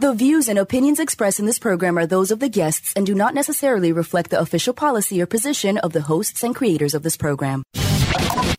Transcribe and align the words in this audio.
The 0.00 0.12
views 0.12 0.48
and 0.48 0.60
opinions 0.60 1.00
expressed 1.00 1.40
in 1.40 1.46
this 1.46 1.58
program 1.58 1.98
are 1.98 2.06
those 2.06 2.30
of 2.30 2.38
the 2.38 2.48
guests 2.48 2.92
and 2.94 3.04
do 3.04 3.16
not 3.16 3.34
necessarily 3.34 3.90
reflect 3.90 4.30
the 4.30 4.38
official 4.38 4.72
policy 4.72 5.20
or 5.20 5.26
position 5.26 5.76
of 5.78 5.92
the 5.92 6.02
hosts 6.02 6.44
and 6.44 6.54
creators 6.54 6.94
of 6.94 7.02
this 7.02 7.16
program. 7.16 7.64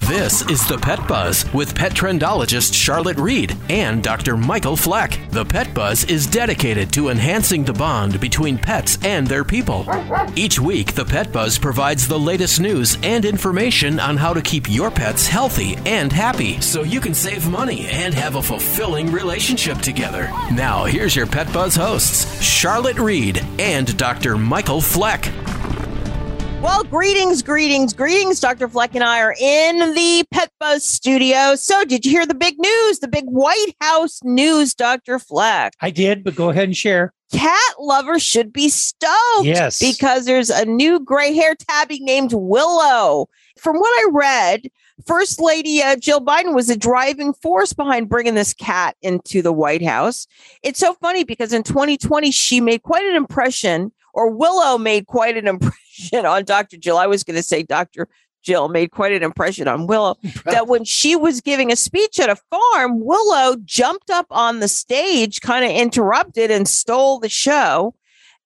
This 0.10 0.42
is 0.50 0.68
the 0.68 0.80
Pet 0.80 1.08
Buzz 1.08 1.46
with 1.54 1.76
pet 1.76 1.92
trendologist 1.92 2.74
Charlotte 2.74 3.20
Reed 3.20 3.56
and 3.70 4.02
Dr. 4.02 4.36
Michael 4.36 4.76
Fleck. 4.76 5.20
The 5.30 5.46
Pet 5.46 5.72
Buzz 5.76 6.04
is 6.06 6.26
dedicated 6.26 6.92
to 6.94 7.10
enhancing 7.10 7.64
the 7.64 7.74
bond 7.74 8.20
between 8.20 8.58
pets 8.58 8.98
and 9.04 9.28
their 9.28 9.44
people. 9.44 9.86
Each 10.36 10.60
week, 10.60 10.96
the 10.96 11.06
Pet 11.06 11.32
Buzz 11.32 11.60
provides 11.60 12.08
the 12.08 12.18
latest 12.18 12.60
news 12.60 12.98
and 13.04 13.24
information 13.24 14.00
on 14.00 14.18
how 14.18 14.34
to 14.34 14.42
keep 14.42 14.68
your 14.68 14.90
pets 14.90 15.28
healthy 15.28 15.76
and 15.86 16.12
happy 16.12 16.60
so 16.60 16.82
you 16.82 17.00
can 17.00 17.14
save 17.14 17.48
money 17.48 17.86
and 17.90 18.12
have 18.12 18.34
a 18.34 18.42
fulfilling 18.42 19.12
relationship 19.12 19.78
together. 19.78 20.24
Now, 20.52 20.86
here's 20.86 21.16
your 21.16 21.28
Pet 21.28 21.54
Buzz 21.54 21.76
hosts, 21.76 22.42
Charlotte 22.42 22.98
Reed 22.98 23.46
and 23.60 23.96
Dr. 23.96 24.40
Michael 24.40 24.82
Fleck. 24.82 25.32
Well, 26.62 26.84
greetings, 26.84 27.42
greetings, 27.42 27.94
greetings. 27.94 28.42
Dr. 28.42 28.68
Fleck 28.68 28.94
and 28.94 29.04
I 29.04 29.22
are 29.22 29.34
in 29.40 29.80
the 29.94 30.26
Pet 30.30 30.52
Buzz 30.60 30.84
studio. 30.84 31.56
So, 31.56 31.86
did 31.86 32.06
you 32.06 32.12
hear 32.12 32.26
the 32.26 32.36
big 32.36 32.56
news, 32.60 33.00
the 33.00 33.08
big 33.08 33.24
White 33.28 33.76
House 33.80 34.20
news, 34.26 34.76
Dr. 34.76 35.20
Fleck? 35.20 35.74
I 35.80 35.90
did, 35.90 36.22
but 36.22 36.36
go 36.36 36.50
ahead 36.50 36.66
and 36.66 36.76
share. 36.76 37.14
Cat 37.32 37.76
lovers 37.80 38.24
should 38.24 38.52
be 38.52 38.68
stoked. 38.68 39.44
Yes. 39.44 39.80
Because 39.80 40.26
there's 40.26 40.50
a 40.50 40.66
new 40.66 41.00
gray 41.00 41.34
hair 41.34 41.56
tabby 41.56 42.02
named 42.02 42.34
Willow. 42.34 43.30
From 43.58 43.78
what 43.78 43.90
I 43.90 44.10
read, 44.12 44.70
First 45.08 45.40
Lady 45.40 45.82
uh, 45.82 45.96
Jill 45.96 46.20
Biden 46.20 46.54
was 46.54 46.70
a 46.70 46.76
driving 46.76 47.32
force 47.36 47.72
behind 47.72 48.10
bringing 48.10 48.36
this 48.36 48.54
cat 48.54 48.98
into 49.02 49.42
the 49.42 49.54
White 49.54 49.84
House. 49.86 50.28
It's 50.62 50.80
so 50.80 50.94
funny 50.96 51.24
because 51.24 51.54
in 51.54 51.64
2020, 51.64 52.32
she 52.32 52.60
made 52.60 52.84
quite 52.84 53.06
an 53.06 53.16
impression, 53.16 53.94
or 54.14 54.30
Willow 54.30 54.78
made 54.78 55.06
quite 55.06 55.38
an 55.38 55.48
impression 55.48 55.78
on 56.14 56.44
Dr. 56.46 56.78
Jill. 56.78 56.98
I 56.98 57.08
was 57.08 57.24
going 57.24 57.36
to 57.36 57.44
say 57.44 57.64
Dr. 57.64 58.08
Jill 58.42 58.70
made 58.70 58.92
quite 58.92 59.12
an 59.12 59.24
impression 59.24 59.68
on 59.68 59.88
Willow 59.88 60.18
that 60.46 60.68
when 60.68 60.84
she 60.84 61.16
was 61.16 61.42
giving 61.42 61.72
a 61.72 61.76
speech 61.76 62.20
at 62.20 62.30
a 62.30 62.38
farm, 62.50 63.04
Willow 63.04 63.58
jumped 63.66 64.10
up 64.10 64.28
on 64.30 64.60
the 64.60 64.68
stage, 64.68 65.42
kind 65.42 65.66
of 65.66 65.72
interrupted 65.72 66.52
and 66.52 66.68
stole 66.68 67.20
the 67.20 67.30
show. 67.30 67.96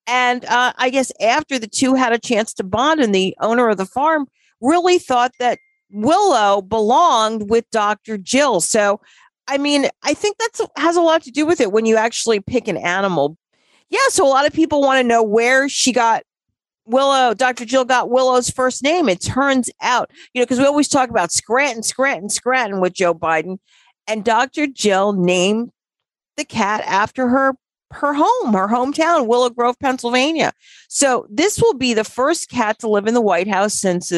And 0.07 0.43
uh, 0.45 0.73
I 0.77 0.89
guess 0.89 1.11
after 1.21 1.57
the 1.57 1.67
two 1.67 1.95
had 1.95 2.11
a 2.11 2.19
chance 2.19 2.53
to 2.55 2.63
bond, 2.63 2.99
and 2.99 3.15
the 3.15 3.35
owner 3.39 3.69
of 3.69 3.77
the 3.77 3.85
farm 3.85 4.27
really 4.59 4.99
thought 4.99 5.31
that 5.39 5.59
Willow 5.91 6.61
belonged 6.61 7.49
with 7.49 7.69
Dr. 7.71 8.17
Jill. 8.17 8.59
So, 8.59 8.99
I 9.47 9.57
mean, 9.57 9.87
I 10.03 10.13
think 10.13 10.37
that's 10.37 10.61
has 10.75 10.95
a 10.95 11.01
lot 11.01 11.23
to 11.23 11.31
do 11.31 11.45
with 11.45 11.61
it 11.61 11.71
when 11.71 11.85
you 11.85 11.95
actually 11.95 12.39
pick 12.39 12.67
an 12.67 12.77
animal. 12.77 13.37
Yeah, 13.89 13.99
so 14.09 14.25
a 14.25 14.29
lot 14.29 14.47
of 14.47 14.53
people 14.53 14.81
want 14.81 14.99
to 14.99 15.07
know 15.07 15.21
where 15.21 15.69
she 15.69 15.91
got 15.91 16.23
Willow, 16.85 17.33
Dr. 17.33 17.65
Jill 17.65 17.85
got 17.85 18.09
Willow's 18.09 18.49
first 18.49 18.83
name. 18.83 19.07
It 19.07 19.21
turns 19.21 19.69
out, 19.81 20.11
you 20.33 20.41
know, 20.41 20.45
because 20.45 20.59
we 20.59 20.65
always 20.65 20.89
talk 20.89 21.09
about 21.09 21.31
Scranton, 21.31 21.83
Scranton, 21.83 22.29
Scranton 22.29 22.81
with 22.81 22.93
Joe 22.93 23.13
Biden. 23.13 23.57
And 24.07 24.25
Dr. 24.25 24.67
Jill 24.67 25.13
named 25.13 25.71
the 26.35 26.45
cat 26.45 26.83
after 26.85 27.27
her 27.29 27.53
her 27.91 28.13
home, 28.13 28.53
her 28.53 28.67
hometown, 28.67 29.27
Willow 29.27 29.51
Grove, 29.51 29.77
Pennsylvania. 29.79 30.51
So 30.89 31.27
this 31.29 31.61
will 31.61 31.75
be 31.75 31.93
the 31.93 32.03
first 32.03 32.49
cat 32.49 32.79
to 32.79 32.89
live 32.89 33.05
in 33.07 33.13
the 33.13 33.21
White 33.21 33.47
House 33.47 33.75
since 33.75 34.11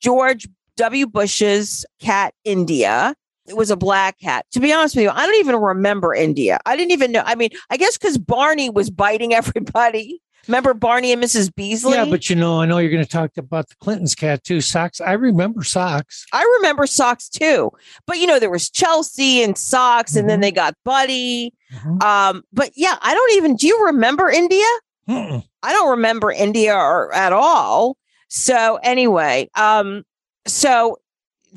George 0.00 0.48
W. 0.76 1.06
Bush's 1.06 1.86
cat 2.00 2.34
India. 2.44 3.14
It 3.46 3.56
was 3.56 3.70
a 3.70 3.76
black 3.76 4.18
cat. 4.20 4.46
To 4.52 4.60
be 4.60 4.72
honest 4.72 4.94
with 4.94 5.04
you, 5.04 5.10
I 5.10 5.26
don't 5.26 5.36
even 5.36 5.56
remember 5.56 6.14
India. 6.14 6.58
I 6.66 6.76
didn't 6.76 6.92
even 6.92 7.12
know. 7.12 7.22
I 7.24 7.34
mean, 7.34 7.50
I 7.70 7.76
guess 7.76 7.98
because 7.98 8.18
Barney 8.18 8.70
was 8.70 8.90
biting 8.90 9.34
everybody. 9.34 10.20
Remember 10.48 10.74
Barney 10.74 11.12
and 11.12 11.22
Mrs. 11.22 11.54
Beasley? 11.54 11.94
Yeah, 11.94 12.04
but 12.04 12.28
you 12.28 12.36
know, 12.36 12.60
I 12.60 12.66
know 12.66 12.78
you're 12.78 12.90
going 12.90 13.04
to 13.04 13.08
talk 13.08 13.36
about 13.36 13.68
the 13.68 13.76
Clinton's 13.76 14.14
cat 14.14 14.42
too. 14.42 14.60
Socks. 14.60 15.00
I 15.00 15.12
remember 15.12 15.62
socks. 15.62 16.26
I 16.32 16.42
remember 16.58 16.86
socks 16.86 17.28
too. 17.28 17.70
But 18.06 18.18
you 18.18 18.26
know, 18.26 18.38
there 18.38 18.50
was 18.50 18.68
Chelsea 18.68 19.42
and 19.42 19.56
socks, 19.56 20.16
and 20.16 20.28
then 20.28 20.40
they 20.40 20.50
got 20.50 20.74
Buddy. 20.84 21.54
Mhm. 21.72 22.02
Um, 22.02 22.42
but 22.52 22.72
yeah, 22.74 22.96
I 23.00 23.14
don't 23.14 23.32
even. 23.34 23.56
Do 23.56 23.66
you 23.66 23.86
remember 23.86 24.28
India? 24.28 24.66
Mm-mm. 25.08 25.44
I 25.62 25.72
don't 25.72 25.90
remember 25.90 26.30
India 26.30 26.74
or, 26.74 27.12
at 27.14 27.32
all. 27.32 27.96
So 28.28 28.78
anyway, 28.82 29.48
um, 29.56 30.04
so 30.46 30.98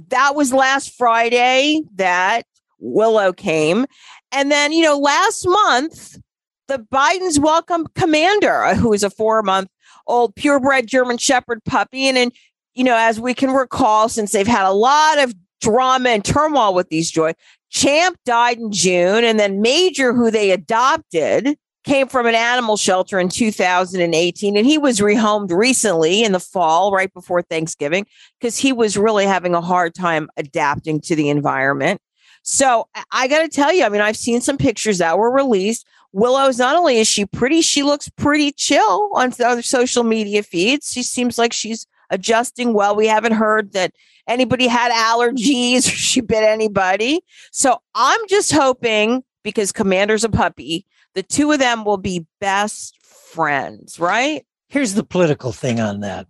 that 0.10 0.36
was 0.36 0.54
last 0.54 0.94
Friday 0.96 1.82
that 1.96 2.44
Willow 2.80 3.34
came, 3.34 3.86
and 4.32 4.52
then 4.52 4.72
you 4.74 4.84
know 4.84 4.98
last 5.00 5.48
month 5.48 6.20
the 6.68 6.80
Bidens 6.80 7.40
welcome 7.40 7.88
Commander, 7.96 8.64
uh, 8.64 8.76
who 8.76 8.94
is 8.94 9.04
a 9.04 9.10
four 9.10 9.42
month 9.44 9.70
old 10.08 10.36
purebred 10.36 10.88
German 10.88 11.18
Shepherd 11.18 11.64
puppy, 11.66 12.08
and 12.08 12.18
then 12.18 12.32
you 12.74 12.84
know 12.84 12.96
as 12.98 13.20
we 13.20 13.34
can 13.34 13.52
recall, 13.52 14.10
since 14.10 14.32
they've 14.32 14.48
had 14.48 14.68
a 14.68 14.74
lot 14.74 15.20
of 15.20 15.34
drama 15.62 16.10
and 16.10 16.24
turmoil 16.24 16.74
with 16.74 16.90
these 16.90 17.10
joy. 17.12 17.34
Champ 17.70 18.18
died 18.26 18.58
in 18.58 18.72
June, 18.72 19.24
and 19.24 19.40
then 19.40 19.62
Major, 19.62 20.14
who 20.14 20.32
they 20.32 20.52
adopted, 20.52 21.58
came 21.86 22.08
from 22.08 22.26
an 22.26 22.36
animal 22.36 22.78
shelter 22.78 23.20
in 23.20 23.30
2018 23.30 24.58
and 24.58 24.66
he 24.66 24.78
was 24.78 25.00
rehomed 25.00 25.52
recently 25.52 26.24
in 26.24 26.32
the 26.32 26.40
fall 26.40 26.92
right 26.92 27.14
before 27.14 27.44
thanksgiving 27.44 28.08
because 28.40 28.58
he 28.58 28.74
was 28.74 28.98
really 28.98 29.26
having 29.26 29.54
a 29.54 29.62
hard 29.62 29.94
time 29.94 30.28
adapting 30.36 31.00
to 31.00 31.16
the 31.16 31.30
environment 31.30 32.02
so 32.48 32.88
I- 33.12 33.28
got 33.28 33.42
to 33.42 33.48
tell 33.50 33.74
you 33.74 33.84
i 33.84 33.90
mean 33.90 34.02
i've 34.02 34.16
seen 34.18 34.40
some 34.40 34.58
pictures 34.58 35.00
that 35.00 35.18
were 35.18 35.32
released 35.32 35.86
willow's 36.14 36.60
not 36.60 36.76
only 36.76 36.98
is 37.00 37.08
she 37.08 37.26
pretty 37.26 37.62
she 37.62 37.82
looks 37.84 38.08
pretty 38.10 38.52
chill 38.52 39.10
on 39.16 39.32
the 39.32 39.48
other 39.48 39.62
social 39.64 40.04
media 40.04 40.44
feeds 40.44 40.92
she 40.92 41.02
seems 41.04 41.38
like 41.40 41.52
she's 41.52 41.88
adjusting 42.12 42.74
well 42.74 42.96
we 42.96 43.08
haven't 43.08 43.32
heard 43.34 43.74
that 43.74 43.92
anybody 44.28 44.68
had 44.68 44.92
allergies 44.92 45.80
or 45.88 45.90
she 46.10 46.22
bit 46.22 46.44
anybody 46.44 47.20
so 47.52 47.78
i'm 47.96 48.20
just 48.30 48.52
hoping 48.54 49.24
because 49.44 49.72
commander's 49.72 50.24
a 50.24 50.30
puppy 50.30 50.86
the 51.16 51.24
two 51.24 51.52
of 51.52 51.60
them 51.60 51.84
will 51.86 51.98
be 51.98 52.26
best 52.42 52.94
friends, 53.02 54.00
right? 54.02 54.46
Here's 54.68 54.96
the 54.96 55.04
political 55.06 55.54
thing 55.54 55.80
on 55.80 56.02
that. 56.02 56.28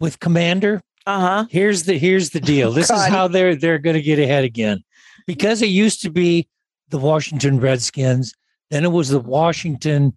With 0.00 0.18
Commander, 0.18 0.82
Uh 1.06 1.20
huh. 1.20 1.44
here's 1.48 1.84
the 1.84 1.96
here's 1.96 2.30
the 2.30 2.40
deal. 2.40 2.72
This 2.72 2.90
is 2.90 3.06
how 3.06 3.28
they're 3.28 3.54
they're 3.54 3.78
going 3.78 3.94
to 3.94 4.02
get 4.02 4.18
ahead 4.18 4.42
again, 4.44 4.82
because 5.30 5.62
it 5.62 5.66
used 5.66 6.02
to 6.02 6.10
be 6.10 6.48
the 6.88 6.98
Washington 6.98 7.60
Redskins, 7.60 8.34
then 8.70 8.84
it 8.84 8.90
was 8.90 9.10
the 9.10 9.20
Washington 9.20 10.16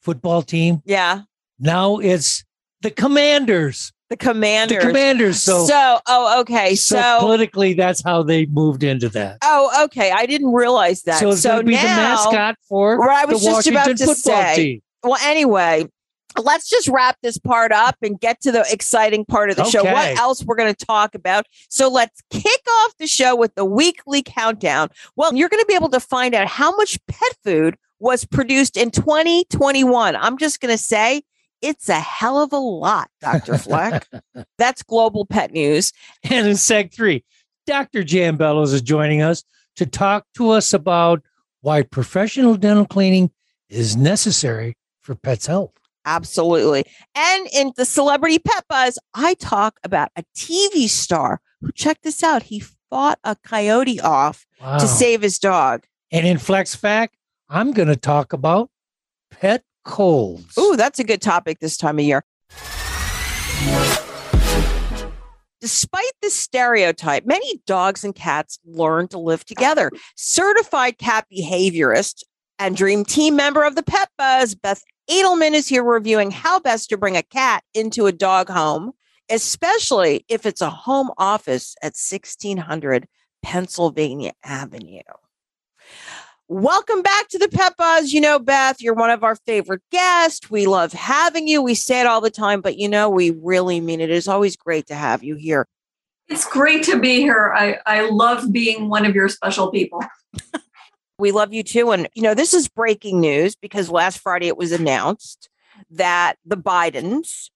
football 0.00 0.42
team. 0.42 0.80
Yeah. 0.84 1.22
Now 1.58 1.98
it's 1.98 2.44
the 2.82 2.90
Commanders. 2.92 3.92
The 4.10 4.16
Commanders. 4.16 4.78
The 4.82 4.86
Commanders. 4.86 5.40
So, 5.40 5.66
So, 5.66 5.98
oh, 6.06 6.40
okay. 6.42 6.76
so, 6.76 6.96
So, 6.96 7.16
politically, 7.20 7.74
that's 7.74 8.00
how 8.04 8.22
they 8.22 8.46
moved 8.46 8.84
into 8.84 9.08
that. 9.08 9.38
oh, 9.42 9.84
okay. 9.86 10.12
I 10.12 10.26
didn't 10.26 10.52
realize 10.52 11.02
that. 11.02 11.18
So 11.18 11.30
it's 11.30 11.42
going 11.42 11.58
to 11.60 11.64
be 11.64 11.74
the 11.74 11.82
mascot 11.82 12.56
for 12.68 13.10
I 13.10 13.24
was 13.24 13.40
the 13.40 13.46
just 13.46 13.56
Washington 13.56 13.82
about 13.82 13.96
to 13.96 14.06
football 14.06 14.14
say. 14.42 14.54
team. 14.56 14.82
Well, 15.02 15.18
anyway, 15.24 15.86
let's 16.42 16.68
just 16.68 16.88
wrap 16.88 17.18
this 17.22 17.38
part 17.38 17.72
up 17.72 17.96
and 18.02 18.18
get 18.20 18.40
to 18.42 18.52
the 18.52 18.64
exciting 18.70 19.24
part 19.24 19.50
of 19.50 19.56
the 19.56 19.64
show. 19.64 19.84
What 19.84 20.18
else 20.18 20.44
we're 20.44 20.56
going 20.56 20.74
to 20.74 20.86
talk 20.86 21.14
about? 21.14 21.46
So 21.68 21.88
let's 21.88 22.22
kick 22.30 22.60
off 22.68 22.96
the 22.98 23.06
show 23.06 23.36
with 23.36 23.54
the 23.54 23.64
weekly 23.64 24.22
countdown. 24.22 24.88
Well, 25.16 25.34
you're 25.34 25.48
going 25.48 25.62
to 25.62 25.66
be 25.66 25.74
able 25.74 25.90
to 25.90 26.00
find 26.00 26.34
out 26.34 26.48
how 26.48 26.74
much 26.76 26.98
pet 27.06 27.36
food 27.44 27.76
was 27.98 28.24
produced 28.24 28.76
in 28.76 28.90
2021. 28.90 30.16
I'm 30.16 30.38
just 30.38 30.60
going 30.60 30.72
to 30.72 30.78
say 30.78 31.22
it's 31.62 31.88
a 31.88 32.00
hell 32.00 32.42
of 32.42 32.52
a 32.52 32.58
lot, 32.58 33.08
Dr. 33.20 33.56
Fleck. 33.56 34.06
That's 34.58 34.82
global 34.82 35.24
pet 35.24 35.52
news. 35.52 35.92
And 36.22 36.46
in 36.46 36.54
Seg 36.54 36.92
3, 36.92 37.24
Dr. 37.66 38.04
Jan 38.04 38.36
Bellows 38.36 38.72
is 38.72 38.82
joining 38.82 39.22
us 39.22 39.44
to 39.76 39.86
talk 39.86 40.26
to 40.34 40.50
us 40.50 40.72
about 40.74 41.22
why 41.62 41.82
professional 41.82 42.56
dental 42.56 42.84
cleaning 42.84 43.30
is 43.70 43.96
necessary 43.96 44.76
for 45.00 45.14
pets' 45.14 45.46
health. 45.46 45.72
Absolutely. 46.04 46.84
And 47.14 47.48
in 47.52 47.72
the 47.76 47.84
celebrity 47.84 48.38
pet 48.38 48.64
buzz, 48.68 48.98
I 49.14 49.34
talk 49.34 49.78
about 49.84 50.10
a 50.16 50.24
TV 50.36 50.88
star 50.88 51.40
who, 51.60 51.72
check 51.72 52.02
this 52.02 52.22
out, 52.22 52.44
he 52.44 52.60
fought 52.90 53.18
a 53.24 53.36
coyote 53.44 54.00
off 54.00 54.46
Wow. 54.60 54.78
to 54.78 54.86
save 54.86 55.22
his 55.22 55.38
dog. 55.38 55.84
and 56.12 56.26
in 56.26 56.38
Flex 56.38 56.74
Fact, 56.74 57.16
I'm 57.48 57.72
going 57.72 57.88
to 57.88 57.96
talk 57.96 58.32
about 58.32 58.70
pet 59.30 59.64
colds. 59.84 60.56
Ooh, 60.58 60.76
that's 60.76 60.98
a 60.98 61.04
good 61.04 61.20
topic 61.22 61.58
this 61.60 61.76
time 61.76 61.98
of 61.98 62.04
year. 62.04 62.24
Despite 65.60 66.12
the 66.20 66.28
stereotype, 66.28 67.24
many 67.24 67.62
dogs 67.66 68.04
and 68.04 68.14
cats 68.14 68.58
learn 68.66 69.08
to 69.08 69.18
live 69.18 69.46
together. 69.46 69.90
Certified 70.14 70.98
cat 70.98 71.26
behaviorist 71.32 72.22
and 72.58 72.76
dream 72.76 73.02
team 73.04 73.34
member 73.34 73.64
of 73.64 73.74
the 73.74 73.82
Pet 73.82 74.10
Buzz, 74.18 74.54
Beth 74.54 74.82
Adelman 75.10 75.52
is 75.52 75.68
here 75.68 75.84
reviewing 75.84 76.30
how 76.30 76.60
best 76.60 76.88
to 76.88 76.96
bring 76.96 77.16
a 77.16 77.22
cat 77.22 77.62
into 77.74 78.06
a 78.06 78.12
dog 78.12 78.48
home, 78.48 78.92
especially 79.30 80.24
if 80.28 80.46
it's 80.46 80.62
a 80.62 80.70
home 80.70 81.10
office 81.18 81.76
at 81.82 81.94
1600 81.94 83.06
Pennsylvania 83.42 84.32
Avenue. 84.42 85.02
Welcome 86.48 87.02
back 87.02 87.28
to 87.28 87.38
the 87.38 87.48
Pet 87.48 87.76
Buzz. 87.76 88.12
You 88.12 88.22
know, 88.22 88.38
Beth, 88.38 88.80
you're 88.80 88.94
one 88.94 89.10
of 89.10 89.22
our 89.22 89.36
favorite 89.36 89.82
guests. 89.90 90.50
We 90.50 90.66
love 90.66 90.94
having 90.94 91.48
you. 91.48 91.60
We 91.60 91.74
say 91.74 92.00
it 92.00 92.06
all 92.06 92.22
the 92.22 92.30
time, 92.30 92.62
but 92.62 92.78
you 92.78 92.88
know, 92.88 93.10
we 93.10 93.30
really 93.30 93.80
mean 93.80 94.00
it. 94.00 94.10
It 94.10 94.16
is 94.16 94.28
always 94.28 94.56
great 94.56 94.86
to 94.86 94.94
have 94.94 95.22
you 95.22 95.34
here. 95.34 95.66
It's 96.28 96.46
great 96.46 96.82
to 96.84 96.98
be 96.98 97.20
here. 97.20 97.52
I, 97.54 97.78
I 97.84 98.08
love 98.08 98.50
being 98.50 98.88
one 98.88 99.04
of 99.04 99.14
your 99.14 99.28
special 99.28 99.70
people. 99.70 100.00
We 101.18 101.30
love 101.32 101.52
you 101.52 101.62
too. 101.62 101.90
And, 101.92 102.08
you 102.14 102.22
know, 102.22 102.34
this 102.34 102.54
is 102.54 102.68
breaking 102.68 103.20
news 103.20 103.54
because 103.54 103.90
last 103.90 104.18
Friday 104.18 104.48
it 104.48 104.56
was 104.56 104.72
announced 104.72 105.48
that 105.90 106.36
the 106.44 106.56
Bidens 106.56 107.50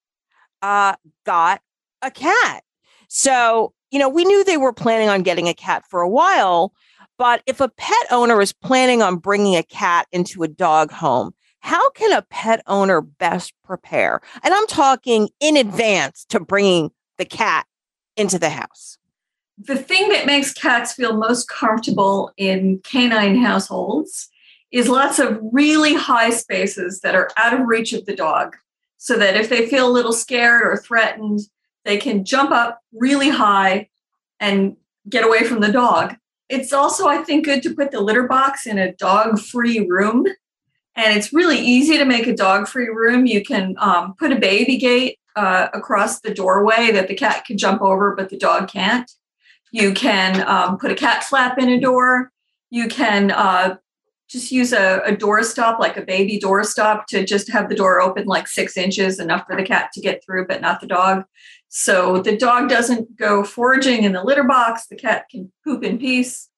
uh, 0.63 0.95
got 1.25 1.61
a 2.03 2.11
cat. 2.11 2.63
So, 3.09 3.73
you 3.91 3.99
know, 3.99 4.09
we 4.09 4.25
knew 4.25 4.45
they 4.45 4.57
were 4.57 4.73
planning 4.73 5.09
on 5.09 5.23
getting 5.23 5.49
a 5.49 5.55
cat 5.55 5.85
for 5.89 6.01
a 6.01 6.09
while, 6.09 6.73
but 7.17 7.43
if 7.47 7.61
a 7.61 7.69
pet 7.69 8.07
owner 8.11 8.41
is 8.41 8.53
planning 8.53 9.03
on 9.03 9.17
bringing 9.17 9.57
a 9.57 9.63
cat 9.63 10.07
into 10.13 10.43
a 10.43 10.49
dog 10.49 10.91
home, 10.91 11.33
how 11.61 11.91
can 11.91 12.13
a 12.13 12.23
pet 12.23 12.63
owner 12.67 13.01
best 13.01 13.53
prepare? 13.65 14.21
And 14.43 14.55
I'm 14.55 14.67
talking 14.67 15.31
in 15.41 15.57
advance 15.57 16.25
to 16.27 16.39
bringing 16.39 16.91
the 17.17 17.25
cat 17.25 17.67
into 18.17 18.39
the 18.39 18.51
house. 18.51 18.98
The 19.61 19.77
thing 19.77 20.09
that 20.11 20.27
makes 20.27 20.53
cats 20.53 20.93
feel 20.93 21.17
most 21.17 21.49
comfortable 21.49 22.33
in 22.37 22.81
canine 22.85 23.37
households 23.37 24.29
is 24.71 24.89
lots 24.89 25.19
of 25.19 25.41
really 25.53 25.95
high 25.95 26.31
spaces 26.31 27.01
that 27.01 27.15
are 27.15 27.31
out 27.37 27.55
of 27.55 27.67
reach 27.67 27.93
of 27.93 28.07
the 28.07 28.15
dog. 28.15 28.57
So 28.99 29.17
that 29.17 29.37
if 29.37 29.49
they 29.49 29.69
feel 29.69 29.89
a 29.89 29.93
little 29.93 30.13
scared 30.13 30.63
or 30.63 30.77
threatened, 30.77 31.41
they 31.85 31.99
can 31.99 32.25
jump 32.25 32.51
up 32.51 32.81
really 32.93 33.31
high 33.31 33.89
and 34.41 34.77
get 35.09 35.25
away 35.25 35.45
from 35.45 35.61
the 35.61 35.73
dog. 35.73 36.17
It's 36.49 36.73
also, 36.73 37.07
I 37.07 37.19
think, 37.19 37.45
good 37.45 37.63
to 37.63 37.75
put 37.75 37.91
the 37.91 38.01
litter 38.01 38.27
box 38.27 38.67
in 38.67 38.79
a 38.79 38.93
dog 38.95 39.39
free 39.39 39.87
room. 39.87 40.27
And 40.97 41.17
it's 41.17 41.33
really 41.33 41.59
easy 41.59 41.97
to 41.97 42.05
make 42.05 42.27
a 42.27 42.35
dog 42.35 42.67
free 42.67 42.89
room. 42.89 43.27
You 43.27 43.45
can 43.45 43.77
um, 43.79 44.15
put 44.19 44.33
a 44.33 44.37
baby 44.37 44.77
gate 44.77 45.19
uh, 45.37 45.69
across 45.73 46.21
the 46.21 46.35
doorway 46.35 46.91
that 46.91 47.07
the 47.07 47.15
cat 47.15 47.45
can 47.45 47.57
jump 47.57 47.81
over, 47.81 48.17
but 48.17 48.31
the 48.31 48.37
dog 48.37 48.69
can't. 48.69 49.09
You 49.73 49.93
can 49.93 50.47
um, 50.49 50.79
put 50.79 50.91
a 50.91 50.95
cat 50.95 51.25
flap 51.25 51.59
in 51.59 51.69
a 51.69 51.81
door. 51.81 52.31
You 52.71 52.89
can 52.89 53.31
uh, 53.31 53.77
just 54.29 54.53
use 54.53 54.73
a, 54.73 55.01
a 55.05 55.17
door 55.17 55.43
stop, 55.43 55.79
like 55.79 55.97
a 55.97 56.03
baby 56.03 56.39
door 56.39 56.65
stop, 56.65 57.07
to 57.09 57.25
just 57.25 57.51
have 57.51 57.69
the 57.69 57.75
door 57.75 58.01
open 58.01 58.27
like 58.27 58.49
six 58.49 58.77
inches, 58.77 59.19
enough 59.19 59.47
for 59.47 59.57
the 59.57 59.63
cat 59.63 59.91
to 59.95 60.01
get 60.01 60.23
through, 60.25 60.47
but 60.47 60.61
not 60.61 60.81
the 60.81 60.87
dog. 60.87 61.25
So 61.69 62.21
the 62.21 62.37
dog 62.37 62.69
doesn't 62.69 63.17
go 63.17 63.45
foraging 63.45 64.05
in 64.05 64.13
the 64.13 64.23
litter 64.23 64.45
box. 64.45 64.87
The 64.87 64.97
cat 64.97 65.27
can 65.31 65.53
poop 65.65 65.85
in 65.85 65.99
peace. 65.99 66.49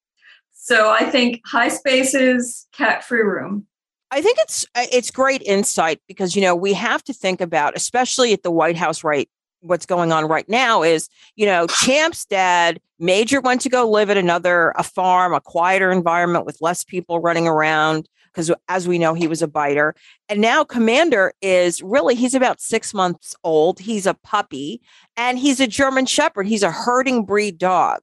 So 0.53 0.91
I 0.91 1.05
think 1.05 1.41
high 1.47 1.69
spaces, 1.69 2.69
cat 2.73 3.03
free 3.05 3.23
room. 3.23 3.67
I 4.13 4.21
think 4.21 4.39
it's 4.41 4.67
it's 4.75 5.11
great 5.11 5.43
insight 5.43 6.01
because 6.09 6.35
you 6.35 6.43
know 6.43 6.55
we 6.55 6.73
have 6.75 7.03
to 7.05 7.13
think 7.13 7.41
about, 7.41 7.77
especially 7.77 8.33
at 8.33 8.43
the 8.43 8.51
White 8.51 8.77
House 8.77 9.05
right 9.05 9.29
what's 9.61 9.87
going 9.87 10.13
on 10.13 10.27
right 10.27 10.49
now 10.49 10.83
is, 10.83 11.09
you 11.37 11.47
know, 11.47 11.67
Champ's 11.67 12.25
dad, 12.27 12.81
Major 12.99 13.41
went 13.41 13.61
to 13.63 13.69
go 13.69 13.89
live 13.89 14.11
at 14.11 14.17
another 14.17 14.75
a 14.77 14.83
farm, 14.83 15.33
a 15.33 15.41
quieter 15.41 15.91
environment 15.91 16.47
with 16.47 16.59
less 16.61 16.85
people 16.85 17.21
running 17.21 17.47
around 17.47 18.09
because 18.33 18.53
as 18.69 18.87
we 18.87 18.99
know 18.99 19.15
he 19.15 19.27
was 19.27 19.43
a 19.43 19.49
biter. 19.49 19.95
And 20.29 20.41
now 20.41 20.65
Commander 20.65 21.33
is 21.43 21.83
really 21.83 22.15
he's 22.15 22.35
about 22.35 22.61
6 22.61 22.95
months 22.95 23.35
old. 23.43 23.81
He's 23.81 24.07
a 24.07 24.15
puppy 24.15 24.81
and 25.17 25.39
he's 25.39 25.61
a 25.61 25.67
German 25.67 26.07
shepherd. 26.07 26.47
He's 26.47 26.63
a 26.63 26.71
herding 26.71 27.25
breed 27.25 27.59
dog. 27.59 28.01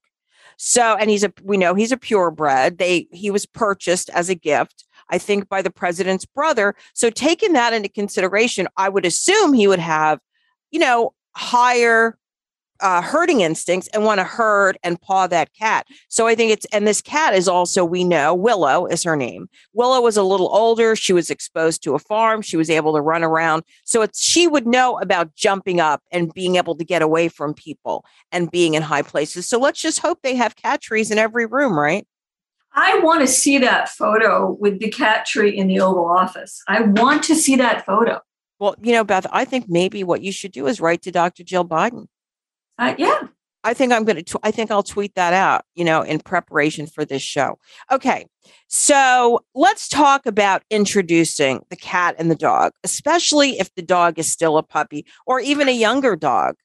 So 0.57 0.95
and 1.00 1.09
he's 1.09 1.24
a 1.24 1.31
we 1.44 1.57
know 1.57 1.75
he's 1.75 1.92
a 1.92 1.98
purebred. 1.98 2.77
They 2.77 3.07
he 3.12 3.30
was 3.30 3.45
purchased 3.45 4.09
as 4.09 4.30
a 4.30 4.36
gift. 4.36 4.86
I 5.09 5.18
think 5.18 5.48
by 5.48 5.62
the 5.62 5.69
president's 5.69 6.25
brother. 6.25 6.75
So 6.94 7.09
taking 7.09 7.54
that 7.54 7.74
into 7.74 7.88
consideration, 7.88 8.68
I 8.75 8.89
would 8.89 9.06
assume 9.06 9.54
he 9.54 9.68
would 9.68 9.80
have 9.80 10.19
you 10.71 10.80
know, 10.80 11.13
higher 11.37 12.17
uh, 12.79 13.01
herding 13.01 13.41
instincts 13.41 13.87
and 13.93 14.03
want 14.03 14.19
to 14.19 14.23
herd 14.23 14.77
and 14.83 15.01
paw 15.01 15.27
that 15.27 15.53
cat. 15.53 15.87
So 16.09 16.27
I 16.27 16.35
think 16.35 16.51
it's, 16.51 16.65
and 16.71 16.87
this 16.87 17.01
cat 17.01 17.33
is 17.33 17.47
also, 17.47 17.83
we 17.83 18.03
know, 18.03 18.35
Willow 18.35 18.85
is 18.85 19.03
her 19.03 19.15
name. 19.15 19.49
Willow 19.73 20.01
was 20.01 20.17
a 20.17 20.23
little 20.23 20.53
older. 20.55 20.95
She 20.95 21.13
was 21.13 21.29
exposed 21.29 21.83
to 21.83 21.95
a 21.95 21.99
farm. 21.99 22.41
She 22.41 22.57
was 22.57 22.69
able 22.69 22.93
to 22.93 23.01
run 23.01 23.23
around. 23.23 23.63
So 23.83 24.01
it's, 24.01 24.23
she 24.23 24.47
would 24.47 24.67
know 24.67 24.99
about 24.99 25.35
jumping 25.35 25.79
up 25.79 26.03
and 26.11 26.33
being 26.33 26.55
able 26.55 26.75
to 26.75 26.85
get 26.85 27.01
away 27.01 27.29
from 27.29 27.53
people 27.53 28.05
and 28.31 28.51
being 28.51 28.75
in 28.75 28.83
high 28.83 29.01
places. 29.01 29.47
So 29.47 29.59
let's 29.59 29.81
just 29.81 29.99
hope 29.99 30.19
they 30.21 30.35
have 30.35 30.55
cat 30.55 30.81
trees 30.81 31.09
in 31.09 31.17
every 31.17 31.45
room, 31.45 31.77
right? 31.77 32.05
I 32.73 32.99
want 32.99 33.21
to 33.21 33.27
see 33.27 33.57
that 33.57 33.89
photo 33.89 34.55
with 34.59 34.79
the 34.79 34.89
cat 34.89 35.25
tree 35.25 35.57
in 35.57 35.67
the 35.67 35.79
Oval 35.79 36.05
Office. 36.05 36.61
I 36.67 36.81
want 36.81 37.23
to 37.23 37.33
see 37.33 37.55
that 37.55 37.87
photo. 37.87 38.21
Well, 38.59 38.75
you 38.81 38.92
know, 38.94 39.04
Beth, 39.04 39.27
I 39.31 39.45
think 39.45 39.65
maybe 39.68 40.04
what 40.04 40.21
you 40.21 40.31
should 40.31 40.51
do 40.51 40.68
is 40.68 40.81
write 40.81 41.04
to 41.04 41.12
Dr. 41.12 41.44
Jill 41.44 41.65
Biden. 41.65 42.07
Uh, 42.80 42.95
yeah. 42.98 43.27
I 43.63 43.74
think 43.74 43.92
I'm 43.92 44.06
going 44.06 44.24
to, 44.24 44.39
I 44.44 44.51
think 44.51 44.71
I'll 44.71 44.83
tweet 44.83 45.15
that 45.15 45.33
out, 45.33 45.65
you 45.75 45.83
know, 45.83 46.01
in 46.01 46.19
preparation 46.19 46.88
for 46.88 47.04
this 47.04 47.21
show. 47.21 47.59
Okay. 47.92 48.25
So 48.68 49.44
let's 49.54 49.89
talk 49.89 50.25
about 50.25 50.63
introducing 50.69 51.65
the 51.69 51.75
cat 51.75 52.15
and 52.18 52.31
the 52.31 52.36
dog, 52.36 52.71
especially 52.83 53.59
if 53.59 53.74
the 53.75 53.81
dog 53.81 54.19
is 54.19 54.31
still 54.31 54.57
a 54.57 54.63
puppy 54.63 55.06
or 55.25 55.39
even 55.39 55.68
a 55.68 55.74
younger 55.74 56.15
dog. 56.15 56.56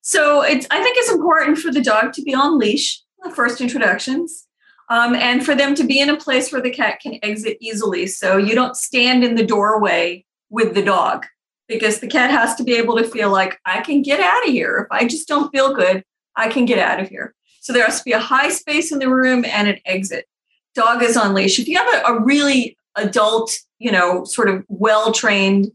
So 0.00 0.42
it's, 0.42 0.66
I 0.70 0.80
think 0.82 0.96
it's 0.98 1.10
important 1.10 1.58
for 1.58 1.72
the 1.72 1.82
dog 1.82 2.12
to 2.12 2.22
be 2.22 2.34
on 2.34 2.58
leash, 2.58 3.02
the 3.24 3.30
first 3.30 3.60
introductions, 3.60 4.46
um, 4.90 5.14
and 5.14 5.44
for 5.44 5.54
them 5.54 5.74
to 5.74 5.84
be 5.84 5.98
in 5.98 6.08
a 6.08 6.16
place 6.16 6.52
where 6.52 6.62
the 6.62 6.70
cat 6.70 7.00
can 7.00 7.18
exit 7.22 7.58
easily. 7.60 8.06
So 8.06 8.36
you 8.36 8.54
don't 8.54 8.76
stand 8.76 9.24
in 9.24 9.34
the 9.34 9.44
doorway 9.44 10.24
with 10.50 10.74
the 10.74 10.82
dog 10.82 11.26
because 11.68 12.00
the 12.00 12.06
cat 12.06 12.30
has 12.30 12.54
to 12.56 12.64
be 12.64 12.74
able 12.74 12.96
to 12.96 13.04
feel 13.04 13.30
like 13.30 13.60
I 13.64 13.82
can 13.82 14.02
get 14.02 14.20
out 14.20 14.46
of 14.46 14.52
here. 14.52 14.88
If 14.90 14.96
I 14.96 15.06
just 15.06 15.28
don't 15.28 15.50
feel 15.50 15.74
good, 15.74 16.02
I 16.36 16.48
can 16.48 16.64
get 16.64 16.78
out 16.78 17.00
of 17.00 17.08
here. 17.08 17.34
So 17.60 17.72
there 17.72 17.84
has 17.84 17.98
to 17.98 18.04
be 18.04 18.12
a 18.12 18.18
high 18.18 18.48
space 18.48 18.92
in 18.92 18.98
the 18.98 19.10
room 19.10 19.44
and 19.44 19.68
an 19.68 19.78
exit. 19.84 20.26
Dog 20.74 21.02
is 21.02 21.16
on 21.16 21.34
leash. 21.34 21.58
If 21.58 21.68
you 21.68 21.76
have 21.76 21.94
a, 21.94 22.14
a 22.14 22.24
really 22.24 22.78
adult, 22.96 23.52
you 23.78 23.92
know, 23.92 24.24
sort 24.24 24.48
of 24.48 24.64
well 24.68 25.12
trained 25.12 25.70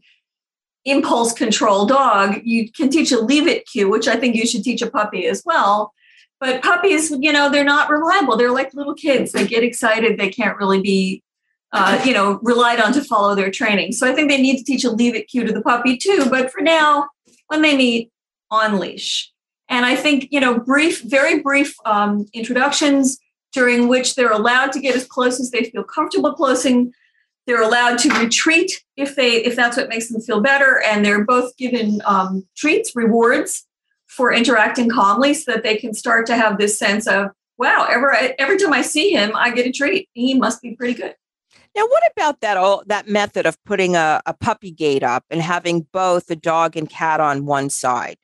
impulse 0.84 1.32
control 1.32 1.86
dog, 1.86 2.40
you 2.44 2.70
can 2.70 2.90
teach 2.90 3.12
a 3.12 3.20
leave 3.20 3.46
it 3.46 3.66
cue, 3.66 3.88
which 3.88 4.08
I 4.08 4.16
think 4.16 4.34
you 4.34 4.46
should 4.46 4.64
teach 4.64 4.82
a 4.82 4.90
puppy 4.90 5.26
as 5.26 5.42
well. 5.44 5.92
But 6.40 6.62
puppies, 6.62 7.10
you 7.10 7.32
know, 7.32 7.48
they're 7.48 7.64
not 7.64 7.88
reliable. 7.88 8.36
They're 8.36 8.50
like 8.50 8.74
little 8.74 8.94
kids. 8.94 9.32
They 9.32 9.46
get 9.46 9.62
excited. 9.62 10.18
They 10.18 10.28
can't 10.28 10.58
really 10.58 10.82
be 10.82 11.22
uh, 11.74 12.00
you 12.04 12.14
know, 12.14 12.38
relied 12.42 12.80
on 12.80 12.92
to 12.92 13.02
follow 13.02 13.34
their 13.34 13.50
training. 13.50 13.92
So 13.92 14.10
I 14.10 14.14
think 14.14 14.30
they 14.30 14.40
need 14.40 14.58
to 14.58 14.64
teach 14.64 14.84
a 14.84 14.90
leave 14.90 15.14
it 15.14 15.28
cue 15.28 15.44
to 15.44 15.52
the 15.52 15.60
puppy 15.60 15.96
too. 15.96 16.26
But 16.30 16.50
for 16.52 16.62
now, 16.62 17.08
when 17.48 17.62
they 17.62 17.76
meet, 17.76 18.10
on 18.50 18.78
leash. 18.78 19.32
And 19.68 19.84
I 19.84 19.96
think, 19.96 20.28
you 20.30 20.40
know, 20.40 20.58
brief, 20.58 21.02
very 21.02 21.40
brief 21.40 21.74
um, 21.84 22.26
introductions 22.32 23.18
during 23.52 23.88
which 23.88 24.14
they're 24.14 24.30
allowed 24.30 24.72
to 24.72 24.80
get 24.80 24.94
as 24.94 25.06
close 25.06 25.40
as 25.40 25.50
they 25.50 25.64
feel 25.64 25.82
comfortable 25.82 26.32
closing. 26.34 26.92
They're 27.46 27.62
allowed 27.62 27.98
to 27.98 28.18
retreat 28.20 28.84
if 28.96 29.16
they 29.16 29.44
if 29.44 29.56
that's 29.56 29.76
what 29.76 29.88
makes 29.88 30.08
them 30.08 30.20
feel 30.20 30.40
better, 30.40 30.80
and 30.82 31.04
they're 31.04 31.24
both 31.24 31.56
given 31.56 32.00
um, 32.04 32.46
treats, 32.56 32.94
rewards 32.94 33.66
for 34.06 34.32
interacting 34.32 34.88
calmly, 34.88 35.34
so 35.34 35.52
that 35.52 35.62
they 35.62 35.76
can 35.76 35.92
start 35.92 36.26
to 36.26 36.36
have 36.36 36.56
this 36.56 36.78
sense 36.78 37.06
of, 37.06 37.30
wow, 37.58 37.86
every 37.90 38.38
every 38.38 38.56
time 38.56 38.72
I 38.72 38.82
see 38.82 39.10
him, 39.10 39.32
I 39.34 39.50
get 39.50 39.66
a 39.66 39.72
treat. 39.72 40.08
He 40.14 40.34
must 40.34 40.62
be 40.62 40.74
pretty 40.74 40.94
good. 40.94 41.14
Now, 41.76 41.86
what 41.86 42.02
about 42.16 42.40
that 42.40 42.56
all 42.56 42.84
that 42.86 43.08
method 43.08 43.46
of 43.46 43.62
putting 43.64 43.96
a, 43.96 44.20
a 44.26 44.34
puppy 44.34 44.70
gate 44.70 45.02
up 45.02 45.24
and 45.30 45.42
having 45.42 45.86
both 45.92 46.26
the 46.26 46.36
dog 46.36 46.76
and 46.76 46.88
cat 46.88 47.20
on 47.20 47.46
one 47.46 47.68
side? 47.70 48.16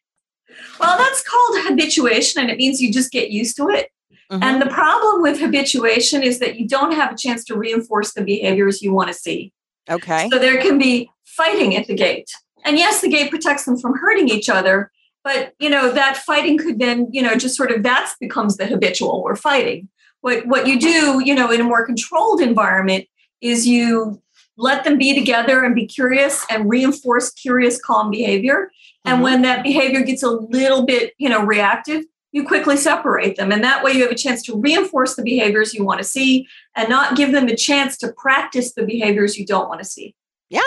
Well, 0.78 0.98
that's 0.98 1.22
called 1.22 1.64
habituation, 1.64 2.40
and 2.40 2.50
it 2.50 2.58
means 2.58 2.80
you 2.80 2.92
just 2.92 3.12
get 3.12 3.30
used 3.30 3.56
to 3.56 3.68
it. 3.68 3.90
Mm-hmm. 4.30 4.42
And 4.42 4.62
the 4.62 4.66
problem 4.66 5.22
with 5.22 5.40
habituation 5.40 6.22
is 6.22 6.38
that 6.38 6.58
you 6.58 6.68
don't 6.68 6.92
have 6.92 7.12
a 7.12 7.16
chance 7.16 7.44
to 7.44 7.56
reinforce 7.56 8.12
the 8.12 8.22
behaviors 8.22 8.80
you 8.82 8.92
want 8.92 9.08
to 9.08 9.14
see. 9.14 9.52
Okay. 9.88 10.28
So 10.30 10.38
there 10.38 10.60
can 10.60 10.78
be 10.78 11.10
fighting 11.24 11.76
at 11.76 11.86
the 11.86 11.94
gate. 11.94 12.30
And 12.64 12.78
yes, 12.78 13.00
the 13.00 13.08
gate 13.08 13.30
protects 13.30 13.64
them 13.64 13.78
from 13.78 13.98
hurting 13.98 14.28
each 14.28 14.48
other, 14.48 14.92
but 15.24 15.54
you 15.58 15.68
know, 15.68 15.90
that 15.92 16.18
fighting 16.18 16.58
could 16.58 16.78
then, 16.78 17.08
you 17.10 17.22
know, 17.22 17.34
just 17.34 17.56
sort 17.56 17.70
of 17.70 17.82
that 17.82 18.12
becomes 18.20 18.56
the 18.56 18.66
habitual 18.66 19.22
or 19.24 19.34
fighting. 19.34 19.88
What 20.20 20.46
what 20.46 20.66
you 20.66 20.78
do, 20.78 21.22
you 21.24 21.34
know, 21.34 21.50
in 21.50 21.60
a 21.60 21.64
more 21.64 21.84
controlled 21.84 22.40
environment 22.40 23.06
is 23.40 23.66
you 23.66 24.20
let 24.56 24.84
them 24.84 24.98
be 24.98 25.14
together 25.14 25.64
and 25.64 25.74
be 25.74 25.86
curious 25.86 26.44
and 26.50 26.68
reinforce 26.68 27.30
curious 27.30 27.80
calm 27.80 28.10
behavior. 28.10 28.70
And 29.04 29.14
mm-hmm. 29.16 29.22
when 29.22 29.42
that 29.42 29.62
behavior 29.62 30.02
gets 30.02 30.22
a 30.22 30.30
little 30.30 30.84
bit 30.84 31.14
you 31.18 31.28
know 31.28 31.44
reactive 31.44 32.04
you 32.32 32.46
quickly 32.46 32.76
separate 32.76 33.34
them. 33.36 33.50
And 33.50 33.64
that 33.64 33.82
way 33.82 33.90
you 33.90 34.02
have 34.02 34.12
a 34.12 34.16
chance 34.16 34.40
to 34.44 34.54
reinforce 34.56 35.16
the 35.16 35.22
behaviors 35.22 35.74
you 35.74 35.84
want 35.84 35.98
to 35.98 36.04
see 36.04 36.46
and 36.76 36.88
not 36.88 37.16
give 37.16 37.32
them 37.32 37.48
a 37.48 37.56
chance 37.56 37.96
to 37.98 38.12
practice 38.12 38.72
the 38.74 38.84
behaviors 38.84 39.36
you 39.36 39.44
don't 39.44 39.68
want 39.68 39.80
to 39.80 39.84
see. 39.84 40.14
Yeah 40.48 40.60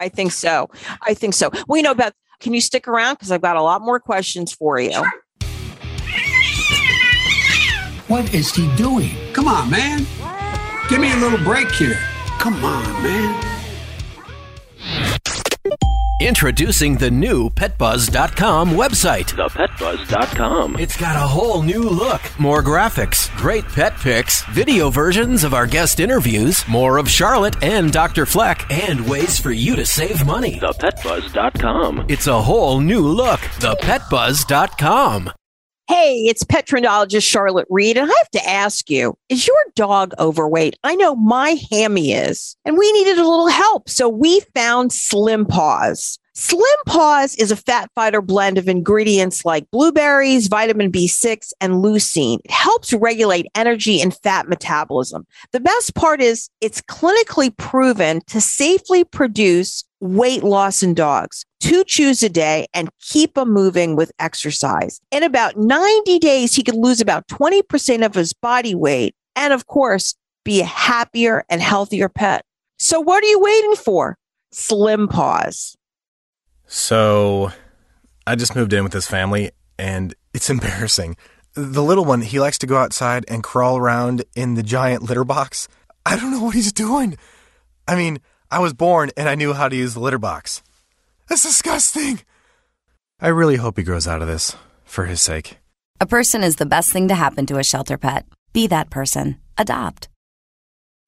i 0.00 0.08
think 0.08 0.32
so. 0.32 0.68
I 1.02 1.14
think 1.14 1.34
so. 1.34 1.50
Well 1.68 1.76
you 1.76 1.82
know 1.82 1.94
beth 1.94 2.14
can 2.40 2.54
you 2.54 2.60
stick 2.60 2.88
around? 2.88 3.14
Because 3.14 3.30
i've 3.30 3.42
got 3.42 3.56
a 3.56 3.62
lot 3.62 3.82
more 3.82 4.00
questions 4.00 4.52
for 4.52 4.80
you. 4.80 4.92
Sure. 4.92 5.12
what 8.08 8.34
is 8.34 8.52
he 8.54 8.74
doing? 8.76 9.10
Come 9.32 9.46
on 9.46 9.70
man. 9.70 10.06
Give 10.88 11.00
me 11.00 11.12
a 11.12 11.16
little 11.16 11.38
break 11.44 11.70
here. 11.72 11.98
Come 12.40 12.64
on, 12.64 13.02
man. 13.02 13.46
Introducing 16.22 16.96
the 16.96 17.10
new 17.10 17.50
PetBuzz.com 17.50 18.70
website. 18.70 19.34
ThePetBuzz.com. 19.34 20.78
It's 20.78 20.96
got 20.96 21.16
a 21.16 21.28
whole 21.28 21.62
new 21.62 21.82
look, 21.82 22.22
more 22.38 22.62
graphics, 22.62 23.34
great 23.36 23.66
pet 23.66 23.94
pics, 23.96 24.42
video 24.46 24.88
versions 24.88 25.44
of 25.44 25.52
our 25.52 25.66
guest 25.66 26.00
interviews, 26.00 26.66
more 26.66 26.96
of 26.96 27.10
Charlotte 27.10 27.62
and 27.62 27.92
Dr. 27.92 28.24
Fleck, 28.24 28.70
and 28.70 29.06
ways 29.06 29.38
for 29.38 29.50
you 29.50 29.76
to 29.76 29.84
save 29.84 30.24
money. 30.24 30.58
ThePetBuzz.com. 30.60 32.06
It's 32.08 32.26
a 32.26 32.40
whole 32.40 32.80
new 32.80 33.06
look. 33.06 33.40
ThePetBuzz.com. 33.40 35.30
Hey, 35.90 36.18
it's 36.26 36.44
pet 36.44 36.68
trendologist 36.68 37.28
Charlotte 37.28 37.66
Reed, 37.68 37.98
and 37.98 38.08
I 38.08 38.14
have 38.16 38.30
to 38.30 38.48
ask 38.48 38.88
you, 38.88 39.18
is 39.28 39.48
your 39.48 39.56
dog 39.74 40.14
overweight? 40.20 40.78
I 40.84 40.94
know 40.94 41.16
my 41.16 41.60
hammy 41.68 42.12
is, 42.12 42.56
and 42.64 42.78
we 42.78 42.92
needed 42.92 43.18
a 43.18 43.28
little 43.28 43.48
help. 43.48 43.88
So 43.88 44.08
we 44.08 44.38
found 44.54 44.92
Slim 44.92 45.46
Paws. 45.46 46.20
Slim 46.40 46.64
Paws 46.86 47.34
is 47.34 47.50
a 47.50 47.56
fat 47.56 47.90
fighter 47.94 48.22
blend 48.22 48.56
of 48.56 48.66
ingredients 48.66 49.44
like 49.44 49.70
blueberries, 49.70 50.48
vitamin 50.48 50.90
B6, 50.90 51.52
and 51.60 51.74
leucine. 51.84 52.38
It 52.46 52.50
helps 52.50 52.94
regulate 52.94 53.44
energy 53.54 54.00
and 54.00 54.16
fat 54.16 54.48
metabolism. 54.48 55.26
The 55.52 55.60
best 55.60 55.94
part 55.94 56.22
is 56.22 56.48
it's 56.62 56.80
clinically 56.80 57.54
proven 57.58 58.22
to 58.28 58.40
safely 58.40 59.04
produce 59.04 59.84
weight 60.00 60.42
loss 60.42 60.82
in 60.82 60.94
dogs. 60.94 61.44
Two 61.60 61.84
chews 61.84 62.22
a 62.22 62.30
day 62.30 62.66
and 62.72 62.88
keep 63.02 63.34
them 63.34 63.52
moving 63.52 63.94
with 63.94 64.10
exercise. 64.18 64.98
In 65.10 65.22
about 65.22 65.58
90 65.58 66.18
days, 66.20 66.54
he 66.54 66.62
could 66.62 66.74
lose 66.74 67.02
about 67.02 67.28
20% 67.28 68.02
of 68.02 68.14
his 68.14 68.32
body 68.32 68.74
weight 68.74 69.14
and, 69.36 69.52
of 69.52 69.66
course, 69.66 70.14
be 70.46 70.62
a 70.62 70.64
happier 70.64 71.44
and 71.50 71.60
healthier 71.60 72.08
pet. 72.08 72.46
So, 72.78 72.98
what 72.98 73.22
are 73.22 73.28
you 73.28 73.40
waiting 73.40 73.76
for? 73.76 74.16
Slim 74.52 75.06
Paws. 75.06 75.76
So 76.72 77.50
I 78.28 78.36
just 78.36 78.54
moved 78.54 78.72
in 78.72 78.84
with 78.84 78.92
this 78.92 79.08
family 79.08 79.50
and 79.76 80.14
it's 80.32 80.48
embarrassing. 80.56 81.16
The 81.54 81.82
little 81.82 82.04
one, 82.04 82.20
he 82.20 82.38
likes 82.38 82.58
to 82.58 82.66
go 82.66 82.76
outside 82.76 83.24
and 83.26 83.42
crawl 83.42 83.76
around 83.76 84.22
in 84.36 84.54
the 84.54 84.62
giant 84.62 85.02
litter 85.02 85.24
box. 85.24 85.66
I 86.06 86.14
don't 86.14 86.30
know 86.30 86.44
what 86.44 86.54
he's 86.54 86.72
doing. 86.72 87.18
I 87.88 87.96
mean, 87.96 88.20
I 88.52 88.60
was 88.60 88.72
born 88.72 89.10
and 89.16 89.28
I 89.28 89.34
knew 89.34 89.52
how 89.52 89.68
to 89.68 89.74
use 89.74 89.94
the 89.94 90.00
litter 90.00 90.18
box. 90.18 90.62
That's 91.28 91.42
disgusting. 91.42 92.20
I 93.20 93.28
really 93.28 93.56
hope 93.56 93.76
he 93.76 93.82
grows 93.82 94.06
out 94.06 94.22
of 94.22 94.28
this 94.28 94.56
for 94.84 95.06
his 95.06 95.20
sake. 95.20 95.58
A 96.00 96.06
person 96.06 96.44
is 96.44 96.56
the 96.56 96.66
best 96.66 96.90
thing 96.90 97.08
to 97.08 97.16
happen 97.16 97.46
to 97.46 97.58
a 97.58 97.64
shelter 97.64 97.98
pet. 97.98 98.26
Be 98.52 98.68
that 98.68 98.90
person. 98.90 99.40
Adopt. 99.58 100.08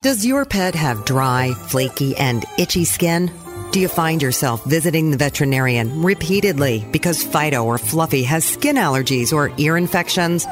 Does 0.02 0.26
your 0.26 0.44
pet 0.44 0.74
have 0.74 1.04
dry, 1.04 1.54
flaky, 1.68 2.16
and 2.16 2.44
itchy 2.58 2.84
skin? 2.84 3.30
Do 3.72 3.80
you 3.80 3.88
find 3.88 4.20
yourself 4.20 4.62
visiting 4.64 5.10
the 5.10 5.16
veterinarian 5.16 6.02
repeatedly 6.02 6.84
because 6.92 7.24
Fido 7.24 7.64
or 7.64 7.78
Fluffy 7.78 8.22
has 8.24 8.44
skin 8.44 8.76
allergies 8.76 9.32
or 9.32 9.50
ear 9.56 9.78
infections? 9.78 10.44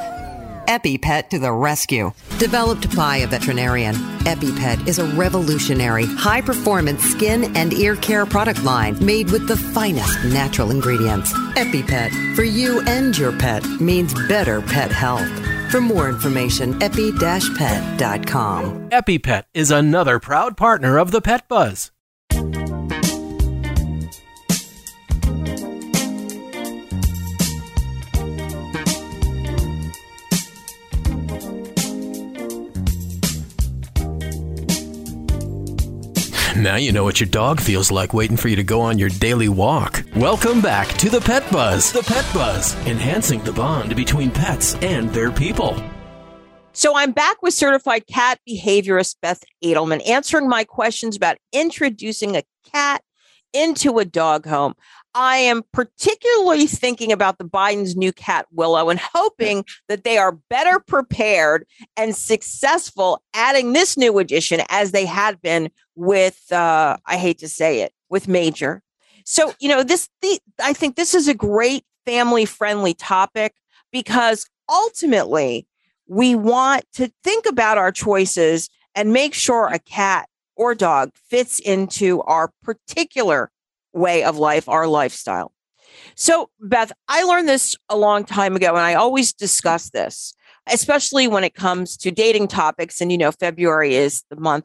EpiPet 0.64 1.28
to 1.28 1.38
the 1.38 1.52
rescue. 1.52 2.12
Developed 2.38 2.96
by 2.96 3.18
a 3.18 3.26
veterinarian, 3.26 3.94
EpiPet 4.24 4.88
is 4.88 4.98
a 4.98 5.04
revolutionary, 5.04 6.06
high 6.06 6.40
performance 6.40 7.02
skin 7.02 7.54
and 7.54 7.74
ear 7.74 7.94
care 7.96 8.24
product 8.24 8.64
line 8.64 8.96
made 9.04 9.30
with 9.30 9.46
the 9.46 9.56
finest 9.56 10.24
natural 10.24 10.70
ingredients. 10.70 11.30
EpiPet, 11.58 12.34
for 12.34 12.44
you 12.44 12.80
and 12.86 13.18
your 13.18 13.36
pet, 13.36 13.62
means 13.82 14.14
better 14.28 14.62
pet 14.62 14.90
health. 14.90 15.28
For 15.70 15.82
more 15.82 16.08
information, 16.08 16.82
epi-pet.com. 16.82 17.18
EpiPet 18.88 19.44
is 19.52 19.70
another 19.70 20.18
proud 20.18 20.56
partner 20.56 20.98
of 20.98 21.10
the 21.10 21.20
Pet 21.20 21.46
Buzz. 21.48 21.90
Now 36.60 36.76
you 36.76 36.92
know 36.92 37.04
what 37.04 37.20
your 37.20 37.28
dog 37.30 37.58
feels 37.58 37.90
like 37.90 38.12
waiting 38.12 38.36
for 38.36 38.48
you 38.48 38.56
to 38.56 38.62
go 38.62 38.82
on 38.82 38.98
your 38.98 39.08
daily 39.08 39.48
walk. 39.48 40.04
Welcome 40.14 40.60
back 40.60 40.88
to 40.98 41.08
the 41.08 41.18
Pet 41.18 41.50
Buzz. 41.50 41.90
The 41.90 42.02
Pet 42.02 42.26
Buzz, 42.34 42.74
enhancing 42.86 43.42
the 43.44 43.52
bond 43.52 43.96
between 43.96 44.30
pets 44.30 44.74
and 44.82 45.08
their 45.08 45.30
people. 45.30 45.82
So 46.74 46.94
I'm 46.94 47.12
back 47.12 47.40
with 47.40 47.54
certified 47.54 48.06
cat 48.06 48.40
behaviorist 48.46 49.16
Beth 49.22 49.42
Adelman 49.64 50.06
answering 50.06 50.50
my 50.50 50.64
questions 50.64 51.16
about 51.16 51.38
introducing 51.50 52.36
a 52.36 52.42
cat 52.70 53.02
into 53.54 53.98
a 53.98 54.04
dog 54.04 54.44
home. 54.44 54.74
I 55.14 55.38
am 55.38 55.62
particularly 55.72 56.66
thinking 56.66 57.10
about 57.10 57.38
the 57.38 57.44
Biden's 57.44 57.96
new 57.96 58.12
cat 58.12 58.46
Willow 58.52 58.90
and 58.90 59.00
hoping 59.00 59.64
that 59.88 60.04
they 60.04 60.18
are 60.18 60.38
better 60.50 60.78
prepared 60.78 61.66
and 61.96 62.14
successful 62.14 63.22
adding 63.34 63.72
this 63.72 63.96
new 63.96 64.18
addition 64.18 64.60
as 64.68 64.92
they 64.92 65.06
had 65.06 65.40
been 65.42 65.70
with 66.00 66.50
uh, 66.50 66.96
I 67.04 67.18
hate 67.18 67.38
to 67.38 67.48
say 67.48 67.82
it 67.82 67.92
with 68.08 68.26
Major. 68.26 68.82
So 69.24 69.52
you 69.60 69.68
know 69.68 69.82
this 69.82 70.08
the 70.22 70.40
I 70.62 70.72
think 70.72 70.96
this 70.96 71.14
is 71.14 71.28
a 71.28 71.34
great 71.34 71.84
family 72.06 72.46
friendly 72.46 72.94
topic 72.94 73.54
because 73.92 74.48
ultimately 74.68 75.66
we 76.08 76.34
want 76.34 76.84
to 76.94 77.12
think 77.22 77.46
about 77.46 77.78
our 77.78 77.92
choices 77.92 78.68
and 78.94 79.12
make 79.12 79.34
sure 79.34 79.68
a 79.68 79.78
cat 79.78 80.28
or 80.56 80.74
dog 80.74 81.10
fits 81.14 81.58
into 81.58 82.22
our 82.22 82.50
particular 82.62 83.50
way 83.92 84.24
of 84.24 84.36
life, 84.36 84.68
our 84.68 84.86
lifestyle. 84.86 85.52
So, 86.14 86.50
Beth, 86.60 86.92
I 87.08 87.22
learned 87.22 87.48
this 87.48 87.76
a 87.88 87.96
long 87.96 88.24
time 88.24 88.56
ago, 88.56 88.68
and 88.68 88.78
I 88.78 88.94
always 88.94 89.32
discuss 89.32 89.90
this, 89.90 90.34
especially 90.66 91.28
when 91.28 91.44
it 91.44 91.54
comes 91.54 91.96
to 91.98 92.10
dating 92.10 92.48
topics. 92.48 93.00
And, 93.00 93.10
you 93.10 93.18
know, 93.18 93.32
February 93.32 93.94
is 93.94 94.22
the 94.30 94.36
month, 94.36 94.64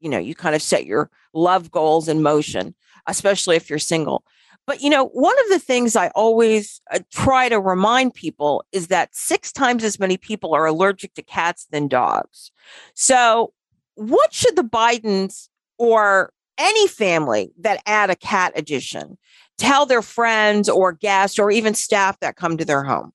you 0.00 0.08
know, 0.08 0.18
you 0.18 0.34
kind 0.34 0.54
of 0.54 0.62
set 0.62 0.86
your 0.86 1.10
love 1.32 1.70
goals 1.70 2.08
in 2.08 2.22
motion, 2.22 2.74
especially 3.06 3.56
if 3.56 3.68
you're 3.68 3.78
single. 3.78 4.24
But, 4.66 4.82
you 4.82 4.90
know, 4.90 5.06
one 5.06 5.36
of 5.44 5.48
the 5.48 5.58
things 5.58 5.96
I 5.96 6.08
always 6.08 6.82
uh, 6.92 6.98
try 7.10 7.48
to 7.48 7.58
remind 7.58 8.12
people 8.12 8.64
is 8.70 8.88
that 8.88 9.14
six 9.14 9.50
times 9.50 9.82
as 9.82 9.98
many 9.98 10.18
people 10.18 10.54
are 10.54 10.66
allergic 10.66 11.14
to 11.14 11.22
cats 11.22 11.66
than 11.70 11.88
dogs. 11.88 12.52
So, 12.94 13.54
what 13.94 14.34
should 14.34 14.56
the 14.56 14.62
Bidens 14.62 15.48
or 15.78 16.32
any 16.58 16.86
family 16.86 17.50
that 17.60 17.82
add 17.86 18.10
a 18.10 18.16
cat 18.16 18.52
addition 18.56 19.16
tell 19.56 19.86
their 19.86 20.02
friends 20.02 20.68
or 20.68 20.92
guests 20.92 21.38
or 21.38 21.50
even 21.50 21.72
staff 21.72 22.20
that 22.20 22.36
come 22.36 22.58
to 22.58 22.64
their 22.64 22.84
home? 22.84 23.12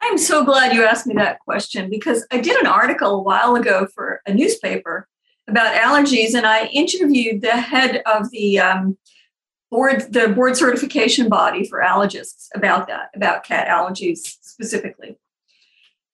I'm 0.00 0.16
so 0.16 0.44
glad 0.44 0.72
you 0.72 0.84
asked 0.84 1.06
me 1.06 1.14
that 1.16 1.40
question 1.40 1.90
because 1.90 2.26
I 2.30 2.40
did 2.40 2.56
an 2.56 2.66
article 2.66 3.16
a 3.16 3.22
while 3.22 3.56
ago 3.56 3.86
for 3.94 4.22
a 4.26 4.32
newspaper 4.32 5.08
about 5.48 5.74
allergies, 5.74 6.34
and 6.34 6.46
I 6.46 6.66
interviewed 6.66 7.40
the 7.40 7.56
head 7.56 8.02
of 8.06 8.30
the 8.30 8.60
um, 8.60 8.98
board, 9.70 10.12
the 10.12 10.28
board 10.28 10.56
certification 10.56 11.28
body 11.28 11.66
for 11.66 11.80
allergists 11.80 12.48
about 12.54 12.86
that, 12.88 13.10
about 13.14 13.44
cat 13.44 13.68
allergies 13.68 14.18
specifically. 14.18 15.16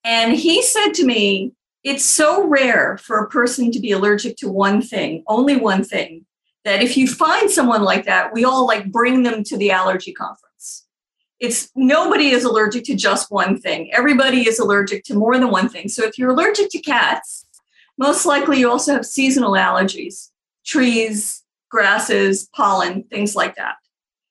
And 0.04 0.34
he 0.34 0.62
said 0.62 0.92
to 0.94 1.04
me, 1.04 1.52
it's 1.82 2.04
so 2.04 2.46
rare 2.46 2.96
for 2.98 3.18
a 3.18 3.28
person 3.28 3.70
to 3.72 3.80
be 3.80 3.92
allergic 3.92 4.36
to 4.38 4.48
one 4.48 4.80
thing, 4.80 5.24
only 5.26 5.56
one 5.56 5.84
thing, 5.84 6.24
that 6.64 6.82
if 6.82 6.96
you 6.96 7.06
find 7.06 7.50
someone 7.50 7.82
like 7.82 8.06
that, 8.06 8.32
we 8.32 8.44
all 8.44 8.66
like 8.66 8.90
bring 8.90 9.22
them 9.22 9.44
to 9.44 9.56
the 9.56 9.70
allergy 9.70 10.12
conference. 10.12 10.86
It's 11.40 11.70
nobody 11.74 12.30
is 12.30 12.44
allergic 12.44 12.84
to 12.84 12.94
just 12.94 13.30
one 13.30 13.60
thing. 13.60 13.92
Everybody 13.92 14.48
is 14.48 14.58
allergic 14.58 15.04
to 15.04 15.14
more 15.14 15.36
than 15.38 15.50
one 15.50 15.68
thing. 15.68 15.88
So 15.88 16.04
if 16.04 16.18
you're 16.18 16.30
allergic 16.30 16.70
to 16.70 16.80
cats, 16.80 17.43
most 17.98 18.26
likely 18.26 18.58
you 18.58 18.70
also 18.70 18.92
have 18.92 19.06
seasonal 19.06 19.52
allergies, 19.52 20.30
trees, 20.64 21.42
grasses, 21.70 22.48
pollen, 22.54 23.04
things 23.04 23.34
like 23.34 23.56
that. 23.56 23.76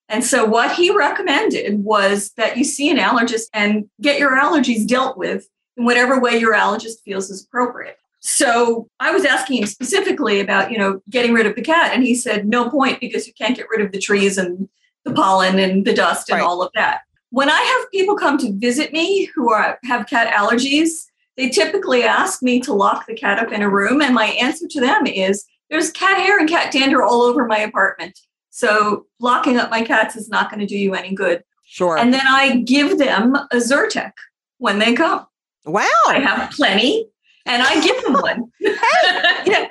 And 0.09 0.23
so 0.23 0.45
what 0.45 0.75
he 0.75 0.95
recommended 0.95 1.83
was 1.83 2.31
that 2.37 2.57
you 2.57 2.63
see 2.63 2.89
an 2.89 2.97
allergist 2.97 3.47
and 3.53 3.89
get 4.01 4.19
your 4.19 4.37
allergies 4.37 4.87
dealt 4.87 5.17
with 5.17 5.47
in 5.77 5.85
whatever 5.85 6.19
way 6.19 6.37
your 6.37 6.53
allergist 6.53 7.01
feels 7.03 7.29
is 7.29 7.45
appropriate. 7.45 7.97
So 8.19 8.87
I 8.99 9.11
was 9.11 9.25
asking 9.25 9.57
him 9.57 9.65
specifically 9.65 10.39
about, 10.39 10.71
you 10.71 10.77
know, 10.77 11.01
getting 11.09 11.33
rid 11.33 11.45
of 11.45 11.55
the 11.55 11.61
cat. 11.61 11.91
And 11.93 12.03
he 12.03 12.15
said, 12.15 12.45
no 12.47 12.69
point 12.69 13.01
because 13.01 13.27
you 13.27 13.33
can't 13.33 13.55
get 13.55 13.67
rid 13.69 13.85
of 13.85 13.91
the 13.91 13.99
trees 13.99 14.37
and 14.37 14.69
the 15.03 15.13
pollen 15.13 15.59
and 15.59 15.85
the 15.85 15.93
dust 15.93 16.29
and 16.29 16.39
right. 16.39 16.45
all 16.45 16.61
of 16.61 16.71
that. 16.75 17.01
When 17.31 17.49
I 17.49 17.59
have 17.59 17.91
people 17.91 18.15
come 18.15 18.37
to 18.37 18.53
visit 18.53 18.93
me 18.93 19.25
who 19.35 19.51
are, 19.51 19.77
have 19.83 20.07
cat 20.07 20.33
allergies, 20.33 21.07
they 21.37 21.49
typically 21.49 22.03
ask 22.03 22.43
me 22.43 22.59
to 22.61 22.73
lock 22.73 23.05
the 23.07 23.15
cat 23.15 23.39
up 23.39 23.51
in 23.51 23.61
a 23.61 23.69
room. 23.69 24.01
And 24.01 24.13
my 24.13 24.25
answer 24.25 24.67
to 24.67 24.79
them 24.79 25.07
is 25.07 25.45
there's 25.69 25.91
cat 25.91 26.17
hair 26.17 26.39
and 26.39 26.47
cat 26.47 26.71
dander 26.71 27.03
all 27.03 27.21
over 27.21 27.45
my 27.45 27.59
apartment. 27.59 28.19
So 28.49 29.07
locking 29.19 29.57
up 29.57 29.71
my 29.71 29.81
cats 29.81 30.15
is 30.15 30.29
not 30.29 30.49
going 30.49 30.59
to 30.59 30.67
do 30.67 30.77
you 30.77 30.93
any 30.93 31.15
good. 31.15 31.43
Sure. 31.65 31.97
And 31.97 32.13
then 32.13 32.27
I 32.27 32.57
give 32.57 32.99
them 32.99 33.35
a 33.35 33.55
Zyrtec 33.55 34.11
when 34.59 34.77
they 34.77 34.93
come. 34.93 35.25
Wow. 35.65 35.87
I 36.07 36.19
have 36.19 36.51
plenty. 36.51 37.07
and 37.45 37.63
I 37.63 37.81
give 37.81 38.01
them 38.03 38.13
one. 38.13 38.51
you 38.59 39.51
know, 39.51 39.67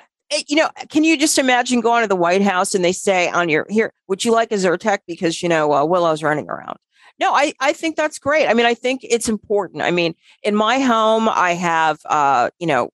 you 0.48 0.56
know, 0.56 0.68
can 0.88 1.04
you 1.04 1.16
just 1.16 1.38
imagine 1.38 1.80
going 1.80 2.02
to 2.02 2.08
the 2.08 2.16
White 2.16 2.42
House 2.42 2.74
and 2.74 2.84
they 2.84 2.92
say 2.92 3.28
on 3.28 3.48
your 3.48 3.66
here, 3.68 3.92
would 4.08 4.24
you 4.24 4.32
like 4.32 4.50
a 4.50 4.56
Zyrtec 4.56 5.00
because 5.06 5.42
you 5.42 5.48
know 5.48 5.72
uh, 5.72 5.84
Willow's 5.84 6.22
running 6.22 6.48
around? 6.48 6.76
No, 7.22 7.32
I 7.32 7.54
I 7.60 7.72
think 7.72 7.94
that's 7.94 8.18
great. 8.18 8.48
I 8.48 8.54
mean, 8.54 8.66
I 8.66 8.74
think 8.74 9.02
it's 9.04 9.28
important. 9.28 9.80
I 9.80 9.92
mean, 9.92 10.16
in 10.42 10.56
my 10.56 10.80
home, 10.80 11.28
I 11.28 11.52
have 11.52 12.00
uh, 12.04 12.50
you 12.58 12.66
know, 12.66 12.90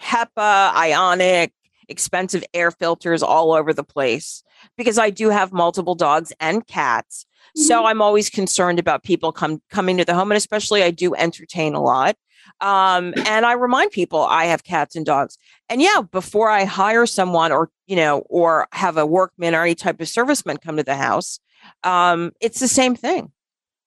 HEPA, 0.00 0.72
Ionic, 0.76 1.52
expensive 1.88 2.44
air 2.54 2.70
filters 2.70 3.20
all 3.20 3.52
over 3.52 3.72
the 3.72 3.82
place 3.82 4.44
because 4.76 4.96
I 4.96 5.10
do 5.10 5.28
have 5.28 5.52
multiple 5.52 5.96
dogs 5.96 6.32
and 6.38 6.64
cats. 6.64 7.26
So 7.56 7.78
Mm-hmm. 7.78 7.86
I'm 7.86 8.00
always 8.00 8.30
concerned 8.30 8.78
about 8.78 9.02
people 9.02 9.32
come 9.32 9.60
coming 9.70 9.96
to 9.96 10.04
the 10.04 10.14
home, 10.14 10.30
and 10.30 10.36
especially 10.36 10.84
I 10.84 10.92
do 10.92 11.16
entertain 11.16 11.74
a 11.74 11.82
lot. 11.82 12.14
Um, 12.60 13.12
and 13.26 13.44
I 13.44 13.54
remind 13.54 13.90
people 13.90 14.20
I 14.20 14.44
have 14.44 14.62
cats 14.62 14.94
and 14.94 15.04
dogs. 15.04 15.36
And 15.68 15.82
yeah, 15.82 16.02
before 16.12 16.48
I 16.48 16.64
hire 16.64 17.06
someone 17.06 17.50
or 17.50 17.70
you 17.88 17.96
know, 17.96 18.20
or 18.28 18.68
have 18.70 18.96
a 18.98 19.04
workman 19.04 19.56
or 19.56 19.62
any 19.62 19.74
type 19.74 20.00
of 20.00 20.06
serviceman 20.06 20.62
come 20.62 20.76
to 20.76 20.84
the 20.84 20.94
house, 20.94 21.40
um, 21.82 22.30
it's 22.40 22.60
the 22.60 22.68
same 22.68 22.94
thing. 22.94 23.32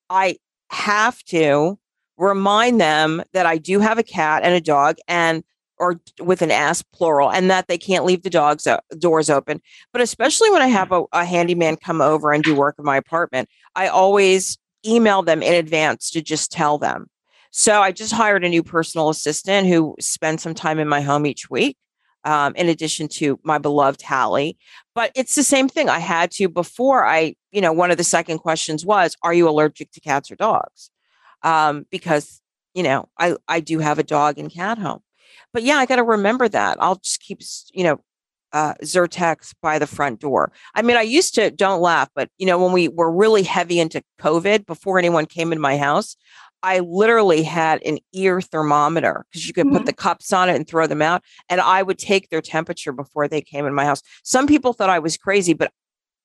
I 0.09 0.37
have 0.69 1.23
to 1.25 1.77
remind 2.17 2.81
them 2.81 3.23
that 3.33 3.45
I 3.45 3.57
do 3.57 3.79
have 3.79 3.97
a 3.97 4.03
cat 4.03 4.43
and 4.43 4.53
a 4.53 4.61
dog, 4.61 4.97
and 5.07 5.43
or 5.79 5.99
with 6.19 6.41
an 6.41 6.49
S 6.49 6.81
plural, 6.81 7.31
and 7.31 7.51
that 7.51 7.67
they 7.67 7.77
can't 7.77 8.05
leave 8.05 8.23
the 8.23 8.29
dogs 8.29 8.65
o- 8.65 8.79
doors 8.97 9.29
open. 9.29 9.61
But 9.93 10.01
especially 10.01 10.49
when 10.49 10.61
I 10.61 10.67
have 10.67 10.91
a, 10.91 11.03
a 11.13 11.23
handyman 11.23 11.75
come 11.75 12.01
over 12.01 12.31
and 12.31 12.43
do 12.43 12.55
work 12.55 12.75
in 12.79 12.85
my 12.85 12.97
apartment, 12.97 13.47
I 13.75 13.87
always 13.87 14.57
email 14.85 15.21
them 15.21 15.43
in 15.43 15.53
advance 15.53 16.09
to 16.11 16.21
just 16.21 16.51
tell 16.51 16.77
them. 16.77 17.07
So 17.51 17.81
I 17.81 17.91
just 17.91 18.13
hired 18.13 18.43
a 18.43 18.49
new 18.49 18.63
personal 18.63 19.09
assistant 19.09 19.67
who 19.67 19.95
spends 19.99 20.41
some 20.41 20.53
time 20.55 20.79
in 20.79 20.87
my 20.87 21.01
home 21.01 21.25
each 21.25 21.49
week. 21.49 21.77
Um, 22.23 22.55
in 22.55 22.67
addition 22.67 23.07
to 23.09 23.39
my 23.43 23.57
beloved 23.57 24.01
Hallie, 24.01 24.57
but 24.93 25.11
it's 25.15 25.35
the 25.35 25.43
same 25.43 25.69
thing. 25.69 25.87
I 25.87 25.99
had 25.99 26.29
to 26.31 26.49
before 26.49 27.05
I, 27.05 27.35
you 27.57 27.61
know, 27.61 27.73
one 27.73 27.91
of 27.91 27.97
the 27.97 28.03
second 28.17 28.37
questions 28.37 28.85
was, 28.85 29.15
"Are 29.23 29.33
you 29.33 29.49
allergic 29.49 29.91
to 29.93 29.99
cats 29.99 30.29
or 30.31 30.35
dogs?" 30.35 30.91
Um, 31.41 31.85
because 31.89 32.41
you 32.75 32.83
know, 32.83 33.09
I 33.17 33.35
I 33.47 33.59
do 33.61 33.79
have 33.79 33.97
a 33.99 34.03
dog 34.03 34.37
and 34.37 34.51
cat 34.53 34.77
home, 34.77 35.01
but 35.53 35.63
yeah, 35.63 35.77
I 35.77 35.87
got 35.87 35.95
to 35.97 36.03
remember 36.03 36.47
that. 36.49 36.77
I'll 36.79 36.97
just 37.07 37.19
keep, 37.21 37.39
you 37.73 37.83
know, 37.83 37.97
uh, 38.53 38.73
Zyrtecs 38.83 39.53
by 39.61 39.79
the 39.79 39.87
front 39.87 40.19
door. 40.19 40.51
I 40.75 40.83
mean, 40.83 40.97
I 40.97 41.01
used 41.01 41.33
to 41.35 41.49
don't 41.51 41.81
laugh, 41.81 42.09
but 42.15 42.29
you 42.37 42.45
know, 42.45 42.59
when 42.63 42.73
we 42.73 42.87
were 42.89 43.11
really 43.11 43.43
heavy 43.43 43.79
into 43.79 44.03
COVID 44.21 44.67
before 44.67 44.99
anyone 44.99 45.25
came 45.25 45.51
in 45.51 45.59
my 45.59 45.77
house, 45.77 46.15
I 46.63 46.79
literally 46.79 47.43
had 47.43 47.81
an 47.83 47.97
ear 48.13 48.41
thermometer 48.41 49.25
because 49.31 49.47
you 49.47 49.53
could 49.53 49.71
put 49.71 49.83
Mhm. 49.83 49.85
the 49.85 49.93
cups 49.93 50.31
on 50.33 50.49
it 50.49 50.55
and 50.55 50.67
throw 50.67 50.85
them 50.87 51.01
out, 51.01 51.23
and 51.49 51.59
I 51.61 51.81
would 51.83 51.97
take 51.97 52.29
their 52.29 52.41
temperature 52.41 52.91
before 52.91 53.27
they 53.27 53.41
came 53.41 53.65
in 53.65 53.73
my 53.73 53.85
house. 53.85 54.01
Some 54.23 54.47
people 54.47 54.73
thought 54.73 54.89
I 54.97 54.99
was 54.99 55.17
crazy, 55.17 55.53
but 55.53 55.71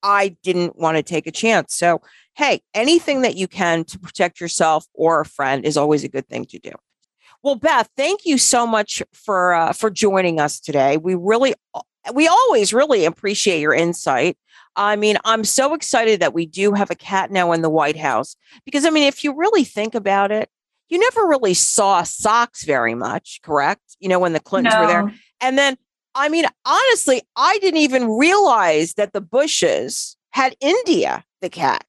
I 0.03 0.37
didn't 0.43 0.79
want 0.79 0.97
to 0.97 1.03
take 1.03 1.27
a 1.27 1.31
chance. 1.31 1.75
So, 1.75 2.03
hey, 2.35 2.63
anything 2.75 3.23
that 3.23 3.37
you 3.37 3.49
can 3.49 3.85
to 3.85 3.99
protect 3.99 4.41
yourself 4.41 4.87
or 4.95 5.21
a 5.21 5.25
friend 5.25 5.65
is 5.65 5.77
always 5.77 6.05
a 6.05 6.09
good 6.09 6.29
thing 6.29 6.45
to 6.47 6.59
do. 6.59 6.73
Well, 7.43 7.57
Beth, 7.57 7.89
thank 7.97 8.25
you 8.25 8.39
so 8.39 8.67
much 8.67 9.03
for 9.13 9.53
uh, 9.53 9.73
for 9.73 9.91
joining 9.91 10.39
us 10.39 10.61
today. 10.61 10.97
We 10.97 11.15
really, 11.17 11.55
we 12.15 12.29
always 12.29 12.73
really 12.73 13.05
appreciate 13.05 13.61
your 13.61 13.75
insight. 13.75 14.37
I 14.77 14.97
mean, 14.97 15.19
I'm 15.25 15.45
so 15.45 15.75
excited 15.75 16.21
that 16.21 16.35
we 16.35 16.47
do 16.47 16.73
have 16.73 16.91
a 16.91 16.95
cat 16.95 17.31
now 17.31 17.53
in 17.53 17.63
the 17.63 17.69
White 17.69 17.97
House 17.97 18.37
because 18.65 18.85
I 18.85 18.91
mean, 18.91 19.05
if 19.05 19.25
you 19.25 19.35
really 19.37 19.65
think 19.65 19.95
about 19.95 20.31
it, 20.31 20.49
you 20.89 20.99
never 20.99 21.27
really 21.27 21.55
saw 21.55 22.03
socks 22.03 22.65
very 22.65 22.95
much, 22.95 23.41
correct? 23.43 23.97
You 23.99 24.09
know, 24.09 24.19
when 24.19 24.35
the 24.35 24.41
Clintons 24.41 24.77
were 24.77 24.87
there, 24.87 25.13
and 25.41 25.59
then 25.59 25.77
I 26.15 26.29
mean, 26.29 26.45
honestly, 26.65 27.23
I 27.37 27.59
didn't 27.59 27.81
even 27.81 28.17
realize 28.17 28.95
that 28.95 29.13
the 29.13 29.21
Bushes 29.21 30.17
had 30.31 30.57
India 30.61 31.25
the 31.41 31.51
cat. 31.51 31.87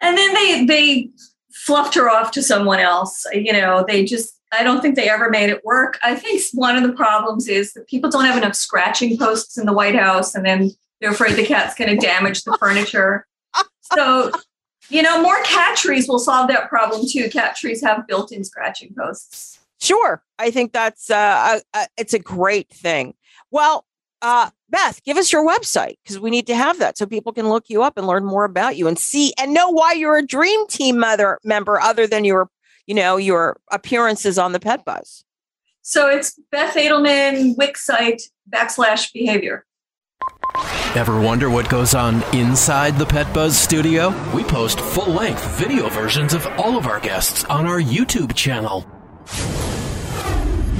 And 0.00 0.18
then 0.18 0.34
they 0.34 0.64
they 0.66 1.10
fluffed 1.52 1.94
her 1.94 2.10
off 2.10 2.30
to 2.32 2.42
someone 2.42 2.80
else. 2.80 3.26
You 3.32 3.52
know, 3.52 3.84
they 3.86 4.04
just 4.04 4.38
I 4.52 4.62
don't 4.62 4.80
think 4.80 4.96
they 4.96 5.08
ever 5.08 5.30
made 5.30 5.50
it 5.50 5.64
work. 5.64 5.98
I 6.02 6.14
think 6.14 6.42
one 6.52 6.76
of 6.76 6.82
the 6.82 6.92
problems 6.92 7.48
is 7.48 7.72
that 7.72 7.88
people 7.88 8.10
don't 8.10 8.24
have 8.24 8.36
enough 8.36 8.54
scratching 8.54 9.16
posts 9.18 9.58
in 9.58 9.66
the 9.66 9.72
White 9.72 9.96
House, 9.96 10.34
and 10.34 10.44
then 10.44 10.70
they're 11.00 11.10
afraid 11.10 11.36
the 11.36 11.46
cat's 11.46 11.74
going 11.74 11.90
to 11.90 12.06
damage 12.06 12.44
the 12.44 12.56
furniture. 12.58 13.26
So, 13.94 14.30
you 14.88 15.02
know, 15.02 15.20
more 15.20 15.42
cat 15.42 15.76
trees 15.76 16.08
will 16.08 16.18
solve 16.18 16.48
that 16.48 16.68
problem 16.68 17.06
too. 17.10 17.28
Cat 17.30 17.56
trees 17.56 17.82
have 17.82 18.06
built-in 18.06 18.44
scratching 18.44 18.94
posts. 18.96 19.58
Sure, 19.80 20.22
I 20.38 20.50
think 20.50 20.72
that's 20.72 21.10
uh, 21.10 21.60
a, 21.74 21.78
a, 21.78 21.86
it's 21.96 22.14
a 22.14 22.18
great 22.18 22.70
thing. 22.70 23.14
Well, 23.54 23.86
uh, 24.20 24.50
Beth, 24.68 25.00
give 25.04 25.16
us 25.16 25.32
your 25.32 25.46
website 25.46 25.94
because 26.02 26.18
we 26.18 26.30
need 26.30 26.48
to 26.48 26.56
have 26.56 26.80
that 26.80 26.98
so 26.98 27.06
people 27.06 27.32
can 27.32 27.48
look 27.48 27.66
you 27.68 27.84
up 27.84 27.96
and 27.96 28.04
learn 28.04 28.24
more 28.24 28.44
about 28.44 28.76
you 28.76 28.88
and 28.88 28.98
see 28.98 29.32
and 29.38 29.54
know 29.54 29.70
why 29.70 29.92
you're 29.92 30.16
a 30.16 30.26
Dream 30.26 30.66
Team 30.66 30.98
mother 30.98 31.38
member 31.44 31.80
other 31.80 32.08
than 32.08 32.24
your, 32.24 32.50
you 32.88 32.96
know, 32.96 33.16
your 33.16 33.60
appearances 33.70 34.38
on 34.40 34.50
the 34.50 34.58
Pet 34.58 34.84
Buzz. 34.84 35.24
So 35.82 36.08
it's 36.08 36.36
Beth 36.50 36.74
Adelman 36.74 37.56
Wix 37.56 37.86
site 37.86 38.22
backslash 38.50 39.12
behavior. 39.12 39.64
Ever 40.96 41.20
wonder 41.20 41.48
what 41.48 41.68
goes 41.68 41.94
on 41.94 42.24
inside 42.34 42.98
the 42.98 43.06
Pet 43.06 43.32
Buzz 43.32 43.56
studio? 43.56 44.12
We 44.34 44.42
post 44.42 44.80
full 44.80 45.12
length 45.12 45.46
video 45.60 45.88
versions 45.90 46.34
of 46.34 46.44
all 46.58 46.76
of 46.76 46.88
our 46.88 46.98
guests 46.98 47.44
on 47.44 47.66
our 47.66 47.80
YouTube 47.80 48.34
channel. 48.34 48.84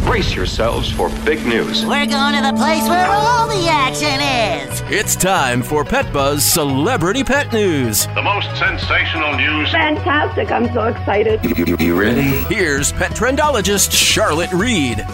Brace 0.05 0.35
yourselves 0.35 0.93
for 0.93 1.09
big 1.25 1.45
news. 1.47 1.85
We're 1.87 2.05
going 2.07 2.35
to 2.35 2.43
the 2.43 2.53
place 2.57 2.87
where 2.89 3.07
all 3.09 3.49
the 3.49 3.67
action 3.69 4.21
is. 4.21 4.83
It's 4.93 5.17
time 5.17 5.63
for 5.63 5.83
Pet 5.83 6.13
Buzz 6.13 6.45
Celebrity 6.45 7.25
Pet 7.25 7.51
News. 7.55 8.07
The 8.09 8.23
most 8.23 8.55
sensational 8.59 9.35
news. 9.35 9.73
Fantastic. 9.73 10.51
I'm 10.51 10.71
so 10.75 10.85
excited. 10.89 11.43
You 11.81 11.99
ready? 11.99 12.23
Here's 12.55 12.93
pet 12.93 13.13
trendologist 13.13 13.93
Charlotte 13.93 14.53
Reed. 14.53 15.05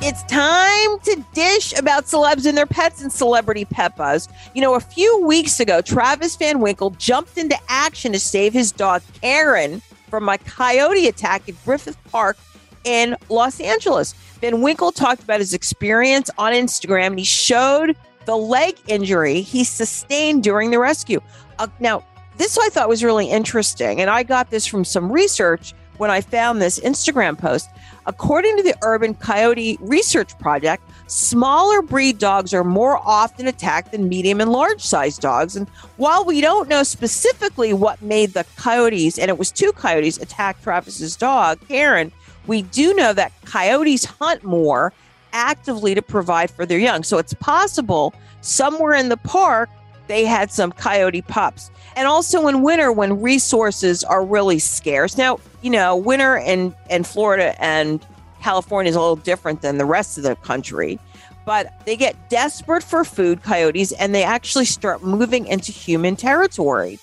It's 0.00 0.22
time 0.24 1.00
to 1.00 1.24
dish 1.34 1.76
about 1.76 2.04
celebs 2.04 2.46
and 2.46 2.56
their 2.56 2.66
pets 2.66 3.02
and 3.02 3.12
celebrity 3.12 3.64
pet 3.64 3.96
buzz. 3.96 4.28
You 4.54 4.62
know, 4.62 4.74
a 4.74 4.80
few 4.80 5.26
weeks 5.26 5.58
ago, 5.58 5.80
Travis 5.80 6.36
Van 6.36 6.60
Winkle 6.60 6.90
jumped 6.90 7.36
into 7.36 7.58
action 7.68 8.12
to 8.12 8.20
save 8.20 8.52
his 8.52 8.70
dog 8.70 9.02
Karen 9.20 9.82
from 10.08 10.28
a 10.28 10.38
coyote 10.38 11.08
attack 11.08 11.48
at 11.48 11.56
Griffith 11.64 11.98
Park 12.12 12.36
in 12.84 13.16
Los 13.28 13.60
Angeles. 13.60 14.12
Van 14.40 14.60
Winkle 14.60 14.92
talked 14.92 15.22
about 15.22 15.40
his 15.40 15.54
experience 15.54 16.30
on 16.38 16.52
Instagram 16.52 17.08
and 17.08 17.18
he 17.18 17.24
showed 17.24 17.96
the 18.26 18.36
leg 18.36 18.76
injury 18.86 19.40
he 19.40 19.64
sustained 19.64 20.42
during 20.42 20.70
the 20.70 20.78
rescue. 20.78 21.20
Uh, 21.58 21.66
now, 21.80 22.04
this 22.36 22.58
I 22.58 22.68
thought 22.68 22.88
was 22.88 23.04
really 23.04 23.30
interesting, 23.30 24.00
and 24.00 24.10
I 24.10 24.22
got 24.22 24.50
this 24.50 24.66
from 24.66 24.84
some 24.84 25.12
research 25.12 25.72
when 25.98 26.10
I 26.10 26.20
found 26.20 26.60
this 26.60 26.80
Instagram 26.80 27.38
post. 27.38 27.68
According 28.06 28.56
to 28.56 28.62
the 28.62 28.74
Urban 28.82 29.14
Coyote 29.14 29.78
Research 29.80 30.36
Project, 30.38 30.82
smaller 31.14 31.80
breed 31.80 32.18
dogs 32.18 32.52
are 32.52 32.64
more 32.64 33.00
often 33.04 33.46
attacked 33.46 33.92
than 33.92 34.08
medium 34.08 34.40
and 34.40 34.50
large 34.50 34.80
sized 34.80 35.20
dogs. 35.20 35.54
And 35.54 35.68
while 35.96 36.24
we 36.24 36.40
don't 36.40 36.68
know 36.68 36.82
specifically 36.82 37.72
what 37.72 38.02
made 38.02 38.30
the 38.34 38.44
coyotes, 38.56 39.18
and 39.18 39.28
it 39.28 39.38
was 39.38 39.52
two 39.52 39.72
coyotes, 39.72 40.18
attack 40.18 40.60
Travis's 40.60 41.14
dog, 41.14 41.60
Karen, 41.68 42.10
we 42.46 42.62
do 42.62 42.94
know 42.94 43.12
that 43.12 43.32
coyotes 43.44 44.04
hunt 44.04 44.42
more 44.42 44.92
actively 45.32 45.94
to 45.94 46.02
provide 46.02 46.50
for 46.50 46.66
their 46.66 46.78
young. 46.78 47.04
So 47.04 47.18
it's 47.18 47.34
possible 47.34 48.12
somewhere 48.40 48.94
in 48.94 49.08
the 49.08 49.16
park 49.16 49.70
they 50.06 50.24
had 50.24 50.50
some 50.50 50.72
coyote 50.72 51.22
pups. 51.22 51.70
And 51.96 52.08
also 52.08 52.48
in 52.48 52.62
winter 52.62 52.90
when 52.90 53.22
resources 53.22 54.02
are 54.02 54.24
really 54.24 54.58
scarce. 54.58 55.16
Now, 55.16 55.38
you 55.62 55.70
know, 55.70 55.96
winter 55.96 56.36
in, 56.36 56.74
in 56.90 57.04
Florida 57.04 57.54
and 57.62 58.04
California 58.44 58.90
is 58.90 58.94
a 58.94 59.00
little 59.00 59.16
different 59.16 59.62
than 59.62 59.78
the 59.78 59.86
rest 59.86 60.18
of 60.18 60.22
the 60.22 60.36
country. 60.36 61.00
But 61.46 61.72
they 61.86 61.96
get 61.96 62.28
desperate 62.28 62.82
for 62.82 63.02
food, 63.02 63.42
coyotes, 63.42 63.92
and 63.92 64.14
they 64.14 64.22
actually 64.22 64.66
start 64.66 65.02
moving 65.02 65.46
into 65.46 65.72
human 65.72 66.14
territory, 66.14 66.98